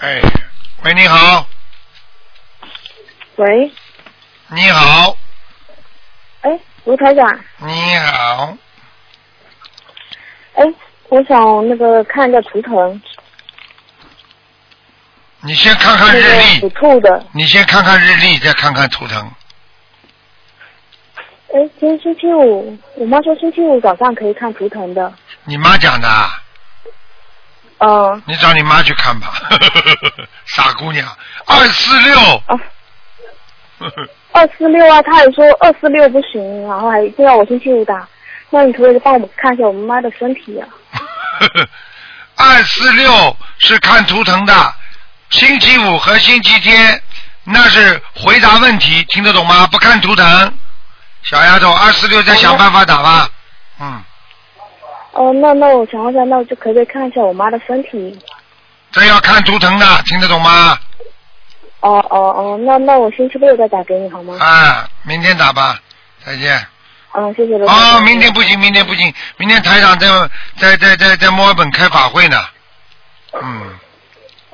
[0.00, 0.20] 哎，
[0.82, 1.46] 喂，你好。
[3.36, 3.72] 喂。
[4.48, 5.16] 你好，
[6.40, 7.40] 哎，卢台长。
[7.58, 8.56] 你好。
[10.54, 10.64] 哎，
[11.08, 13.00] 我想那个看一下图腾。
[15.40, 16.60] 你先看看日历。
[16.60, 17.24] 属兔的。
[17.32, 19.30] 你先看看日历，再看看图腾。
[21.54, 25.12] 哎，今天星期五，我妈说星期五早上可以看图腾的。
[25.44, 26.08] 你妈讲的。
[27.78, 28.22] 嗯。
[28.26, 29.32] 你找你妈去看吧，
[30.44, 31.08] 傻姑娘，
[31.46, 32.18] 二四六。
[34.32, 38.06] 二四六啊，她还说二四六不行，然后还一定要我星期五打。
[38.50, 40.66] 那你可以帮我们看一下我们妈的身体啊。
[42.36, 44.52] 二四六是看图腾的，
[45.30, 47.00] 星期五和星期天
[47.44, 49.66] 那是回答问题，听得懂吗？
[49.66, 50.52] 不看图腾，
[51.22, 53.28] 小丫头，二四六再想办法打吧。
[53.80, 54.02] 嗯。
[55.12, 58.18] 哦，那那我想问一下，那我就可不可以看一下我妈的身体？
[58.90, 60.78] 这要看图腾的，听得懂吗？
[61.80, 64.34] 哦哦哦，那那我星期六再打给你好吗？
[64.38, 65.78] 啊，明天打吧，
[66.24, 66.66] 再见。
[67.12, 70.08] 嗯，谢谢罗哦，明天不行，明天不行，明天台长在
[70.56, 72.44] 在在在在墨尔本开法会呢。
[73.42, 73.78] 嗯。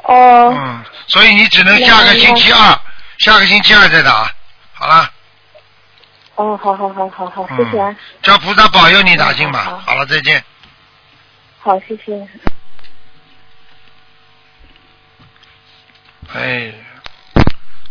[0.05, 0.55] 哦。
[0.56, 2.81] 嗯，所以你只能下个星期二，
[3.18, 4.31] 下个星期二再打，
[4.72, 5.10] 好了。
[6.36, 7.94] 哦，好好好好好，谢谢啊。
[8.22, 10.43] 叫菩萨保佑你打进吧，好了，再见。
[11.60, 12.28] 好，谢谢。
[16.35, 16.72] 哎。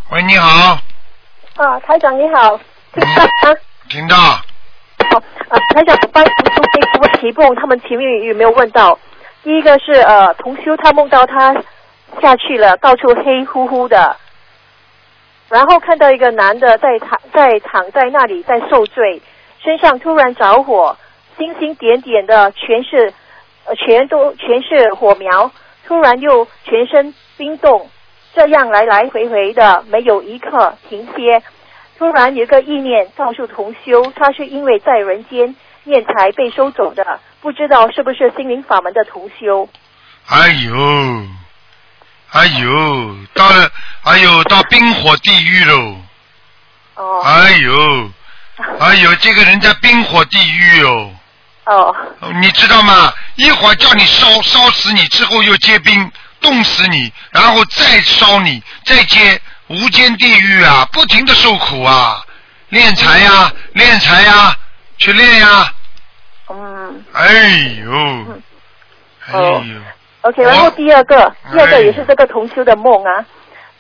[0.10, 0.78] 喂，你好。
[1.56, 2.60] 啊，台长你好。
[2.94, 3.56] 听到。
[3.90, 4.42] 听到。
[5.50, 9.00] 呃，台长，我帮同修背几个题目，他们前面有没有问到？
[9.44, 11.54] 第一个是呃，同修他梦到他
[12.22, 14.18] 下去了，到处黑乎乎的，
[15.50, 19.22] 然后看到一个男的在躺在躺在那里在受罪，
[19.64, 20.98] 身上突然着火，
[21.38, 23.14] 星星点点的，全是
[23.78, 25.52] 全都全是火苗，
[25.86, 27.90] 突然又全身冰冻，
[28.34, 31.42] 这样来来回回的，没有一刻停歇。
[31.98, 39.70] 突然有一个意念告诉同修，他是因为在人间念财被收走的，不知道是不是心灵法门的同修。
[40.28, 40.74] 哎呦，
[42.34, 43.72] 哎呦，到了，
[44.04, 45.98] 哎呦，到冰火地狱喽！
[46.96, 47.22] 哦。
[47.24, 48.12] 哎呦，
[48.82, 51.12] 哎呦，这个人在冰火地狱哦。
[51.66, 51.96] 哦。
[52.42, 53.14] 你知道吗？
[53.36, 56.12] 一会儿叫你烧烧死你，之后又结冰
[56.42, 60.88] 冻死你，然后再烧你，再接无间地狱啊！
[60.92, 62.20] 不停的受苦啊！
[62.70, 64.58] 练财呀，练财呀，
[64.98, 65.72] 去练呀！
[66.50, 67.06] 嗯。
[67.14, 67.32] 哎
[67.86, 68.42] 呦，
[69.28, 69.64] 哎呦。
[70.24, 73.26] OK，然后第二个，第二个也是这个同修的梦啊，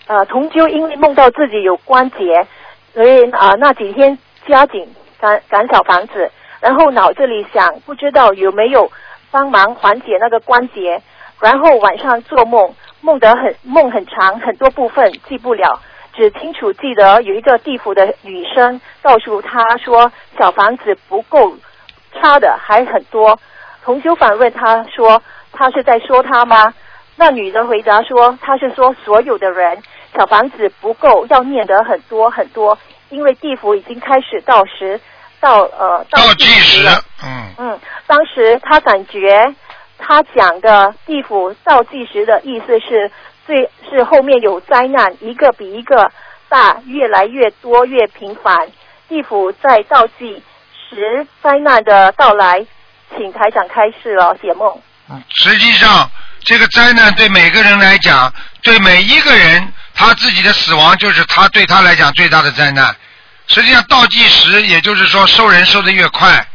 [0.08, 2.46] 呃，同修因为梦到自己有关节，
[2.94, 4.86] 所以啊、那几天加紧
[5.22, 6.30] 赶赶小房子，
[6.60, 8.92] 然后脑子里想不知道有没有
[9.32, 11.02] 帮忙缓解那个关节，
[11.40, 15.80] 然后晚上做梦，梦得很梦很长，很多部分记不了，
[16.14, 21.56] 只清楚记得有一个地府的女生告诉他说小房子不够，
[22.16, 23.40] 差的还很多。
[23.86, 25.22] 同修反问他说
[25.54, 26.74] ：“他是在说他吗？”
[27.16, 29.82] 那女的回答说：“他是说所有的人，
[30.18, 32.78] 小房子不够，要念得很多很多，
[33.10, 35.00] 因为地府已经开始倒时，
[35.40, 36.92] 到呃倒计时了。
[37.24, 39.54] 嗯嗯，当时他感觉
[40.00, 43.12] 他讲的地府倒计时的意思是
[43.46, 46.12] 最是后面有灾难，一个比一个
[46.50, 48.70] 大，越来越多，越频繁。
[49.08, 50.42] 地府在倒计
[50.90, 52.66] 时灾难的到来，
[53.16, 54.82] 请台长开示了，解梦。
[55.30, 56.10] 实际上，
[56.44, 62.96] 这个灾难对每个人来讲，对每一个人他自己的死亡，就是他对他来讲最大的灾难。
[63.48, 66.46] 实际上，倒计时，也就是说收人收的越快，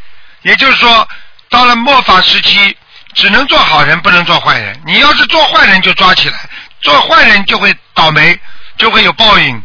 [0.43, 1.07] 也就是说，
[1.51, 2.77] 到了末法时期，
[3.15, 4.81] 只能做好人，不能做坏人。
[4.87, 6.37] 你要是做坏人，就抓起来；
[6.81, 8.39] 做坏人就会倒霉，
[8.79, 9.63] 就会有报应。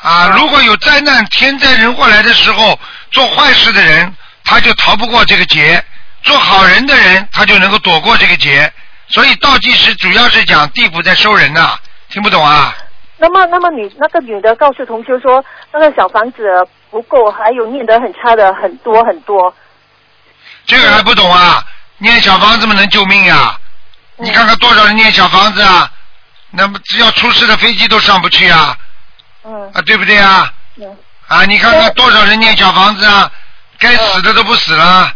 [0.00, 2.78] 啊，如果有灾难、天灾人祸来的时候，
[3.10, 4.14] 做坏事的人
[4.44, 5.84] 他就逃不过这个劫，
[6.22, 8.72] 做好人的人他就能够躲过这个劫。
[9.08, 11.78] 所以倒计时主要是讲地府在收人呐、
[12.10, 12.74] 听不懂啊？
[13.16, 16.42] 那么，那么你那个女的告诉同修说，那个小房子
[16.90, 19.52] 不够，还有念得很差的很多很多。
[20.66, 21.64] 这个还不懂啊？
[21.96, 23.58] 念小房子们能救命呀、
[24.18, 25.90] 你看看多少人念小房子啊？
[26.50, 28.76] 那么只要出事的飞机都上不去啊！
[29.44, 29.72] 嗯。
[29.72, 30.52] 啊，对不对啊？
[30.76, 30.96] 嗯。
[31.26, 33.30] 啊，你看看多少人念小房子啊？
[33.78, 35.12] 该死的都不死了。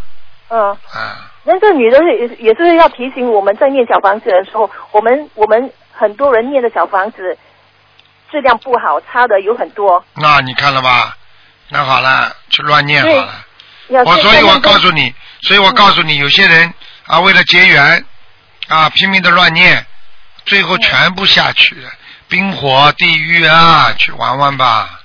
[0.52, 0.70] 嗯。
[0.70, 1.30] 啊。
[1.44, 7.36] 那这女的也也是要提醒我们在念小房子的时候，我们我们很多人念的小房子
[8.30, 10.04] 质量不好，差的有很多。
[10.14, 11.16] 那你看了吧？
[11.68, 13.34] 那好了，去乱念好了。
[13.88, 16.72] 要我所以，我告诉诉你，所以我告诉你，有些人
[17.06, 18.04] 啊，为了结缘
[18.68, 19.84] 啊，拼命的乱念，
[20.44, 21.90] 最后全部下去了，
[22.28, 25.00] 冰火地狱啊，去玩玩吧。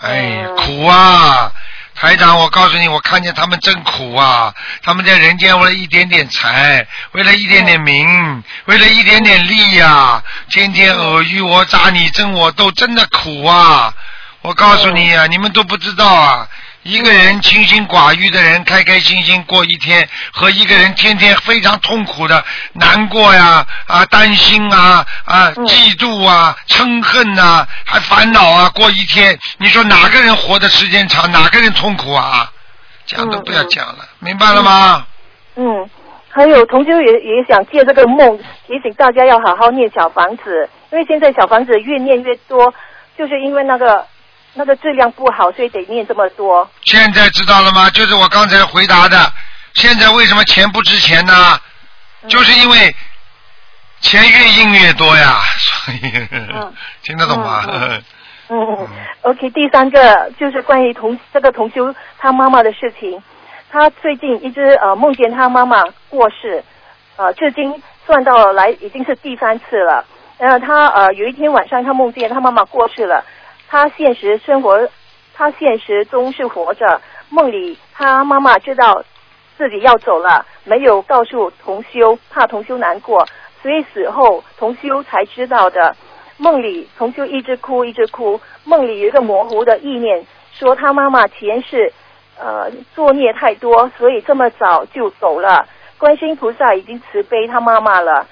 [0.00, 1.50] 哎，苦啊！
[1.96, 4.54] 台长，我告诉你，我看见他们真苦啊！
[4.82, 13.94] 他们在人间为了一点点财，为了一点点名，为了一点点利呀、天天尔虞我诈，你争我斗，真的苦啊！
[14.42, 16.46] 我告诉你啊，你们都不知道啊！
[16.86, 22.44] 一个人清心寡欲的人，开开心心过一天，和一个人天天非常痛苦的
[22.74, 32.50] 难过呀啊担心啊啊嫉妒啊嗔恨呐、还烦恼啊过一天，你说哪个人活的时间长，哪个人痛苦啊？
[33.04, 35.04] 讲都不要讲了，明白了吗？
[35.56, 35.90] 嗯，
[36.28, 38.38] 还有同修也也想借这个梦
[38.68, 42.72] 提醒大家要好好念小房子，因为现在小房子越念越多，
[43.18, 44.06] 就是因为那个
[44.56, 46.68] 那个质量不好，所以得念这么多。
[46.82, 47.88] 现在知道了吗？
[47.90, 49.32] 就是我刚才回答的。
[49.74, 51.58] 现在为什么钱不值钱呢？
[52.28, 52.96] 就是因为
[54.00, 56.00] 钱越印越多呀，所以、
[57.04, 57.62] 听得懂吗？
[57.68, 58.02] 嗯
[58.48, 58.88] 嗯，
[59.22, 63.22] OK，第三个就是关于同这个同修他妈妈的事情。
[63.70, 66.64] 他最近一直呃梦见他妈妈过世，
[67.16, 70.04] 呃，至今算到来已经是第三次了。
[70.38, 73.24] 呃，他呃有一天晚上他梦见他妈妈过世了，
[73.68, 74.88] 他现实生活
[75.34, 79.04] 他现实中是活着，梦里他妈妈知道
[79.58, 83.26] 自己要走了，没有告诉同修，怕同修难过，
[83.62, 85.94] 所以死后同修才知道的。
[86.38, 91.92] 梦里同修一直哭一直哭，梦里有一个模糊的意念，说他妈妈前世
[92.38, 95.66] 呃作孽太多，所以这么早就走了。
[95.98, 98.26] 观世音菩萨已经慈悲他妈妈了。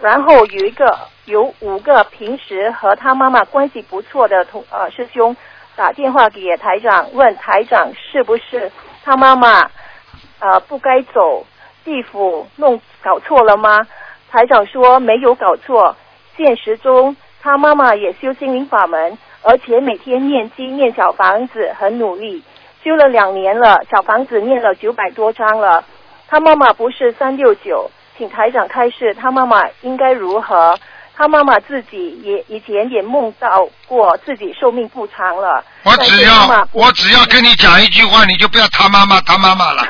[0.00, 5.34] 然后有一个有五个平时和他妈妈关系不错的同呃师兄
[5.74, 8.70] 打电话给台长，问台长是不是
[9.04, 9.70] 他妈妈
[10.38, 11.46] 呃不该走
[11.84, 13.86] 地府弄搞错了吗？
[14.30, 15.96] 台长说没有搞错，
[16.36, 22.42] 现实中他妈妈也修心灵法门，而且每天念经念小房子，很努力，
[22.84, 25.84] 修了两年了，小房子念了九百多张了。
[26.28, 30.78] 他妈妈不是三六九，请台长开示，他妈妈应该如何？
[31.18, 35.64] 他妈妈自己也以前也梦到过自己寿命不长了。
[35.82, 39.82] 我只要我只要跟你讲一句话，你就不要他妈妈他妈妈了，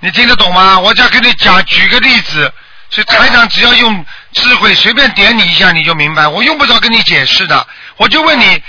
[0.00, 0.78] 你听得懂吗？
[0.80, 2.52] 我只要跟你讲，举个例子，
[2.90, 7.66] 所以台长只要用智慧随便点你一下，你就明白，我用不着跟你解释的，
[7.96, 8.60] 我就问你，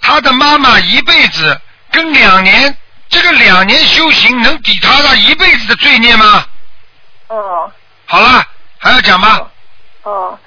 [0.00, 1.60] 他的妈妈一辈子
[1.92, 2.76] 跟两年。
[3.08, 6.44] 这个两年修行能抵他那一辈子的罪孽吗？
[7.28, 7.70] 哦。
[8.06, 8.44] 好了，
[8.78, 9.40] 还要讲吗？
[10.02, 10.38] 哦。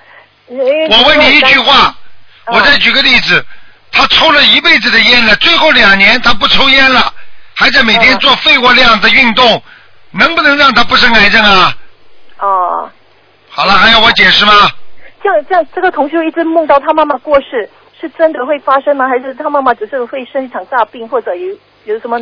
[0.47, 1.93] 我问你一句话，
[2.47, 3.45] 我再举个例子，
[3.91, 7.13] 他抽了一辈子的烟了，最后两年他不抽烟了，
[7.53, 9.61] 还在每天做肺活量的运动，
[10.11, 11.77] 能不能让他不生癌症啊？
[12.39, 12.89] 哦。
[13.49, 14.71] 好了，还要我解释吗？
[15.21, 17.69] 这样这样，这个同学一直梦到他妈妈过世，
[17.99, 19.07] 是真的会发生吗？
[19.07, 21.55] 还是他妈妈只是会生一场大病，或者有？
[21.85, 22.19] 有什么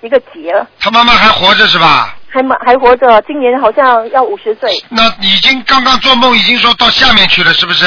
[0.00, 0.66] 一个结了？
[0.80, 2.16] 他妈妈还活着是吧？
[2.30, 4.70] 还还活着，今年好像要五十岁。
[4.90, 7.86] 那已经刚刚做梦，已经说到下面去了，是不是？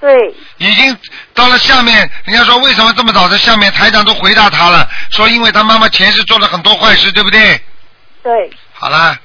[0.00, 0.14] 对。
[0.58, 0.96] 已经
[1.32, 3.72] 到了下面，人家说为什么这么早在下面？
[3.72, 7.60] 台长都回答他了，说因为他妈妈前世做了很多坏事，对不对？
[8.22, 8.32] 对。
[8.72, 9.16] 好了，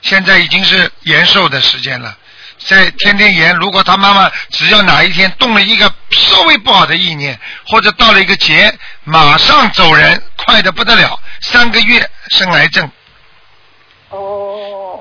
[0.00, 2.16] 现在已经是延寿的时间了。
[2.58, 8.72] 在天天延，如果他妈妈只要哪一天动了一个稍微不好的意念，或者到了一个劫，
[9.04, 12.88] 马上走人，快的不得了，三个月生癌症。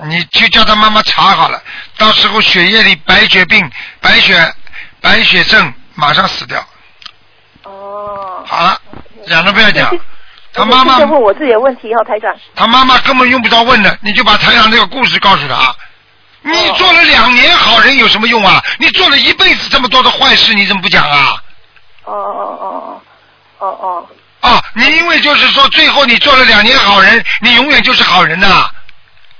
[0.02, 0.08] 哦。
[0.08, 1.62] 你去叫他妈妈查好了，
[1.98, 3.70] 到时候血液里白血病、
[4.02, 4.54] 白血
[5.00, 6.60] 白血症，马上死掉。
[7.64, 8.44] 哦。
[8.46, 8.78] 好了，
[9.28, 9.90] 讲都不要讲。
[10.54, 10.98] 他妈妈。
[10.98, 12.36] 问我自己的问题哈，台长。
[12.56, 15.74] 他妈妈根本用不着问的，你就把台长这个故事告诉他。
[16.44, 18.62] 你做了两年好人有什么用啊？
[18.80, 21.38] 你做了一辈子这么多的坏事，你怎么不讲啊？
[22.04, 23.02] 哦哦哦
[23.60, 24.50] 哦哦哦。
[24.50, 28.68] 啊，你因为就是说，最后你做了两年好人，你永远就是好人呐。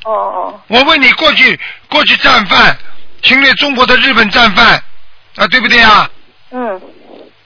[0.06, 0.62] 哦哦。
[0.68, 1.60] 我问你，过去
[1.90, 2.78] 过去战犯
[3.22, 4.76] 侵略中国的日本战犯
[5.36, 6.10] 啊，对不对啊？
[6.52, 6.82] 嗯。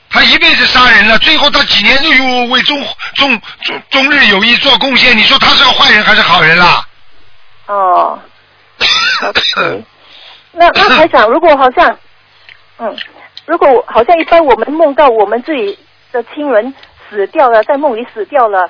[0.10, 2.82] 他一辈子杀人了，最后他几年又为中
[3.16, 6.88] 中中中日友谊做贡献，你说他是个坏人还是好人啦？
[7.68, 8.20] 哦。
[10.54, 12.00] 那那台长，如果好像，
[12.80, 12.96] 嗯，
[13.46, 15.78] 如果好像一般我们梦到我们自己
[16.14, 16.74] 的亲人
[17.10, 18.70] 死掉了，在梦里死掉了，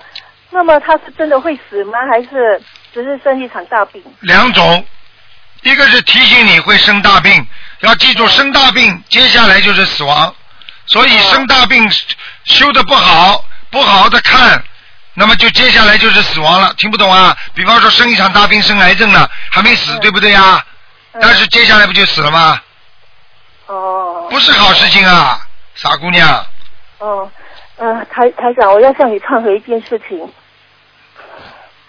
[0.49, 1.99] 那么他是真的会死吗？
[2.09, 2.59] 还是
[2.95, 4.01] 只是生一场大病？
[4.21, 4.85] 两种，
[5.63, 7.45] 一个是提醒你会生大病，
[7.81, 10.33] 要记住生大病，接下来就是死亡，
[10.85, 11.85] 所以生大病
[12.45, 14.63] 修的不好，不好好的看。
[15.13, 17.37] 那么就接下来就是死亡了，听不懂啊？
[17.53, 20.65] 比方说生一场大病，生癌症了，还没死，对不对呀？
[21.19, 22.61] 但是接下来不就死了吗？
[23.65, 24.27] 哦。
[24.29, 25.37] 不是好事情啊，
[25.75, 26.45] 傻姑娘。
[26.99, 27.29] 哦，
[27.75, 30.31] 呃，台台长，我要向你忏悔一件事情。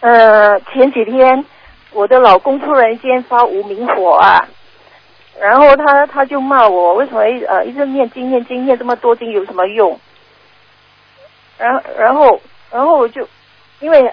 [0.00, 1.44] 呃，前几天
[1.92, 4.46] 我的老公突然间发无名火啊，
[5.40, 9.98] 然后他他就骂我，为什么呃一直念经念经念这么多经有什么用？
[11.58, 12.40] 然然后。
[12.68, 13.26] 然后我就，
[13.78, 14.12] 因为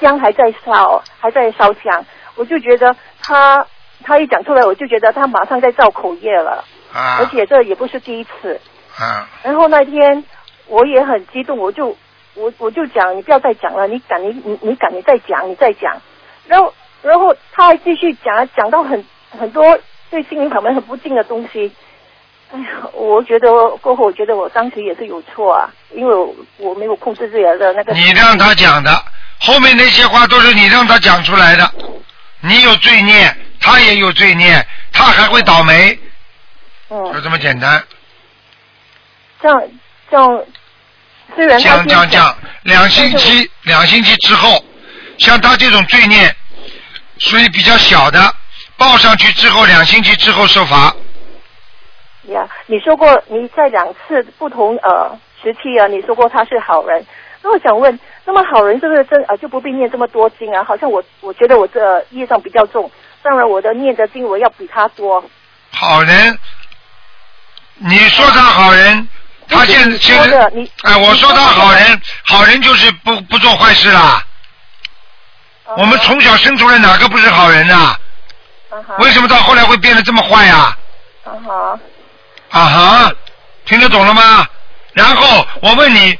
[0.00, 2.04] 香还在烧，还在烧香，
[2.34, 3.64] 我就觉得他
[4.02, 8.60] 他一讲出来，我就觉得他马上在造口业了，啊，而且这也不是第一次，
[8.98, 10.24] 啊，然后那天
[10.66, 11.96] 我也很激动，我就
[12.34, 16.00] 我我就讲你不要再讲了，你敢你你你敢你再讲你再讲，
[16.46, 16.72] 然后
[17.02, 19.04] 然后他还继续讲讲到很
[19.38, 19.78] 很多
[20.10, 21.72] 对心灵法门很不敬的东西。
[22.52, 23.48] 哎呀，我觉得
[23.78, 27.94] 过后，我觉得我当时也是有错啊，因为我我没有控制自己的那个。
[27.94, 28.90] 你让他讲的，
[29.40, 31.72] 后面那些话都是你让他讲出来的。
[32.40, 35.98] 你有罪孽，他也有罪孽，他还会倒霉。
[36.90, 37.12] 嗯。
[37.14, 37.82] 就这么简单。
[39.40, 39.62] 这样
[40.10, 40.44] 这样，
[41.34, 44.62] 虽然讲讲讲，两星期两星期之后，
[45.18, 46.34] 像他这种罪孽，
[47.18, 48.34] 属于比较小的，
[48.76, 50.94] 报上去之后，两星期之后受罚。
[52.28, 57.04] 呀，你说过你在两次不同呃时期啊，你说过他是好人。
[57.42, 60.62] 那我想问，那么好人是不是真呃就不必念这么多经啊？
[60.62, 62.88] 好像我我觉得我这业障比较重，
[63.22, 65.24] 当然我的念的经文要比他多。
[65.72, 66.38] 好人，
[67.78, 69.08] 你说他好人，
[69.52, 74.24] 他现在现说的在，哎，我说他好人，好人就是不不做坏事啦。
[75.76, 77.94] 我们从小生出来哪个不是好人呐？
[78.98, 80.76] 为什么到后来会变得这么坏呀？
[81.24, 81.78] 啊哈，
[82.50, 83.12] 啊哈，
[83.64, 84.46] 听得懂了吗？
[84.92, 86.18] 然后我问你，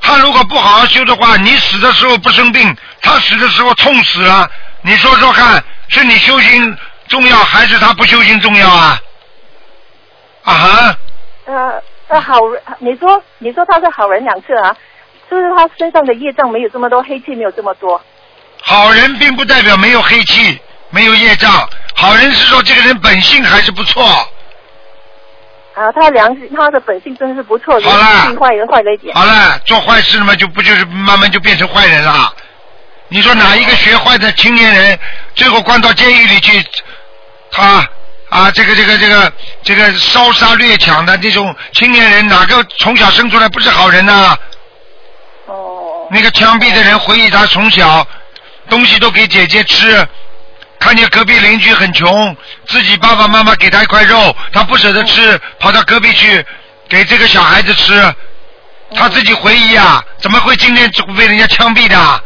[0.00, 4.48] 他如果不好好修的话，你死的时候不生病，他死的时候痛死了，
[4.82, 6.76] 你说说看，是你修行
[7.08, 9.00] 重要还是他不修行重要啊？
[10.44, 10.96] 啊哈，
[11.46, 14.74] 呃呃，好人，你说你说他是好人两次啊，
[15.28, 18.00] 是不是他身上的业障没有这么多，黑气没有这么多？
[18.62, 20.58] 好人并不代表没有黑气，
[20.90, 21.68] 没有业障。
[21.94, 24.04] 好人是说这个人本性还是不错。
[25.74, 29.14] 啊，他良心，他的本性真是不错，好了性坏人坏了一点。
[29.14, 32.32] 好了，做坏事了嘛，就不就是慢慢就变成坏人了？
[33.08, 34.98] 你说哪一个学坏的青年人，
[35.34, 36.62] 最后关到监狱里去，
[37.50, 37.86] 他
[38.28, 39.32] 啊，这个这个这个
[39.62, 44.36] 这个烧杀掠抢的这种青年人，哪个从小生出来不是好人呢？
[45.46, 46.06] 哦。
[46.10, 48.06] 那个枪毙的人回忆他从小
[48.68, 50.06] 东西都给姐姐吃，
[50.78, 52.36] 看见隔壁邻居很穷，
[52.66, 56.44] 自己爸爸妈妈给他一块肉，他不舍得吃，跑到隔壁去
[56.88, 58.14] 给这个小孩子吃。
[58.94, 62.22] 他自己回忆啊，怎么会今天被人家枪毙的？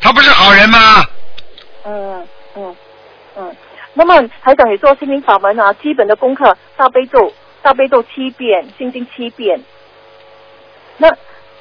[0.00, 1.04] 他不是好人吗？
[1.84, 2.26] 嗯嗯
[2.56, 2.76] 嗯。
[3.98, 7.32] 那么台长，你做心灵法门啊，基本的功课，大悲咒，
[7.62, 9.58] 大悲咒七遍，心经七遍。
[10.98, 11.08] 那，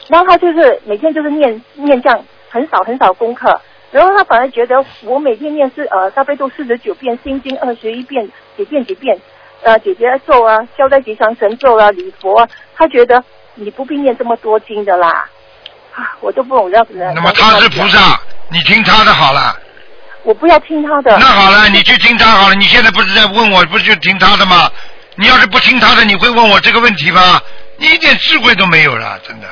[0.09, 9.17] 然后他就是每天就是念念这样很少很少功课，然后他反而觉得我每天念是呃大悲咒四十九遍，心经二十一遍，几遍几遍，
[9.63, 12.45] 呃姐姐咒啊，消灾吉祥神咒啊，礼佛啊，
[12.75, 15.29] 他觉得你不必念这么多经的啦，
[15.93, 17.13] 啊，我都不懂要怎么。
[17.13, 18.19] 那么他是菩萨，
[18.51, 19.55] 你听他的好了。
[20.25, 21.17] 我不要听他的。
[21.17, 22.55] 那好了，你去听他好了。
[22.55, 24.69] 你现在不是在问我，不是就听他的吗？
[25.15, 27.39] 你要是不听他的，你会问我这个问题吗？
[27.77, 29.47] 你一点智慧都没有了，真的。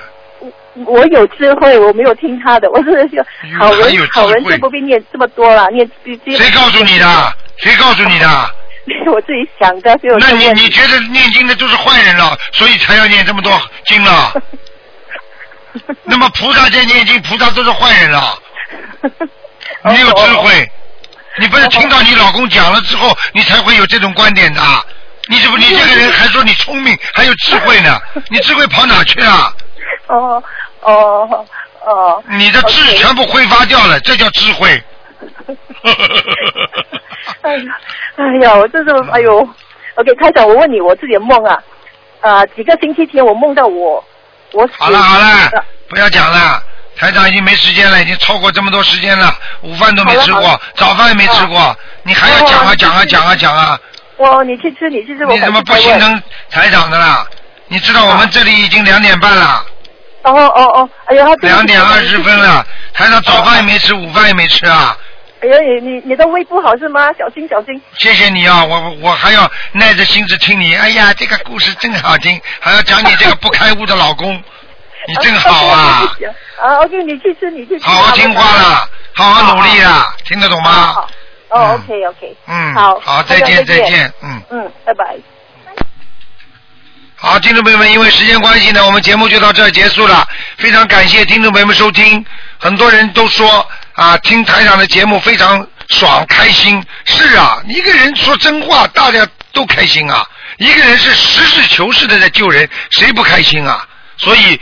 [0.85, 3.23] 我有智慧，我没有听他的，我是说
[3.59, 7.33] 好人好人就不必念这么多了，念谁告诉你的？
[7.57, 8.27] 谁告诉你的？
[8.85, 13.51] 是 我自己想的，所以我那你你觉得念经的都是坏人了，所以才要念这么多
[13.85, 14.33] 经了？
[16.03, 18.37] 那么菩萨在念经，菩萨都是坏人了，
[19.83, 20.71] 没有智慧。
[21.39, 24.61] 你不是听到你老公讲了之后，你才会有这种观点的？
[25.29, 27.97] 你怎么你这个人还说你聪明，还有智慧呢？
[28.29, 29.53] 你智慧跑哪去了？
[30.07, 30.43] 哦
[30.81, 31.45] 哦
[31.85, 32.23] 哦。
[32.27, 34.83] 你的智全部挥发掉了，这叫智慧。
[37.41, 37.77] 哎呀，
[38.17, 39.39] 哎呀，我这是哎呦
[39.95, 41.57] ，OK，开长，我问你我自己的梦啊，
[42.19, 44.03] 啊、几个星期前我梦到我
[44.51, 46.61] 我死好了好了，不要讲了。
[46.95, 53.79] 台长已经没时间了，已经超过这么多时间了，午饭都没吃过早饭也没吃过，你还要讲啊哦讲啊讲啊讲啊！
[54.17, 57.25] 我你去吃你去吃，我你怎么不心疼台长的啦？
[57.67, 59.65] 你知道我们这里已经两点半了，
[60.23, 64.95] 哦哦哦，哎呀，他两点二十分了，台长早饭也没吃，午饭也没吃啊！
[65.41, 67.09] 哎呀，你你你的胃不好是吗？
[67.17, 67.81] 小心小心。
[67.97, 70.75] 谢谢你啊，我我我还要耐着心子听你。
[70.75, 74.41] 哎呀，这个故事真好听，还要讲你这个不开悟的老公，
[75.07, 76.13] 你真好啊！
[76.61, 77.85] 啊，OK，你去吃，你去吃。
[77.85, 80.95] 好好听话了，好好努力啊，听得懂吗？
[81.49, 84.41] 哦，OK OK，嗯，好，好，再见再见，嗯。
[84.51, 85.15] 嗯，拜拜。
[87.15, 90.27] 好，听众朋友们，因为时间关系呢，我们节目就到这儿结束了。
[90.57, 92.25] 非常感谢听众朋友们收听，
[92.59, 96.83] 很多人都说啊，听台长的节目非常爽开心。
[97.05, 100.25] 是啊，一个人说真话，大家都开心啊。
[100.57, 103.85] 一个人是实事求是的在救人，谁不开心啊？
[104.17, 104.59] 所以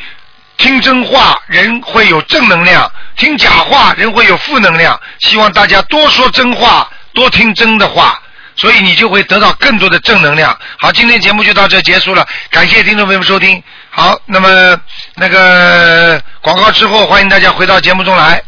[0.61, 4.97] 听真话，人会有正能量；听假话，人会有负能量。
[5.19, 8.21] 希望大家多说真话，多听真的话。
[8.55, 10.55] 所以你就会得到更多的正能量。
[10.77, 13.61] 好，今天节目就到这结束了，感谢听众朋友们收听。
[13.89, 14.79] 好，那么
[15.15, 18.39] 那个广告之后，欢迎大家回到节目中来。